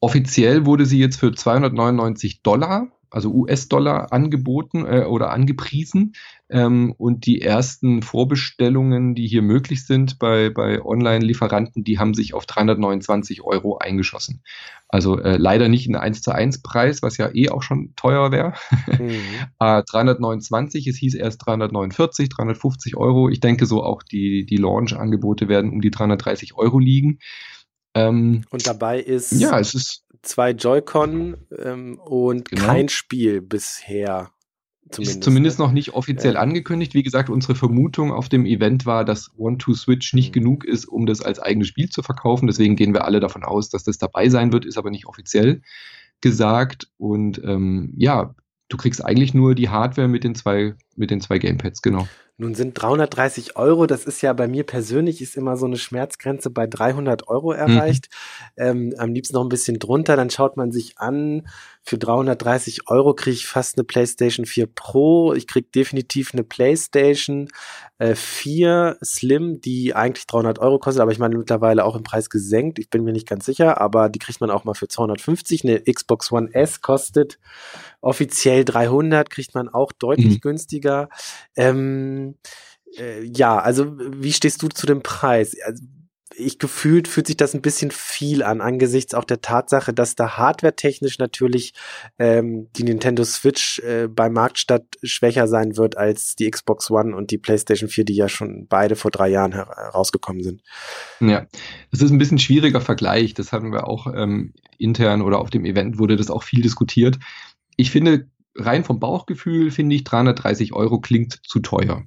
Offiziell 0.00 0.64
wurde 0.66 0.86
sie 0.86 0.98
jetzt 0.98 1.18
für 1.18 1.32
299 1.32 2.42
Dollar 2.42 2.92
also 3.10 3.30
US-Dollar 3.30 4.12
angeboten 4.12 4.84
äh, 4.86 5.04
oder 5.04 5.30
angepriesen. 5.30 6.12
Ähm, 6.50 6.94
und 6.96 7.26
die 7.26 7.42
ersten 7.42 8.02
Vorbestellungen, 8.02 9.14
die 9.14 9.26
hier 9.26 9.42
möglich 9.42 9.86
sind 9.86 10.18
bei, 10.18 10.50
bei 10.50 10.82
Online-Lieferanten, 10.82 11.84
die 11.84 11.98
haben 11.98 12.14
sich 12.14 12.32
auf 12.32 12.46
329 12.46 13.42
Euro 13.42 13.78
eingeschossen. 13.78 14.42
Also 14.88 15.18
äh, 15.20 15.36
leider 15.36 15.68
nicht 15.68 15.88
ein 15.88 15.96
1 15.96 16.22
zu 16.22 16.32
1 16.32 16.62
Preis, 16.62 17.02
was 17.02 17.18
ja 17.18 17.28
eh 17.34 17.50
auch 17.50 17.62
schon 17.62 17.92
teuer 17.96 18.32
wäre. 18.32 18.54
Mhm. 18.86 19.10
äh, 19.60 19.82
329, 19.82 20.86
es 20.86 20.96
hieß 20.96 21.14
erst 21.14 21.44
349, 21.44 22.30
350 22.30 22.96
Euro. 22.96 23.28
Ich 23.28 23.40
denke 23.40 23.66
so 23.66 23.82
auch 23.82 24.02
die, 24.02 24.46
die 24.46 24.56
Launch-Angebote 24.56 25.48
werden 25.48 25.70
um 25.70 25.82
die 25.82 25.90
330 25.90 26.56
Euro 26.56 26.78
liegen. 26.78 27.18
Ähm, 27.94 28.44
und 28.50 28.66
dabei 28.66 29.00
ist, 29.00 29.32
ja, 29.32 29.58
es 29.58 29.74
ist 29.74 30.04
zwei 30.22 30.50
Joy-Con 30.50 31.36
ähm, 31.58 31.98
und 31.98 32.50
genau. 32.50 32.66
kein 32.66 32.88
Spiel 32.88 33.40
bisher. 33.40 34.30
Zumindest, 34.90 35.18
ist 35.18 35.24
zumindest 35.24 35.58
ne? 35.58 35.64
noch 35.66 35.72
nicht 35.72 35.94
offiziell 35.94 36.34
ja. 36.34 36.40
angekündigt. 36.40 36.94
Wie 36.94 37.02
gesagt, 37.02 37.28
unsere 37.28 37.54
Vermutung 37.54 38.12
auf 38.12 38.28
dem 38.28 38.46
Event 38.46 38.86
war, 38.86 39.04
dass 39.04 39.30
One-to-Switch 39.36 40.14
nicht 40.14 40.30
mhm. 40.30 40.40
genug 40.40 40.64
ist, 40.64 40.86
um 40.86 41.06
das 41.06 41.20
als 41.20 41.38
eigenes 41.38 41.68
Spiel 41.68 41.90
zu 41.90 42.02
verkaufen. 42.02 42.46
Deswegen 42.46 42.76
gehen 42.76 42.94
wir 42.94 43.04
alle 43.04 43.20
davon 43.20 43.44
aus, 43.44 43.68
dass 43.68 43.84
das 43.84 43.98
dabei 43.98 44.28
sein 44.28 44.52
wird, 44.52 44.64
ist 44.64 44.78
aber 44.78 44.90
nicht 44.90 45.06
offiziell 45.06 45.62
gesagt. 46.20 46.88
Und 46.96 47.42
ähm, 47.44 47.92
ja, 47.96 48.34
du 48.68 48.76
kriegst 48.76 49.04
eigentlich 49.04 49.34
nur 49.34 49.54
die 49.54 49.68
Hardware 49.68 50.08
mit 50.08 50.24
den 50.24 50.34
zwei, 50.34 50.74
mit 50.96 51.10
den 51.10 51.20
zwei 51.20 51.38
Gamepads, 51.38 51.82
genau. 51.82 52.08
Nun 52.40 52.54
sind 52.54 52.80
330 52.80 53.56
Euro, 53.56 53.86
das 53.88 54.04
ist 54.04 54.22
ja 54.22 54.32
bei 54.32 54.46
mir 54.46 54.64
persönlich, 54.64 55.20
ist 55.20 55.36
immer 55.36 55.56
so 55.56 55.66
eine 55.66 55.76
Schmerzgrenze 55.76 56.50
bei 56.50 56.68
300 56.68 57.26
Euro 57.26 57.52
mhm. 57.52 57.58
erreicht. 57.58 58.08
Mhm. 58.56 58.62
Ähm, 58.64 58.94
am 58.96 59.12
liebsten 59.12 59.34
noch 59.34 59.42
ein 59.42 59.48
bisschen 59.48 59.80
drunter, 59.80 60.14
dann 60.14 60.30
schaut 60.30 60.56
man 60.56 60.70
sich 60.70 60.98
an, 60.98 61.48
für 61.88 61.96
330 61.96 62.88
Euro 62.88 63.14
kriege 63.14 63.34
ich 63.34 63.46
fast 63.46 63.78
eine 63.78 63.84
PlayStation 63.84 64.44
4 64.44 64.66
Pro. 64.66 65.32
Ich 65.32 65.46
kriege 65.46 65.68
definitiv 65.74 66.34
eine 66.34 66.44
PlayStation 66.44 67.48
äh, 67.96 68.14
4 68.14 68.98
Slim, 69.02 69.62
die 69.62 69.94
eigentlich 69.94 70.26
300 70.26 70.58
Euro 70.58 70.78
kostet, 70.78 71.00
aber 71.00 71.12
ich 71.12 71.18
meine 71.18 71.38
mittlerweile 71.38 71.86
auch 71.86 71.96
im 71.96 72.02
Preis 72.02 72.28
gesenkt. 72.28 72.78
Ich 72.78 72.90
bin 72.90 73.04
mir 73.04 73.14
nicht 73.14 73.26
ganz 73.26 73.46
sicher, 73.46 73.80
aber 73.80 74.10
die 74.10 74.18
kriegt 74.18 74.42
man 74.42 74.50
auch 74.50 74.64
mal 74.64 74.74
für 74.74 74.86
250. 74.86 75.64
Eine 75.64 75.80
Xbox 75.80 76.30
One 76.30 76.52
S 76.52 76.82
kostet 76.82 77.38
offiziell 78.02 78.66
300, 78.66 79.30
kriegt 79.30 79.54
man 79.54 79.70
auch 79.70 79.92
deutlich 79.92 80.34
mhm. 80.34 80.40
günstiger. 80.40 81.08
Ähm, 81.56 82.36
äh, 82.98 83.24
ja, 83.24 83.58
also 83.58 83.94
wie 83.98 84.34
stehst 84.34 84.60
du 84.60 84.68
zu 84.68 84.86
dem 84.86 85.02
Preis? 85.02 85.56
Also, 85.64 85.82
ich 86.38 86.58
gefühlt 86.58 87.08
fühlt 87.08 87.26
sich 87.26 87.36
das 87.36 87.54
ein 87.54 87.62
bisschen 87.62 87.90
viel 87.90 88.42
an, 88.42 88.60
angesichts 88.60 89.14
auch 89.14 89.24
der 89.24 89.40
Tatsache, 89.40 89.92
dass 89.92 90.14
da 90.14 90.36
hardware-technisch 90.36 91.18
natürlich 91.18 91.74
ähm, 92.18 92.68
die 92.76 92.84
Nintendo 92.84 93.24
Switch 93.24 93.80
äh, 93.80 94.08
bei 94.08 94.30
Marktstadt 94.30 94.84
schwächer 95.02 95.48
sein 95.48 95.76
wird 95.76 95.96
als 95.96 96.36
die 96.36 96.50
Xbox 96.50 96.90
One 96.90 97.14
und 97.14 97.30
die 97.30 97.38
PlayStation 97.38 97.88
4, 97.88 98.04
die 98.04 98.14
ja 98.14 98.28
schon 98.28 98.66
beide 98.68 98.96
vor 98.96 99.10
drei 99.10 99.28
Jahren 99.28 99.52
herausgekommen 99.52 100.42
sind. 100.42 100.62
Ja, 101.20 101.46
das 101.90 102.02
ist 102.02 102.10
ein 102.10 102.18
bisschen 102.18 102.38
schwieriger 102.38 102.80
Vergleich. 102.80 103.34
Das 103.34 103.52
hatten 103.52 103.72
wir 103.72 103.86
auch 103.88 104.06
ähm, 104.14 104.54
intern 104.78 105.22
oder 105.22 105.40
auf 105.40 105.50
dem 105.50 105.64
Event 105.64 105.98
wurde 105.98 106.16
das 106.16 106.30
auch 106.30 106.42
viel 106.42 106.62
diskutiert. 106.62 107.18
Ich 107.76 107.90
finde, 107.90 108.28
rein 108.54 108.84
vom 108.84 109.00
Bauchgefühl 109.00 109.70
finde 109.70 109.96
ich 109.96 110.04
330 110.04 110.72
Euro 110.72 111.00
klingt 111.00 111.40
zu 111.46 111.60
teuer. 111.60 112.04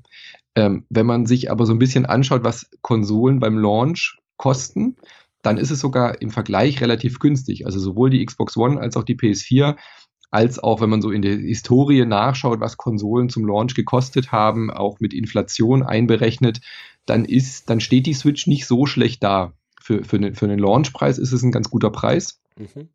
Ähm, 0.55 0.85
wenn 0.89 1.05
man 1.05 1.25
sich 1.25 1.49
aber 1.49 1.65
so 1.65 1.73
ein 1.73 1.79
bisschen 1.79 2.05
anschaut, 2.05 2.43
was 2.43 2.69
Konsolen 2.81 3.39
beim 3.39 3.57
Launch 3.57 4.20
kosten, 4.41 4.97
dann 5.43 5.57
ist 5.57 5.69
es 5.69 5.79
sogar 5.79 6.21
im 6.21 6.31
Vergleich 6.31 6.81
relativ 6.81 7.19
günstig. 7.19 7.65
Also 7.65 7.79
sowohl 7.79 8.09
die 8.09 8.25
Xbox 8.25 8.57
One 8.57 8.79
als 8.79 8.97
auch 8.97 9.03
die 9.03 9.15
PS4, 9.15 9.77
als 10.31 10.57
auch 10.59 10.81
wenn 10.81 10.89
man 10.89 11.01
so 11.01 11.11
in 11.11 11.21
der 11.21 11.37
Historie 11.37 12.05
nachschaut, 12.05 12.59
was 12.59 12.77
Konsolen 12.77 13.29
zum 13.29 13.45
Launch 13.45 13.75
gekostet 13.75 14.31
haben, 14.31 14.71
auch 14.71 14.99
mit 14.99 15.13
Inflation 15.13 15.83
einberechnet, 15.83 16.61
dann 17.05 17.25
ist, 17.25 17.69
dann 17.69 17.81
steht 17.81 18.07
die 18.07 18.13
Switch 18.13 18.47
nicht 18.47 18.65
so 18.65 18.85
schlecht 18.85 19.23
da. 19.23 19.53
Für, 19.79 20.03
für, 20.03 20.19
ne, 20.19 20.33
für 20.33 20.45
einen 20.45 20.59
Launchpreis 20.59 21.17
ist 21.17 21.33
es 21.33 21.43
ein 21.43 21.51
ganz 21.51 21.69
guter 21.69 21.91
Preis. 21.91 22.39
Mhm. 22.57 22.89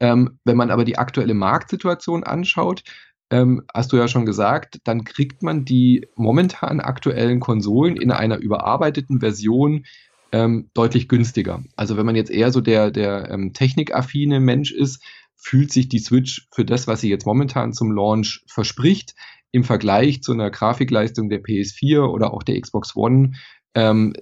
Ähm, 0.00 0.38
wenn 0.44 0.56
man 0.56 0.70
aber 0.70 0.84
die 0.84 0.98
aktuelle 0.98 1.34
Marktsituation 1.34 2.24
anschaut, 2.24 2.82
ähm, 3.30 3.62
hast 3.72 3.92
du 3.92 3.96
ja 3.96 4.08
schon 4.08 4.26
gesagt, 4.26 4.78
dann 4.84 5.04
kriegt 5.04 5.42
man 5.42 5.64
die 5.64 6.08
momentan 6.16 6.80
aktuellen 6.80 7.40
Konsolen 7.40 7.96
in 7.96 8.10
einer 8.10 8.38
überarbeiteten 8.38 9.20
Version 9.20 9.84
ähm, 10.32 10.70
deutlich 10.74 11.08
günstiger. 11.08 11.62
Also 11.76 11.96
wenn 11.96 12.06
man 12.06 12.16
jetzt 12.16 12.30
eher 12.30 12.50
so 12.50 12.60
der, 12.60 12.90
der 12.90 13.30
ähm, 13.30 13.52
technikaffine 13.52 14.40
Mensch 14.40 14.72
ist, 14.72 15.02
fühlt 15.36 15.72
sich 15.72 15.88
die 15.88 15.98
Switch 15.98 16.48
für 16.52 16.64
das, 16.64 16.86
was 16.86 17.00
sie 17.00 17.10
jetzt 17.10 17.26
momentan 17.26 17.72
zum 17.72 17.92
Launch 17.92 18.44
verspricht, 18.46 19.14
im 19.50 19.64
Vergleich 19.64 20.22
zu 20.22 20.32
einer 20.32 20.50
Grafikleistung 20.50 21.28
der 21.28 21.42
PS4 21.42 22.06
oder 22.06 22.32
auch 22.32 22.42
der 22.42 22.60
Xbox 22.60 22.96
One 22.96 23.32
ähm, 23.74 24.14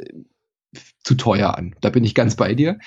zu 1.04 1.14
teuer 1.14 1.56
an. 1.56 1.76
Da 1.80 1.90
bin 1.90 2.04
ich 2.04 2.14
ganz 2.14 2.36
bei 2.36 2.54
dir. 2.54 2.78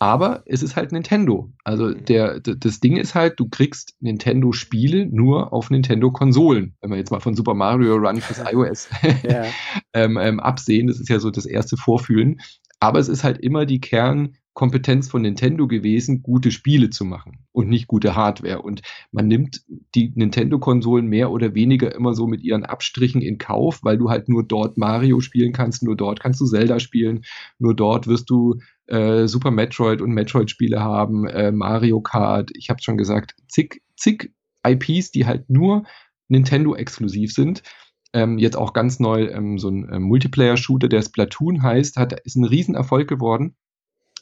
Aber 0.00 0.42
es 0.46 0.62
ist 0.62 0.76
halt 0.76 0.92
Nintendo. 0.92 1.52
Also 1.62 1.94
der, 1.94 2.40
das 2.40 2.80
Ding 2.80 2.96
ist 2.96 3.14
halt, 3.14 3.38
du 3.38 3.48
kriegst 3.48 3.94
Nintendo-Spiele 4.00 5.06
nur 5.06 5.52
auf 5.52 5.70
Nintendo-Konsolen. 5.70 6.76
Wenn 6.80 6.90
wir 6.90 6.98
jetzt 6.98 7.10
mal 7.10 7.20
von 7.20 7.34
Super 7.34 7.54
Mario 7.54 7.94
Run 7.94 8.20
fürs 8.20 8.42
iOS 8.52 8.88
ähm, 9.94 10.18
ähm, 10.18 10.40
absehen, 10.40 10.88
das 10.88 11.00
ist 11.00 11.08
ja 11.08 11.20
so 11.20 11.30
das 11.30 11.46
erste 11.46 11.76
Vorfühlen. 11.76 12.40
Aber 12.84 12.98
es 12.98 13.08
ist 13.08 13.24
halt 13.24 13.38
immer 13.38 13.64
die 13.64 13.80
Kernkompetenz 13.80 15.08
von 15.08 15.22
Nintendo 15.22 15.66
gewesen, 15.66 16.22
gute 16.22 16.50
Spiele 16.50 16.90
zu 16.90 17.06
machen 17.06 17.38
und 17.50 17.70
nicht 17.70 17.86
gute 17.86 18.14
Hardware. 18.14 18.60
Und 18.60 18.82
man 19.10 19.26
nimmt 19.26 19.62
die 19.94 20.12
Nintendo-Konsolen 20.14 21.06
mehr 21.06 21.30
oder 21.30 21.54
weniger 21.54 21.94
immer 21.94 22.12
so 22.12 22.26
mit 22.26 22.42
ihren 22.42 22.62
Abstrichen 22.62 23.22
in 23.22 23.38
Kauf, 23.38 23.78
weil 23.84 23.96
du 23.96 24.10
halt 24.10 24.28
nur 24.28 24.46
dort 24.46 24.76
Mario 24.76 25.20
spielen 25.20 25.54
kannst, 25.54 25.82
nur 25.82 25.96
dort 25.96 26.20
kannst 26.20 26.42
du 26.42 26.44
Zelda 26.44 26.78
spielen, 26.78 27.22
nur 27.58 27.74
dort 27.74 28.06
wirst 28.06 28.28
du 28.28 28.58
äh, 28.86 29.28
Super 29.28 29.50
Metroid 29.50 30.02
und 30.02 30.12
Metroid-Spiele 30.12 30.78
haben, 30.78 31.26
äh, 31.26 31.52
Mario 31.52 32.02
Kart, 32.02 32.50
ich 32.54 32.68
habe 32.68 32.82
schon 32.82 32.98
gesagt, 32.98 33.34
zig, 33.48 33.80
zig 33.96 34.30
IPs, 34.66 35.10
die 35.10 35.24
halt 35.24 35.48
nur 35.48 35.84
Nintendo-exklusiv 36.28 37.32
sind. 37.32 37.62
Ähm, 38.14 38.38
jetzt 38.38 38.56
auch 38.56 38.72
ganz 38.72 39.00
neu 39.00 39.26
ähm, 39.26 39.58
so 39.58 39.68
ein 39.68 39.88
äh, 39.88 39.98
Multiplayer-Shooter, 39.98 40.88
der 40.88 41.02
Splatoon 41.02 41.62
heißt, 41.62 41.96
hat, 41.96 42.12
ist 42.20 42.36
ein 42.36 42.44
Riesenerfolg 42.44 43.08
geworden. 43.08 43.56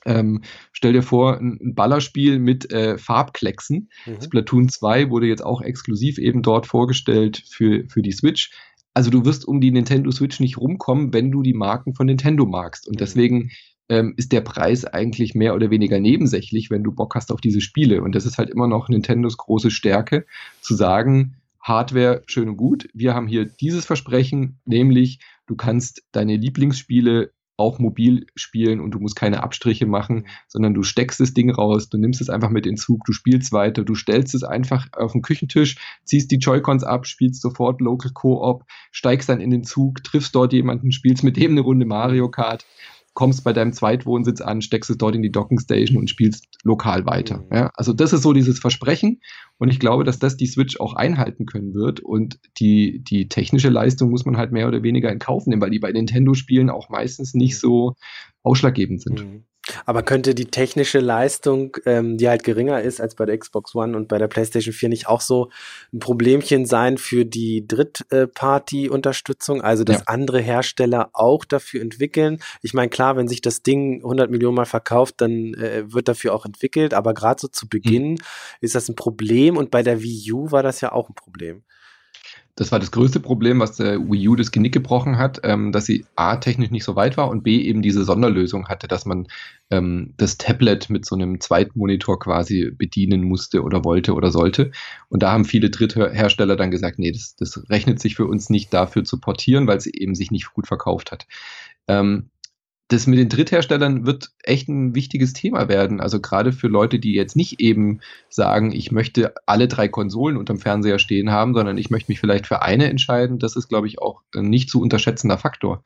Ähm, 0.04 0.42
stell 0.72 0.94
dir 0.94 1.02
vor, 1.02 1.38
ein, 1.38 1.58
ein 1.62 1.74
Ballerspiel 1.74 2.38
mit 2.38 2.72
äh, 2.72 2.98
Farbklecksen. 2.98 3.90
Mhm. 4.06 4.22
Splatoon 4.22 4.68
2 4.68 5.10
wurde 5.10 5.26
jetzt 5.26 5.44
auch 5.44 5.60
exklusiv 5.60 6.18
eben 6.18 6.42
dort 6.42 6.66
vorgestellt 6.66 7.44
für, 7.48 7.84
für 7.88 8.02
die 8.02 8.12
Switch. 8.12 8.50
Also 8.94 9.10
du 9.10 9.24
wirst 9.24 9.46
um 9.46 9.60
die 9.60 9.70
Nintendo 9.70 10.10
Switch 10.10 10.40
nicht 10.40 10.58
rumkommen, 10.58 11.12
wenn 11.12 11.30
du 11.30 11.42
die 11.42 11.54
Marken 11.54 11.94
von 11.94 12.06
Nintendo 12.06 12.46
magst. 12.46 12.88
Und 12.88 12.94
mhm. 12.94 12.98
deswegen 12.98 13.50
ähm, 13.88 14.14
ist 14.16 14.32
der 14.32 14.40
Preis 14.40 14.84
eigentlich 14.84 15.34
mehr 15.34 15.54
oder 15.54 15.70
weniger 15.70 16.00
nebensächlich, 16.00 16.70
wenn 16.70 16.82
du 16.82 16.92
Bock 16.92 17.14
hast 17.14 17.30
auf 17.30 17.42
diese 17.42 17.60
Spiele. 17.60 18.02
Und 18.02 18.14
das 18.14 18.26
ist 18.26 18.38
halt 18.38 18.48
immer 18.48 18.66
noch 18.66 18.88
Nintendos 18.88 19.36
große 19.36 19.70
Stärke, 19.70 20.24
zu 20.60 20.74
sagen, 20.74 21.36
Hardware 21.62 22.22
schön 22.26 22.48
und 22.48 22.56
gut. 22.56 22.88
Wir 22.92 23.14
haben 23.14 23.28
hier 23.28 23.44
dieses 23.44 23.86
Versprechen, 23.86 24.60
nämlich 24.64 25.20
du 25.46 25.56
kannst 25.56 26.02
deine 26.12 26.36
Lieblingsspiele 26.36 27.32
auch 27.56 27.78
mobil 27.78 28.26
spielen 28.34 28.80
und 28.80 28.92
du 28.92 28.98
musst 28.98 29.14
keine 29.14 29.42
Abstriche 29.42 29.86
machen, 29.86 30.26
sondern 30.48 30.74
du 30.74 30.82
steckst 30.82 31.20
das 31.20 31.34
Ding 31.34 31.50
raus, 31.50 31.88
du 31.88 31.98
nimmst 31.98 32.20
es 32.20 32.28
einfach 32.28 32.48
mit 32.48 32.66
in 32.66 32.76
Zug, 32.76 33.04
du 33.04 33.12
spielst 33.12 33.52
weiter, 33.52 33.84
du 33.84 33.94
stellst 33.94 34.34
es 34.34 34.42
einfach 34.42 34.88
auf 34.92 35.12
den 35.12 35.22
Küchentisch, 35.22 35.76
ziehst 36.04 36.30
die 36.30 36.38
Joy-Cons 36.38 36.82
ab, 36.82 37.06
spielst 37.06 37.40
sofort 37.40 37.80
Local 37.80 38.10
Co-op, 38.12 38.64
steigst 38.90 39.28
dann 39.28 39.40
in 39.40 39.50
den 39.50 39.64
Zug, 39.64 40.02
triffst 40.02 40.34
dort 40.34 40.52
jemanden, 40.52 40.90
spielst 40.92 41.22
mit 41.22 41.36
dem 41.36 41.52
eine 41.52 41.60
Runde 41.60 41.86
Mario 41.86 42.30
Kart 42.30 42.66
kommst 43.14 43.44
bei 43.44 43.52
deinem 43.52 43.72
Zweitwohnsitz 43.72 44.40
an, 44.40 44.62
steckst 44.62 44.90
es 44.90 44.96
dort 44.96 45.14
in 45.14 45.22
die 45.22 45.32
Dockingstation 45.32 45.98
und 45.98 46.08
spielst 46.08 46.46
lokal 46.64 47.04
weiter. 47.06 47.38
Mhm. 47.38 47.56
Ja, 47.56 47.70
also 47.74 47.92
das 47.92 48.12
ist 48.12 48.22
so 48.22 48.32
dieses 48.32 48.58
Versprechen 48.58 49.20
und 49.58 49.68
ich 49.68 49.78
glaube, 49.78 50.04
dass 50.04 50.18
das 50.18 50.36
die 50.36 50.46
Switch 50.46 50.80
auch 50.80 50.94
einhalten 50.94 51.46
können 51.46 51.74
wird 51.74 52.00
und 52.00 52.38
die, 52.58 53.02
die 53.04 53.28
technische 53.28 53.68
Leistung 53.68 54.10
muss 54.10 54.24
man 54.24 54.36
halt 54.36 54.52
mehr 54.52 54.68
oder 54.68 54.82
weniger 54.82 55.12
in 55.12 55.18
Kauf 55.18 55.46
nehmen, 55.46 55.60
weil 55.60 55.70
die 55.70 55.78
bei 55.78 55.92
Nintendo-Spielen 55.92 56.70
auch 56.70 56.88
meistens 56.88 57.34
nicht 57.34 57.58
so 57.58 57.94
ausschlaggebend 58.42 59.02
sind. 59.02 59.24
Mhm. 59.24 59.44
Aber 59.86 60.02
könnte 60.02 60.34
die 60.34 60.46
technische 60.46 60.98
Leistung, 60.98 61.76
ähm, 61.86 62.18
die 62.18 62.28
halt 62.28 62.42
geringer 62.42 62.82
ist 62.82 63.00
als 63.00 63.14
bei 63.14 63.26
der 63.26 63.38
Xbox 63.38 63.74
One 63.74 63.96
und 63.96 64.08
bei 64.08 64.18
der 64.18 64.26
PlayStation 64.26 64.74
4, 64.74 64.88
nicht 64.88 65.06
auch 65.06 65.20
so 65.20 65.50
ein 65.92 66.00
Problemchen 66.00 66.66
sein 66.66 66.98
für 66.98 67.24
die 67.24 67.66
Drittparty-Unterstützung? 67.68 69.62
Also, 69.62 69.84
dass 69.84 69.98
ja. 69.98 70.04
andere 70.06 70.40
Hersteller 70.40 71.10
auch 71.12 71.44
dafür 71.44 71.80
entwickeln? 71.80 72.42
Ich 72.62 72.74
meine, 72.74 72.88
klar, 72.88 73.16
wenn 73.16 73.28
sich 73.28 73.40
das 73.40 73.62
Ding 73.62 74.02
100 74.02 74.30
Millionen 74.30 74.56
Mal 74.56 74.64
verkauft, 74.64 75.16
dann 75.18 75.54
äh, 75.54 75.84
wird 75.92 76.08
dafür 76.08 76.34
auch 76.34 76.44
entwickelt. 76.44 76.92
Aber 76.92 77.14
gerade 77.14 77.40
so 77.40 77.46
zu 77.46 77.68
Beginn 77.68 78.16
hm. 78.16 78.24
ist 78.60 78.74
das 78.74 78.88
ein 78.88 78.96
Problem 78.96 79.56
und 79.56 79.70
bei 79.70 79.84
der 79.84 80.02
Wii 80.02 80.32
U 80.32 80.50
war 80.50 80.64
das 80.64 80.80
ja 80.80 80.90
auch 80.92 81.08
ein 81.08 81.14
Problem. 81.14 81.62
Das 82.54 82.70
war 82.70 82.78
das 82.78 82.90
größte 82.90 83.18
Problem, 83.18 83.60
was 83.60 83.76
der 83.76 83.98
Wii 83.98 84.28
U 84.28 84.36
das 84.36 84.50
Genick 84.50 84.74
gebrochen 84.74 85.16
hat, 85.16 85.40
ähm, 85.42 85.72
dass 85.72 85.86
sie 85.86 86.04
A 86.16 86.36
technisch 86.36 86.70
nicht 86.70 86.84
so 86.84 86.96
weit 86.96 87.16
war 87.16 87.30
und 87.30 87.42
B 87.42 87.62
eben 87.62 87.80
diese 87.80 88.04
Sonderlösung 88.04 88.68
hatte, 88.68 88.88
dass 88.88 89.06
man 89.06 89.26
ähm, 89.70 90.12
das 90.18 90.36
Tablet 90.36 90.90
mit 90.90 91.06
so 91.06 91.14
einem 91.14 91.40
Zweitmonitor 91.40 92.18
quasi 92.18 92.70
bedienen 92.70 93.22
musste 93.22 93.62
oder 93.62 93.84
wollte 93.84 94.12
oder 94.12 94.30
sollte. 94.30 94.70
Und 95.08 95.22
da 95.22 95.32
haben 95.32 95.46
viele 95.46 95.70
Dritthersteller 95.70 96.56
dann 96.56 96.70
gesagt, 96.70 96.98
nee, 96.98 97.10
das, 97.10 97.36
das 97.36 97.70
rechnet 97.70 98.00
sich 98.00 98.16
für 98.16 98.26
uns 98.26 98.50
nicht 98.50 98.74
dafür 98.74 99.04
zu 99.04 99.18
portieren, 99.18 99.66
weil 99.66 99.78
es 99.78 99.86
eben 99.86 100.14
sich 100.14 100.30
nicht 100.30 100.52
gut 100.52 100.66
verkauft 100.66 101.10
hat. 101.10 101.26
Ähm, 101.88 102.28
das 102.88 103.06
mit 103.06 103.18
den 103.18 103.28
Drittherstellern 103.28 104.06
wird 104.06 104.30
echt 104.42 104.68
ein 104.68 104.94
wichtiges 104.94 105.32
Thema 105.32 105.68
werden. 105.68 106.00
Also 106.00 106.20
gerade 106.20 106.52
für 106.52 106.68
Leute, 106.68 106.98
die 106.98 107.14
jetzt 107.14 107.36
nicht 107.36 107.60
eben 107.60 108.00
sagen, 108.28 108.72
ich 108.72 108.92
möchte 108.92 109.34
alle 109.46 109.68
drei 109.68 109.88
Konsolen 109.88 110.36
unterm 110.36 110.58
Fernseher 110.58 110.98
stehen 110.98 111.30
haben, 111.30 111.54
sondern 111.54 111.78
ich 111.78 111.90
möchte 111.90 112.10
mich 112.10 112.20
vielleicht 112.20 112.46
für 112.46 112.62
eine 112.62 112.90
entscheiden. 112.90 113.38
Das 113.38 113.56
ist, 113.56 113.68
glaube 113.68 113.86
ich, 113.86 114.00
auch 114.00 114.20
ein 114.34 114.50
nicht 114.50 114.68
zu 114.68 114.80
unterschätzender 114.80 115.38
Faktor, 115.38 115.82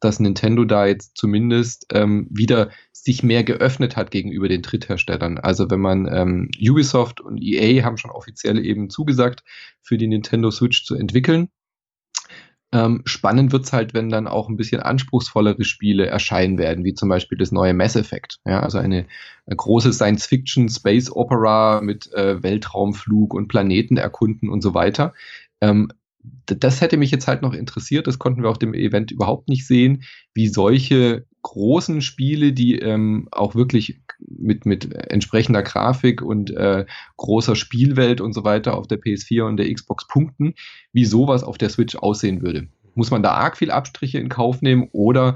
dass 0.00 0.20
Nintendo 0.20 0.64
da 0.64 0.86
jetzt 0.86 1.16
zumindest 1.16 1.86
ähm, 1.92 2.28
wieder 2.30 2.70
sich 2.92 3.22
mehr 3.22 3.42
geöffnet 3.42 3.96
hat 3.96 4.10
gegenüber 4.10 4.48
den 4.48 4.62
Drittherstellern. 4.62 5.38
Also 5.38 5.70
wenn 5.70 5.80
man 5.80 6.06
ähm, 6.06 6.50
Ubisoft 6.60 7.20
und 7.20 7.42
EA 7.42 7.84
haben 7.84 7.96
schon 7.96 8.10
offiziell 8.10 8.64
eben 8.64 8.90
zugesagt, 8.90 9.42
für 9.82 9.98
die 9.98 10.06
Nintendo 10.06 10.50
Switch 10.50 10.84
zu 10.84 10.94
entwickeln. 10.94 11.48
Ähm, 12.74 13.02
spannend 13.04 13.52
wird's 13.52 13.72
halt, 13.72 13.94
wenn 13.94 14.08
dann 14.10 14.26
auch 14.26 14.48
ein 14.48 14.56
bisschen 14.56 14.80
anspruchsvollere 14.80 15.62
Spiele 15.62 16.06
erscheinen 16.06 16.58
werden, 16.58 16.84
wie 16.84 16.92
zum 16.92 17.08
Beispiel 17.08 17.38
das 17.38 17.52
neue 17.52 17.72
Mass 17.72 17.94
Effect. 17.94 18.40
Ja, 18.44 18.60
also 18.60 18.78
eine, 18.78 19.06
eine 19.46 19.56
große 19.56 19.92
Science-Fiction, 19.92 20.68
Space 20.68 21.08
Opera 21.08 21.80
mit 21.80 22.12
äh, 22.14 22.42
Weltraumflug 22.42 23.32
und 23.32 23.46
Planeten 23.46 23.96
erkunden 23.96 24.48
und 24.48 24.60
so 24.60 24.74
weiter. 24.74 25.14
Ähm, 25.60 25.92
das 26.46 26.80
hätte 26.80 26.96
mich 26.96 27.12
jetzt 27.12 27.28
halt 27.28 27.42
noch 27.42 27.52
interessiert, 27.52 28.08
das 28.08 28.18
konnten 28.18 28.42
wir 28.42 28.50
auf 28.50 28.58
dem 28.58 28.74
Event 28.74 29.12
überhaupt 29.12 29.48
nicht 29.48 29.66
sehen, 29.66 30.02
wie 30.32 30.48
solche 30.48 31.26
großen 31.42 32.00
Spiele, 32.00 32.52
die 32.52 32.78
ähm, 32.78 33.28
auch 33.30 33.54
wirklich 33.54 34.00
mit, 34.26 34.66
mit 34.66 34.92
entsprechender 34.94 35.62
Grafik 35.62 36.22
und 36.22 36.50
äh, 36.50 36.86
großer 37.16 37.56
Spielwelt 37.56 38.20
und 38.20 38.32
so 38.32 38.44
weiter 38.44 38.76
auf 38.76 38.86
der 38.86 39.00
PS4 39.00 39.42
und 39.42 39.56
der 39.56 39.72
Xbox 39.72 40.06
punkten, 40.08 40.54
wie 40.92 41.04
sowas 41.04 41.44
auf 41.44 41.58
der 41.58 41.70
Switch 41.70 41.96
aussehen 41.96 42.42
würde. 42.42 42.68
Muss 42.94 43.10
man 43.10 43.22
da 43.22 43.32
arg 43.32 43.56
viel 43.56 43.70
Abstriche 43.70 44.18
in 44.18 44.28
Kauf 44.28 44.62
nehmen 44.62 44.88
oder 44.92 45.34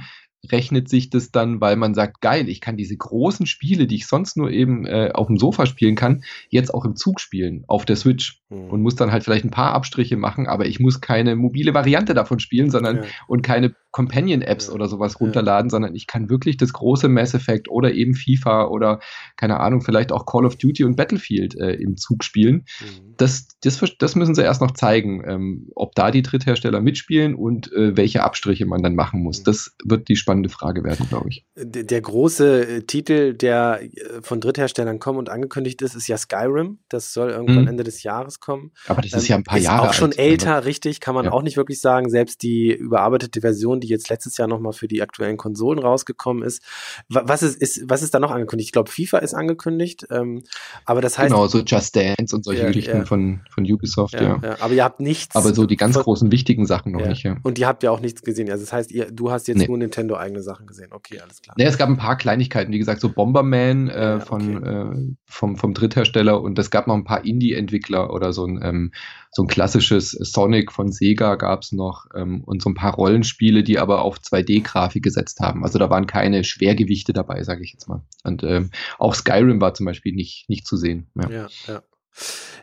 rechnet 0.50 0.88
sich 0.88 1.10
das 1.10 1.30
dann, 1.30 1.60
weil 1.60 1.76
man 1.76 1.94
sagt, 1.94 2.20
geil, 2.20 2.48
ich 2.48 2.60
kann 2.60 2.76
diese 2.76 2.96
großen 2.96 3.46
Spiele, 3.46 3.86
die 3.86 3.96
ich 3.96 4.06
sonst 4.06 4.36
nur 4.36 4.50
eben 4.50 4.86
äh, 4.86 5.10
auf 5.12 5.26
dem 5.26 5.36
Sofa 5.36 5.66
spielen 5.66 5.96
kann, 5.96 6.22
jetzt 6.48 6.72
auch 6.72 6.84
im 6.84 6.94
Zug 6.94 7.20
spielen, 7.20 7.64
auf 7.66 7.84
der 7.84 7.96
Switch. 7.96 8.42
Mhm. 8.48 8.70
Und 8.70 8.82
muss 8.82 8.94
dann 8.94 9.10
halt 9.10 9.24
vielleicht 9.24 9.44
ein 9.44 9.50
paar 9.50 9.74
Abstriche 9.74 10.16
machen, 10.16 10.46
aber 10.46 10.66
ich 10.66 10.78
muss 10.78 11.00
keine 11.00 11.34
mobile 11.34 11.74
Variante 11.74 12.14
davon 12.14 12.38
spielen, 12.38 12.70
sondern 12.70 12.98
ja. 12.98 13.02
und 13.26 13.42
keine 13.42 13.74
Companion-Apps 13.90 14.68
ja. 14.68 14.74
oder 14.74 14.88
sowas 14.88 15.20
runterladen, 15.20 15.68
ja. 15.68 15.70
sondern 15.70 15.94
ich 15.94 16.06
kann 16.06 16.28
wirklich 16.28 16.56
das 16.56 16.72
große 16.72 17.08
Mass 17.08 17.34
Effect 17.34 17.70
oder 17.70 17.92
eben 17.92 18.14
FIFA 18.14 18.66
oder 18.66 19.00
keine 19.36 19.60
Ahnung, 19.60 19.80
vielleicht 19.80 20.12
auch 20.12 20.26
Call 20.26 20.44
of 20.44 20.56
Duty 20.56 20.84
und 20.84 20.96
Battlefield 20.96 21.56
äh, 21.56 21.72
im 21.72 21.96
Zug 21.96 22.24
spielen. 22.24 22.64
Mhm. 22.80 23.14
Das, 23.16 23.48
das, 23.62 23.82
das 23.98 24.14
müssen 24.14 24.34
sie 24.34 24.42
erst 24.42 24.60
noch 24.60 24.72
zeigen, 24.72 25.24
ähm, 25.26 25.68
ob 25.74 25.94
da 25.94 26.10
die 26.10 26.22
Dritthersteller 26.22 26.80
mitspielen 26.80 27.34
und 27.34 27.72
äh, 27.72 27.96
welche 27.96 28.22
Abstriche 28.22 28.66
man 28.66 28.82
dann 28.82 28.94
machen 28.94 29.22
muss. 29.22 29.40
Mhm. 29.40 29.44
Das 29.44 29.74
wird 29.84 30.08
die 30.08 30.16
spannende 30.16 30.48
Frage 30.50 30.84
werden, 30.84 31.08
glaube 31.08 31.30
ich. 31.30 31.44
Der, 31.56 31.82
der 31.82 32.00
große 32.00 32.68
äh, 32.68 32.82
Titel, 32.82 33.34
der 33.34 33.80
äh, 33.82 33.88
von 34.22 34.40
Drittherstellern 34.40 34.98
kommt 34.98 35.18
und 35.18 35.30
angekündigt 35.30 35.82
ist, 35.82 35.94
ist 35.94 36.06
ja 36.06 36.16
Skyrim. 36.16 36.78
Das 36.88 37.12
soll 37.12 37.30
irgendwann 37.30 37.62
mhm. 37.62 37.68
Ende 37.68 37.84
des 37.84 38.02
Jahres 38.02 38.40
kommen. 38.40 38.70
Aber 38.86 39.02
das 39.02 39.12
ist 39.12 39.24
ähm, 39.24 39.30
ja 39.30 39.36
ein 39.36 39.44
paar 39.44 39.58
Jahre 39.58 39.82
alt. 39.82 39.90
Auch 39.90 39.94
schon 39.94 40.10
alt, 40.10 40.18
älter, 40.18 40.64
richtig, 40.64 41.00
kann 41.00 41.14
man 41.14 41.26
ja. 41.26 41.32
auch 41.32 41.42
nicht 41.42 41.56
wirklich 41.56 41.80
sagen. 41.80 42.10
Selbst 42.10 42.42
die 42.42 42.72
überarbeitete 42.72 43.40
Version 43.40 43.77
Version, 43.78 43.80
die 43.80 43.88
jetzt 43.88 44.08
letztes 44.10 44.36
Jahr 44.36 44.48
nochmal 44.48 44.72
für 44.72 44.88
die 44.88 45.02
aktuellen 45.02 45.36
Konsolen 45.36 45.78
rausgekommen 45.78 46.42
ist. 46.42 46.62
Was 47.08 47.42
ist, 47.42 47.60
ist, 47.60 47.88
was 47.88 48.02
ist 48.02 48.14
da 48.14 48.20
noch 48.20 48.30
angekündigt? 48.30 48.68
Ich 48.68 48.72
glaube, 48.72 48.90
FIFA 48.90 49.18
ist 49.18 49.34
angekündigt. 49.34 50.06
Ähm, 50.10 50.42
aber 50.84 51.00
das 51.00 51.18
heißt. 51.18 51.30
Genau, 51.30 51.46
so 51.46 51.60
Just 51.60 51.96
Dance 51.96 52.34
und 52.34 52.44
solche 52.44 52.62
ja, 52.62 52.68
Geschichten 52.68 52.98
ja. 52.98 53.04
Von, 53.04 53.40
von 53.50 53.64
Ubisoft, 53.64 54.14
ja, 54.14 54.38
ja. 54.42 54.56
Aber 54.60 54.74
ihr 54.74 54.84
habt 54.84 55.00
nichts. 55.00 55.34
Aber 55.36 55.54
so 55.54 55.66
die 55.66 55.76
ganz 55.76 55.94
von, 55.94 56.04
großen, 56.04 56.32
wichtigen 56.32 56.66
Sachen 56.66 56.92
noch 56.92 57.06
nicht, 57.06 57.22
ja. 57.22 57.36
Und 57.42 57.58
ihr 57.58 57.66
habt 57.66 57.82
ja 57.82 57.90
auch 57.90 58.00
nichts 58.00 58.22
gesehen. 58.22 58.50
Also 58.50 58.64
das 58.64 58.72
heißt, 58.72 58.92
ihr, 58.92 59.10
du 59.10 59.30
hast 59.30 59.48
jetzt 59.48 59.58
nee. 59.58 59.66
nur 59.66 59.78
Nintendo-eigene 59.78 60.42
Sachen 60.42 60.66
gesehen. 60.66 60.88
Okay, 60.90 61.20
alles 61.20 61.42
klar. 61.42 61.54
Nee, 61.58 61.64
es 61.64 61.78
gab 61.78 61.88
ein 61.88 61.96
paar 61.96 62.16
Kleinigkeiten. 62.16 62.72
Wie 62.72 62.78
gesagt, 62.78 63.00
so 63.00 63.08
Bomberman 63.08 63.88
äh, 63.88 64.20
von, 64.20 64.56
okay. 64.56 64.68
äh, 64.68 65.14
vom, 65.26 65.56
vom 65.56 65.74
Dritthersteller 65.74 66.40
und 66.40 66.58
es 66.58 66.70
gab 66.70 66.86
noch 66.86 66.94
ein 66.94 67.04
paar 67.04 67.24
Indie-Entwickler 67.24 68.12
oder 68.12 68.32
so 68.32 68.44
ein 68.44 68.60
ähm, 68.62 68.92
so 69.30 69.42
ein 69.42 69.48
klassisches 69.48 70.10
Sonic 70.10 70.72
von 70.72 70.90
Sega 70.90 71.36
gab 71.36 71.62
es 71.62 71.72
noch 71.72 72.06
ähm, 72.14 72.42
und 72.44 72.62
so 72.62 72.70
ein 72.70 72.74
paar 72.74 72.94
Rollenspiele, 72.94 73.62
die 73.62 73.78
aber 73.78 74.02
auf 74.02 74.18
2D-Grafik 74.18 75.02
gesetzt 75.02 75.40
haben. 75.40 75.64
Also 75.64 75.78
da 75.78 75.90
waren 75.90 76.06
keine 76.06 76.44
Schwergewichte 76.44 77.12
dabei, 77.12 77.42
sage 77.42 77.62
ich 77.62 77.72
jetzt 77.72 77.88
mal. 77.88 78.02
Und 78.24 78.42
ähm, 78.42 78.70
auch 78.98 79.14
Skyrim 79.14 79.60
war 79.60 79.74
zum 79.74 79.86
Beispiel 79.86 80.14
nicht, 80.14 80.48
nicht 80.48 80.66
zu 80.66 80.76
sehen. 80.76 81.10
Ja, 81.14 81.30
ja. 81.30 81.48
ja. 81.66 81.82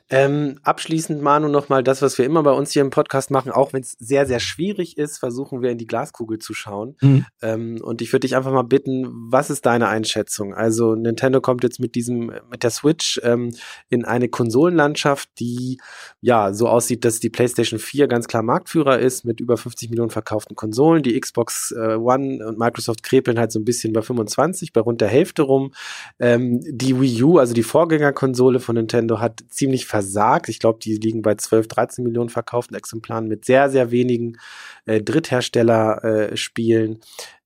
Ähm, 0.10 0.60
abschließend, 0.62 1.22
Manu, 1.22 1.48
nochmal 1.48 1.84
das, 1.84 2.04
was 2.04 2.18
wir 2.20 2.26
immer 2.26 2.44
bei 2.44 2.52
uns 2.52 2.72
hier 2.72 2.84
im 2.84 2.92
Podcast 2.92 3.32
machen, 3.32 3.52
auch 3.52 3.74
wenn 3.74 3.82
es 3.82 3.94
sehr, 3.94 4.28
sehr 4.28 4.40
schwierig 4.40 5.00
ist, 5.00 5.18
versuchen 5.18 5.64
wir 5.64 5.72
in 5.72 5.80
die 5.80 5.88
Glaskugel 5.88 6.38
zu 6.38 6.54
schauen. 6.54 6.96
Mhm. 7.02 7.26
Ähm, 7.42 7.82
und 7.82 8.04
ich 8.04 8.14
würde 8.14 8.28
dich 8.28 8.36
einfach 8.36 8.52
mal 8.52 8.62
bitten, 8.62 9.08
was 9.32 9.50
ist 9.50 9.66
deine 9.66 9.88
Einschätzung? 9.88 10.54
Also 10.54 10.94
Nintendo 10.94 11.42
kommt 11.42 11.64
jetzt 11.64 11.80
mit 11.80 11.96
diesem, 11.96 12.32
mit 12.52 12.62
der 12.62 12.70
Switch 12.70 13.20
ähm, 13.24 13.52
in 13.90 14.06
eine 14.06 14.30
Konsolenlandschaft, 14.30 15.30
die 15.40 15.80
ja 16.22 16.54
so 16.54 16.68
aussieht, 16.68 17.04
dass 17.04 17.20
die 17.20 17.32
PlayStation 17.32 17.80
4 17.80 18.08
ganz 18.08 18.28
klar 18.28 18.44
Marktführer 18.44 19.00
ist, 19.00 19.26
mit 19.26 19.40
über 19.40 19.58
50 19.58 19.90
Millionen 19.90 20.12
verkauften 20.12 20.56
Konsolen. 20.56 21.02
Die 21.02 21.20
Xbox 21.20 21.72
äh, 21.72 21.96
One 21.96 22.46
und 22.46 22.60
Microsoft 22.60 23.02
krepeln 23.02 23.40
halt 23.40 23.52
so 23.52 23.60
ein 23.60 23.66
bisschen 23.66 23.92
bei 23.92 24.04
25, 24.04 24.72
bei 24.72 24.82
rund 24.82 25.02
der 25.02 25.08
Hälfte 25.08 25.42
rum. 25.42 25.74
Ähm, 26.20 26.62
die 26.70 27.02
Wii 27.02 27.24
U, 27.24 27.38
also 27.40 27.56
die 27.56 27.64
Vorgängerkonsole 27.64 28.60
von 28.60 28.76
Nintendo, 28.76 29.20
hat 29.20 29.44
ziemlich 29.50 29.88
versagt. 29.96 30.50
Ich 30.50 30.60
glaube, 30.60 30.80
die 30.82 30.98
liegen 30.98 31.22
bei 31.22 31.36
12, 31.36 31.70
13 31.70 32.04
Millionen 32.04 32.28
verkauften 32.28 32.76
Exemplaren 32.76 33.30
mit 33.30 33.46
sehr, 33.46 33.70
sehr 33.70 33.92
wenigen 33.92 34.38
äh, 34.86 35.02
Dritthersteller-Spielen. 35.02 36.96
Äh, 36.96 36.98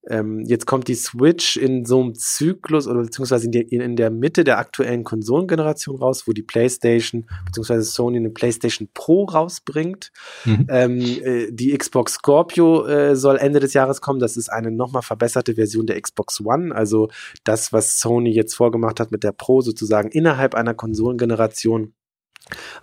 ähm, 0.09 0.39
jetzt 0.47 0.65
kommt 0.65 0.87
die 0.87 0.95
Switch 0.95 1.57
in 1.57 1.85
so 1.85 2.01
einem 2.01 2.15
Zyklus 2.15 2.87
oder 2.87 3.01
beziehungsweise 3.01 3.45
in 3.45 3.51
der, 3.51 3.71
in 3.71 3.95
der 3.95 4.09
Mitte 4.09 4.43
der 4.43 4.57
aktuellen 4.57 5.03
Konsolengeneration 5.03 5.97
raus, 5.97 6.23
wo 6.25 6.31
die 6.31 6.41
PlayStation 6.41 7.27
beziehungsweise 7.45 7.83
Sony 7.83 8.17
eine 8.17 8.31
PlayStation 8.31 8.89
Pro 8.93 9.25
rausbringt. 9.25 10.11
Mhm. 10.45 10.67
Ähm, 10.69 10.99
äh, 10.99 11.51
die 11.51 11.77
Xbox 11.77 12.13
Scorpio 12.13 12.87
äh, 12.87 13.15
soll 13.15 13.37
Ende 13.37 13.59
des 13.59 13.73
Jahres 13.73 14.01
kommen. 14.01 14.19
Das 14.19 14.37
ist 14.37 14.49
eine 14.49 14.71
nochmal 14.71 15.03
verbesserte 15.03 15.53
Version 15.53 15.85
der 15.85 16.01
Xbox 16.01 16.43
One. 16.43 16.73
Also 16.73 17.09
das, 17.43 17.71
was 17.71 17.99
Sony 17.99 18.31
jetzt 18.31 18.55
vorgemacht 18.55 18.99
hat 18.99 19.11
mit 19.11 19.23
der 19.23 19.33
Pro 19.33 19.61
sozusagen 19.61 20.09
innerhalb 20.09 20.55
einer 20.55 20.73
Konsolengeneration 20.73 21.93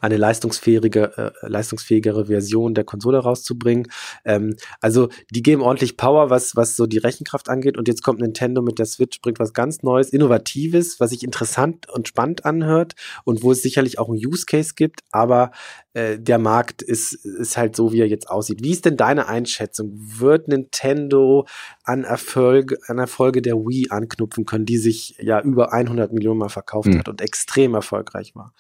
eine 0.01 0.17
leistungsfähige, 0.17 1.33
äh, 1.43 1.49
leistungsfähigere 1.49 2.27
Version 2.27 2.75
der 2.75 2.85
Konsole 2.85 3.19
rauszubringen. 3.19 3.89
Ähm, 4.25 4.57
also 4.81 5.09
die 5.31 5.43
geben 5.43 5.63
ordentlich 5.63 5.97
Power, 5.97 6.31
was, 6.31 6.57
was 6.57 6.77
so 6.77 6.87
die 6.87 6.99
Rechenkraft 6.99 7.49
angeht. 7.49 7.77
Und 7.77 7.89
jetzt 7.89 8.03
kommt 8.03 8.21
Nintendo 8.21 8.63
mit 8.63 8.79
der 8.79 8.87
Switch, 8.87 9.21
bringt 9.21 9.39
was 9.39 9.53
ganz 9.53 9.83
Neues, 9.83 10.11
Innovatives, 10.11 11.01
was 11.01 11.11
sich 11.11 11.23
interessant 11.23 11.89
und 11.91 12.09
spannend 12.09 12.45
anhört 12.45 12.95
und 13.25 13.43
wo 13.43 13.53
es 13.53 13.63
sicherlich 13.63 13.99
auch 13.99 14.09
einen 14.09 14.19
Use 14.19 14.47
Case 14.47 14.75
gibt. 14.75 15.01
Aber 15.11 15.51
äh, 15.97 16.19
der 16.19 16.39
Markt 16.39 16.83
ist, 16.83 17.15
ist 17.25 17.57
halt 17.57 17.75
so, 17.75 17.91
wie 17.93 18.01
er 18.01 18.07
jetzt 18.07 18.29
aussieht. 18.29 18.63
Wie 18.63 18.71
ist 18.71 18.85
denn 18.85 18.99
deine 18.99 19.29
Einschätzung? 19.29 19.93
Wird 19.95 20.47
Nintendo 20.47 21.47
an 21.85 22.05
Erfolg, 22.05 22.77
an 22.89 22.99
Erfolge 22.99 23.41
der 23.41 23.55
Wii 23.55 23.89
anknüpfen 23.89 24.45
können, 24.45 24.67
die 24.67 24.77
sich 24.77 25.17
ja 25.21 25.41
über 25.41 25.73
100 25.73 26.13
Millionen 26.13 26.39
Mal 26.39 26.51
verkauft 26.51 26.89
mhm. 26.89 26.99
hat 26.99 27.09
und 27.09 27.23
extrem 27.23 27.75
erfolgreich 27.75 28.35
war? 28.35 28.53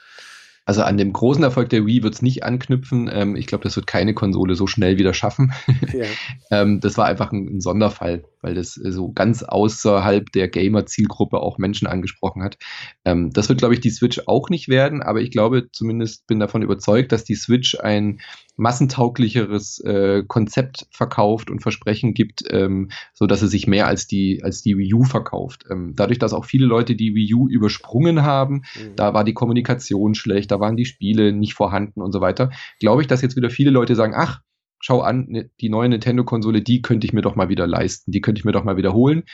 Also 0.67 0.83
an 0.83 0.99
dem 0.99 1.13
großen 1.13 1.45
Erfolg 1.45 1.69
der 1.71 1.87
Wii 1.87 2.03
wird 2.03 2.15
es 2.15 2.23
nicht 2.23 2.43
anknüpfen. 2.43 3.09
Ähm, 3.11 3.37
ich 3.37 3.47
glaube, 3.47 3.63
das 3.63 3.77
wird 3.77 3.87
keine 3.87 4.15
Konsole 4.15 4.57
so 4.57 4.67
schnell 4.67 4.99
wieder 4.99 5.15
schaffen. 5.15 5.53
Ja. 5.93 6.07
ähm, 6.51 6.81
das 6.81 6.99
war 6.99 7.07
einfach 7.07 7.31
ein, 7.31 7.47
ein, 7.57 7.61
Sonderfall, 7.61 8.25
weil 8.47 8.55
das 8.55 8.75
so 8.75 9.11
ganz 9.11 9.43
außerhalb 9.43 10.31
der 10.31 10.47
Gamer-Zielgruppe 10.47 11.41
auch 11.41 11.59
Menschen 11.59 11.89
angesprochen 11.89 12.45
hat. 12.45 12.59
Ähm, 13.05 13.33
das 13.33 13.49
wird, 13.49 13.59
glaube 13.59 13.75
ich, 13.75 13.81
die 13.81 13.91
Switch 13.91 14.23
auch 14.27 14.51
nicht 14.51 14.69
werden, 14.69 15.03
aber 15.03 15.21
ich 15.21 15.33
glaube 15.33 15.69
zumindest 15.73 16.29
bin 16.29 16.39
davon 16.39 16.63
überzeugt, 16.63 17.11
dass 17.11 17.25
die 17.25 17.35
Switch 17.35 17.77
ein 17.81 18.21
massentauglicheres 18.55 19.81
äh, 19.81 20.23
Konzept 20.29 20.87
verkauft 20.93 21.51
und 21.51 21.61
Versprechen 21.61 22.15
gibt, 22.15 22.45
ähm, 22.51 22.91
so 23.15 23.27
dass 23.27 23.43
es 23.43 23.51
sich 23.51 23.67
mehr 23.67 23.89
als 23.89 24.07
die 24.07 24.45
als 24.45 24.63
die 24.63 24.79
Wii 24.79 24.95
U 24.95 25.03
verkauft. 25.03 25.65
Ähm, 25.69 25.95
dadurch, 25.97 26.21
dass 26.21 26.33
auch 26.33 26.45
viele 26.45 26.67
Leute 26.67 26.95
die 26.95 27.17
Wii 27.17 27.35
U 27.35 27.49
übersprungen 27.49 28.23
haben, 28.23 28.63
mhm. 28.77 28.95
da 28.95 29.13
war 29.13 29.25
die 29.25 29.35
Kommunikation 29.35 30.15
schlecht, 30.15 30.53
da 30.53 30.61
waren 30.61 30.77
die 30.77 30.87
Spiele 30.87 31.33
nicht 31.33 31.55
vorhanden 31.55 32.01
und 32.01 32.13
so 32.13 32.21
weiter. 32.21 32.51
Glaube 32.79 33.03
ich, 33.03 33.09
dass 33.09 33.23
jetzt 33.23 33.35
wieder 33.35 33.51
viele 33.51 33.71
Leute 33.71 33.97
sagen, 33.97 34.15
ach 34.17 34.41
schau 34.87 35.01
an, 35.01 35.27
ne, 35.29 35.51
die 35.61 35.69
neue 35.69 35.89
Nintendo-Konsole, 35.89 36.63
die 36.63 36.81
könnte 36.81 37.07
ich 37.07 37.13
mir 37.13 37.23
doch 37.23 37.35
mal 37.35 37.49
wieder 37.49 37.67
leisten, 37.67 38.13
die 38.13 38.21
könnte 38.21 38.39
ich 38.39 38.45
mir 38.45 38.53
doch 38.53 38.63
mal 38.63 38.77
wiederholen. 38.77 39.25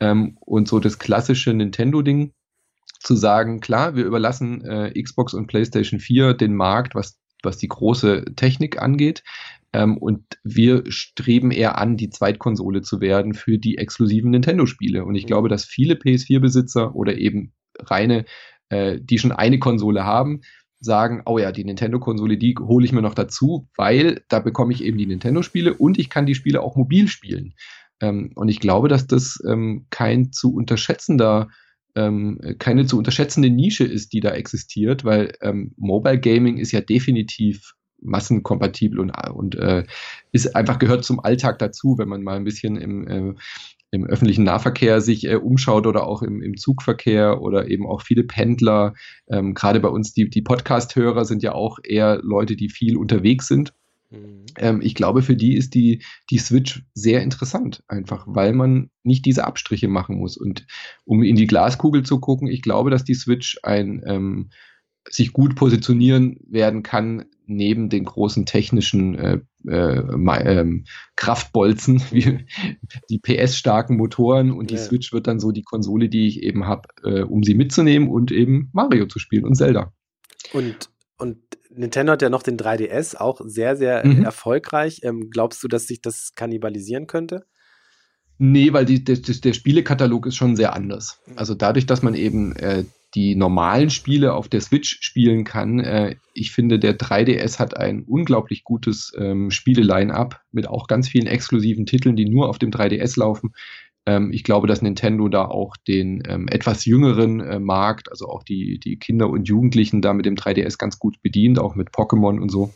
Ähm, 0.00 0.38
und 0.40 0.68
so 0.68 0.80
das 0.80 0.98
klassische 0.98 1.52
Nintendo-Ding 1.52 2.32
zu 2.98 3.14
sagen, 3.14 3.60
klar, 3.60 3.94
wir 3.94 4.06
überlassen 4.06 4.64
äh, 4.64 5.02
Xbox 5.02 5.34
und 5.34 5.48
PlayStation 5.48 6.00
4 6.00 6.32
den 6.32 6.54
Markt, 6.54 6.94
was 6.94 7.18
was 7.44 7.58
die 7.58 7.68
große 7.68 8.24
Technik 8.36 8.80
angeht. 8.80 9.24
Ähm, 9.72 9.98
und 9.98 10.22
wir 10.44 10.84
streben 10.88 11.50
eher 11.50 11.76
an, 11.76 11.96
die 11.96 12.08
Zweitkonsole 12.08 12.82
zu 12.82 13.00
werden 13.00 13.34
für 13.34 13.58
die 13.58 13.78
exklusiven 13.78 14.30
Nintendo-Spiele. 14.30 15.04
Und 15.04 15.16
ich 15.16 15.26
glaube, 15.26 15.48
dass 15.48 15.64
viele 15.64 15.94
PS4-Besitzer 15.94 16.94
oder 16.94 17.18
eben 17.18 17.52
reine, 17.80 18.24
äh, 18.68 19.00
die 19.02 19.18
schon 19.18 19.32
eine 19.32 19.58
Konsole 19.58 20.04
haben, 20.04 20.42
sagen, 20.84 21.22
oh 21.26 21.38
ja, 21.38 21.52
die 21.52 21.64
Nintendo-Konsole, 21.64 22.36
die 22.36 22.54
hole 22.58 22.84
ich 22.84 22.92
mir 22.92 23.02
noch 23.02 23.14
dazu, 23.14 23.68
weil 23.76 24.22
da 24.28 24.40
bekomme 24.40 24.72
ich 24.72 24.82
eben 24.82 24.98
die 24.98 25.06
Nintendo-Spiele 25.06 25.74
und 25.74 25.98
ich 25.98 26.10
kann 26.10 26.26
die 26.26 26.34
Spiele 26.34 26.60
auch 26.60 26.76
mobil 26.76 27.08
spielen. 27.08 27.54
Ähm, 28.00 28.32
und 28.34 28.48
ich 28.48 28.60
glaube, 28.60 28.88
dass 28.88 29.06
das 29.06 29.42
ähm, 29.46 29.86
kein 29.90 30.32
zu 30.32 30.54
unterschätzender 30.54 31.48
ähm, 31.94 32.40
keine 32.58 32.86
zu 32.86 32.96
unterschätzende 32.96 33.50
Nische 33.50 33.84
ist, 33.84 34.12
die 34.14 34.20
da 34.20 34.30
existiert, 34.30 35.04
weil 35.04 35.34
ähm, 35.42 35.74
Mobile 35.76 36.18
Gaming 36.18 36.56
ist 36.56 36.72
ja 36.72 36.80
definitiv 36.80 37.74
massenkompatibel 38.00 38.98
und, 38.98 39.12
und 39.30 39.54
äh, 39.56 39.84
ist 40.32 40.56
einfach 40.56 40.78
gehört 40.78 41.04
zum 41.04 41.20
Alltag 41.20 41.58
dazu, 41.58 41.96
wenn 41.98 42.08
man 42.08 42.22
mal 42.22 42.36
ein 42.36 42.44
bisschen 42.44 42.76
im, 42.76 43.08
äh, 43.08 43.34
im 43.92 44.06
öffentlichen 44.06 44.44
Nahverkehr 44.44 45.00
sich 45.00 45.28
äh, 45.28 45.36
umschaut 45.36 45.86
oder 45.86 46.06
auch 46.06 46.22
im, 46.22 46.42
im 46.42 46.56
Zugverkehr 46.56 47.42
oder 47.42 47.68
eben 47.68 47.86
auch 47.86 48.02
viele 48.02 48.24
Pendler. 48.24 48.94
Ähm, 49.28 49.54
Gerade 49.54 49.80
bei 49.80 49.88
uns, 49.88 50.14
die, 50.14 50.28
die 50.28 50.42
Podcast-Hörer 50.42 51.26
sind 51.26 51.42
ja 51.42 51.52
auch 51.52 51.78
eher 51.84 52.18
Leute, 52.22 52.56
die 52.56 52.70
viel 52.70 52.96
unterwegs 52.96 53.46
sind. 53.46 53.74
Mhm. 54.10 54.46
Ähm, 54.56 54.80
ich 54.82 54.94
glaube, 54.94 55.20
für 55.20 55.36
die 55.36 55.54
ist 55.54 55.74
die, 55.74 56.02
die 56.30 56.38
Switch 56.38 56.82
sehr 56.94 57.22
interessant, 57.22 57.84
einfach, 57.86 58.24
weil 58.26 58.54
man 58.54 58.90
nicht 59.02 59.26
diese 59.26 59.44
Abstriche 59.44 59.88
machen 59.88 60.16
muss. 60.16 60.38
Und 60.38 60.66
um 61.04 61.22
in 61.22 61.36
die 61.36 61.46
Glaskugel 61.46 62.02
zu 62.02 62.18
gucken, 62.18 62.48
ich 62.48 62.62
glaube, 62.62 62.90
dass 62.90 63.04
die 63.04 63.14
Switch 63.14 63.58
ein 63.62 64.02
ähm, 64.06 64.50
sich 65.06 65.34
gut 65.34 65.54
positionieren 65.54 66.38
werden 66.48 66.82
kann 66.82 67.26
neben 67.46 67.88
den 67.88 68.04
großen 68.04 68.46
technischen 68.46 69.14
äh, 69.14 69.38
äh, 69.66 69.98
äh, 69.98 70.82
Kraftbolzen, 71.16 72.02
wie 72.10 72.46
die 73.10 73.18
PS-starken 73.18 73.96
Motoren 73.96 74.50
und 74.50 74.70
die 74.70 74.76
ja. 74.76 74.80
Switch 74.80 75.12
wird 75.12 75.26
dann 75.26 75.40
so 75.40 75.50
die 75.50 75.62
Konsole, 75.62 76.08
die 76.08 76.26
ich 76.28 76.42
eben 76.42 76.66
habe, 76.66 76.88
äh, 77.04 77.22
um 77.22 77.42
sie 77.42 77.54
mitzunehmen 77.54 78.08
und 78.08 78.32
eben 78.32 78.70
Mario 78.72 79.06
zu 79.06 79.18
spielen 79.18 79.44
und 79.44 79.56
Zelda. 79.56 79.92
Und, 80.52 80.90
und 81.18 81.38
Nintendo 81.70 82.12
hat 82.12 82.22
ja 82.22 82.30
noch 82.30 82.42
den 82.42 82.58
3DS, 82.58 83.16
auch 83.16 83.40
sehr, 83.44 83.76
sehr 83.76 84.06
mhm. 84.06 84.24
erfolgreich. 84.24 85.00
Ähm, 85.02 85.30
glaubst 85.30 85.62
du, 85.62 85.68
dass 85.68 85.86
sich 85.86 86.00
das 86.00 86.32
kannibalisieren 86.34 87.06
könnte? 87.06 87.44
Nee, 88.38 88.72
weil 88.72 88.84
die, 88.84 89.04
der, 89.04 89.16
der 89.16 89.52
Spielekatalog 89.52 90.26
ist 90.26 90.36
schon 90.36 90.56
sehr 90.56 90.74
anders. 90.74 91.20
Mhm. 91.26 91.38
Also 91.38 91.54
dadurch, 91.54 91.86
dass 91.86 92.02
man 92.02 92.14
eben 92.14 92.56
äh, 92.56 92.84
die 93.14 93.34
normalen 93.34 93.90
Spiele 93.90 94.32
auf 94.34 94.48
der 94.48 94.60
Switch 94.60 94.98
spielen 95.02 95.44
kann. 95.44 95.80
Äh, 95.80 96.16
ich 96.34 96.52
finde, 96.52 96.78
der 96.78 96.98
3DS 96.98 97.58
hat 97.58 97.76
ein 97.76 98.04
unglaublich 98.04 98.64
gutes 98.64 99.12
ähm, 99.18 99.50
Spiele-Line-up 99.50 100.40
mit 100.50 100.66
auch 100.68 100.86
ganz 100.86 101.08
vielen 101.08 101.26
exklusiven 101.26 101.86
Titeln, 101.86 102.16
die 102.16 102.28
nur 102.28 102.48
auf 102.48 102.58
dem 102.58 102.70
3DS 102.70 103.18
laufen. 103.18 103.52
Ähm, 104.06 104.32
ich 104.32 104.44
glaube, 104.44 104.66
dass 104.66 104.82
Nintendo 104.82 105.28
da 105.28 105.44
auch 105.44 105.76
den 105.76 106.22
ähm, 106.26 106.48
etwas 106.48 106.84
jüngeren 106.84 107.40
äh, 107.40 107.60
Markt, 107.60 108.10
also 108.10 108.28
auch 108.28 108.42
die, 108.42 108.80
die 108.80 108.98
Kinder 108.98 109.28
und 109.28 109.46
Jugendlichen 109.46 110.00
da 110.00 110.12
mit 110.14 110.26
dem 110.26 110.34
3DS 110.34 110.78
ganz 110.78 110.98
gut 110.98 111.20
bedient, 111.22 111.58
auch 111.58 111.74
mit 111.74 111.90
Pokémon 111.90 112.40
und 112.40 112.50
so. 112.50 112.72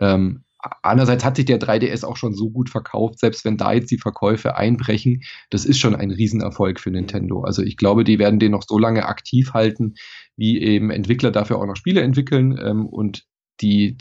Ähm, 0.00 0.42
Andererseits 0.82 1.24
hat 1.24 1.36
sich 1.36 1.44
der 1.44 1.60
3DS 1.60 2.04
auch 2.04 2.16
schon 2.16 2.34
so 2.34 2.50
gut 2.50 2.70
verkauft, 2.70 3.18
selbst 3.18 3.44
wenn 3.44 3.56
da 3.56 3.72
jetzt 3.72 3.90
die 3.90 3.98
Verkäufe 3.98 4.56
einbrechen, 4.56 5.22
das 5.50 5.64
ist 5.64 5.78
schon 5.78 5.94
ein 5.94 6.10
Riesenerfolg 6.10 6.80
für 6.80 6.90
Nintendo. 6.90 7.42
Also 7.42 7.62
ich 7.62 7.76
glaube, 7.76 8.04
die 8.04 8.18
werden 8.18 8.38
den 8.38 8.52
noch 8.52 8.62
so 8.66 8.78
lange 8.78 9.06
aktiv 9.06 9.52
halten, 9.52 9.94
wie 10.36 10.60
eben 10.60 10.90
Entwickler 10.90 11.30
dafür 11.30 11.58
auch 11.58 11.66
noch 11.66 11.76
Spiele 11.76 12.00
entwickeln 12.00 12.58
ähm, 12.62 12.86
und 12.86 13.24
die, 13.60 13.98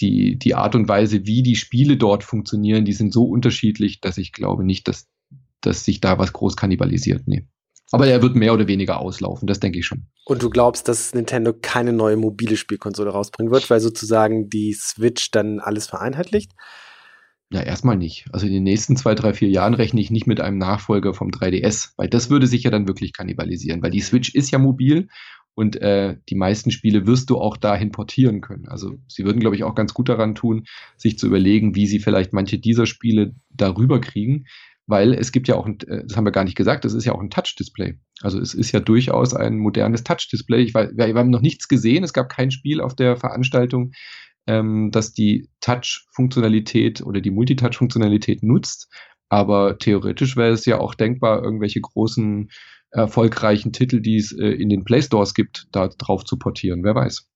die, 0.00 0.38
die 0.38 0.54
Art 0.54 0.74
und 0.74 0.88
Weise, 0.88 1.26
wie 1.26 1.42
die 1.42 1.56
Spiele 1.56 1.96
dort 1.96 2.24
funktionieren, 2.24 2.84
die 2.84 2.92
sind 2.92 3.12
so 3.12 3.24
unterschiedlich, 3.24 4.00
dass 4.00 4.18
ich 4.18 4.32
glaube 4.32 4.64
nicht, 4.64 4.88
dass, 4.88 5.08
dass 5.60 5.84
sich 5.84 6.00
da 6.00 6.18
was 6.18 6.32
groß 6.32 6.56
kannibalisiert. 6.56 7.26
Nee. 7.26 7.46
Aber 7.92 8.06
er 8.06 8.22
wird 8.22 8.34
mehr 8.34 8.54
oder 8.54 8.66
weniger 8.66 8.98
auslaufen, 8.98 9.46
das 9.46 9.60
denke 9.60 9.78
ich 9.78 9.86
schon. 9.86 10.06
Und 10.24 10.42
du 10.42 10.50
glaubst, 10.50 10.88
dass 10.88 11.14
Nintendo 11.14 11.52
keine 11.52 11.92
neue 11.92 12.16
mobile 12.16 12.56
Spielkonsole 12.56 13.10
rausbringen 13.10 13.52
wird, 13.52 13.68
weil 13.70 13.80
sozusagen 13.80 14.48
die 14.48 14.72
Switch 14.72 15.30
dann 15.30 15.60
alles 15.60 15.86
vereinheitlicht? 15.86 16.52
Ja, 17.50 17.60
erstmal 17.60 17.96
nicht. 17.96 18.26
Also 18.32 18.46
in 18.46 18.52
den 18.52 18.64
nächsten 18.64 18.96
zwei, 18.96 19.14
drei, 19.14 19.34
vier 19.34 19.48
Jahren 19.48 19.74
rechne 19.74 20.00
ich 20.00 20.10
nicht 20.10 20.26
mit 20.26 20.40
einem 20.40 20.58
Nachfolger 20.58 21.14
vom 21.14 21.28
3DS, 21.30 21.90
weil 21.96 22.08
das 22.08 22.30
würde 22.30 22.46
sich 22.46 22.64
ja 22.64 22.70
dann 22.70 22.88
wirklich 22.88 23.12
kannibalisieren, 23.12 23.82
weil 23.82 23.90
die 23.90 24.00
Switch 24.00 24.34
ist 24.34 24.50
ja 24.50 24.58
mobil 24.58 25.08
und 25.54 25.80
äh, 25.80 26.16
die 26.28 26.34
meisten 26.34 26.70
Spiele 26.70 27.06
wirst 27.06 27.30
du 27.30 27.38
auch 27.38 27.56
dahin 27.56 27.92
portieren 27.92 28.40
können. 28.40 28.66
Also 28.66 28.96
sie 29.06 29.24
würden, 29.24 29.38
glaube 29.38 29.54
ich, 29.54 29.62
auch 29.62 29.76
ganz 29.76 29.94
gut 29.94 30.08
daran 30.08 30.34
tun, 30.34 30.64
sich 30.96 31.16
zu 31.16 31.26
überlegen, 31.28 31.76
wie 31.76 31.86
sie 31.86 32.00
vielleicht 32.00 32.32
manche 32.32 32.58
dieser 32.58 32.86
Spiele 32.86 33.34
darüber 33.50 34.00
kriegen 34.00 34.46
weil 34.86 35.14
es 35.14 35.32
gibt 35.32 35.48
ja 35.48 35.56
auch, 35.56 35.66
ein, 35.66 35.78
äh, 35.86 36.04
das 36.06 36.16
haben 36.16 36.24
wir 36.24 36.32
gar 36.32 36.44
nicht 36.44 36.56
gesagt, 36.56 36.84
es 36.84 36.94
ist 36.94 37.04
ja 37.04 37.12
auch 37.12 37.20
ein 37.20 37.30
Touch-Display. 37.30 37.98
Also 38.22 38.40
es 38.40 38.54
ist 38.54 38.72
ja 38.72 38.80
durchaus 38.80 39.34
ein 39.34 39.58
modernes 39.58 40.04
Touch-Display. 40.04 40.62
Ich 40.62 40.74
wir, 40.74 40.90
wir 40.94 41.14
haben 41.14 41.30
noch 41.30 41.40
nichts 41.40 41.68
gesehen, 41.68 42.04
es 42.04 42.12
gab 42.12 42.28
kein 42.28 42.50
Spiel 42.50 42.80
auf 42.80 42.94
der 42.94 43.16
Veranstaltung, 43.16 43.92
ähm, 44.46 44.90
das 44.92 45.12
die 45.12 45.48
Touch-Funktionalität 45.60 47.02
oder 47.02 47.20
die 47.20 47.30
Multitouch-Funktionalität 47.30 48.42
nutzt. 48.42 48.92
Aber 49.28 49.78
theoretisch 49.78 50.36
wäre 50.36 50.52
es 50.52 50.66
ja 50.66 50.78
auch 50.78 50.94
denkbar, 50.94 51.42
irgendwelche 51.42 51.80
großen, 51.80 52.50
erfolgreichen 52.94 53.72
Titel, 53.72 54.00
die 54.00 54.16
es 54.16 54.32
äh, 54.32 54.46
in 54.46 54.68
den 54.68 54.84
Play 54.84 55.02
Stores 55.02 55.34
gibt, 55.34 55.66
da 55.72 55.88
drauf 55.88 56.24
zu 56.24 56.38
portieren. 56.38 56.84
Wer 56.84 56.94
weiß. 56.94 57.28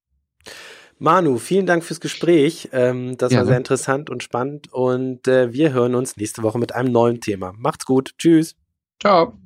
Manu, 0.98 1.38
vielen 1.38 1.66
Dank 1.66 1.84
fürs 1.84 2.00
Gespräch. 2.00 2.68
Ähm, 2.72 3.16
das 3.16 3.32
ja, 3.32 3.38
war 3.38 3.46
sehr 3.46 3.56
interessant 3.56 4.10
und 4.10 4.22
spannend. 4.22 4.72
Und 4.72 5.28
äh, 5.28 5.52
wir 5.52 5.72
hören 5.72 5.94
uns 5.94 6.16
nächste 6.16 6.42
Woche 6.42 6.58
mit 6.58 6.74
einem 6.74 6.92
neuen 6.92 7.20
Thema. 7.20 7.54
Macht's 7.56 7.86
gut. 7.86 8.14
Tschüss. 8.18 8.56
Ciao. 9.00 9.38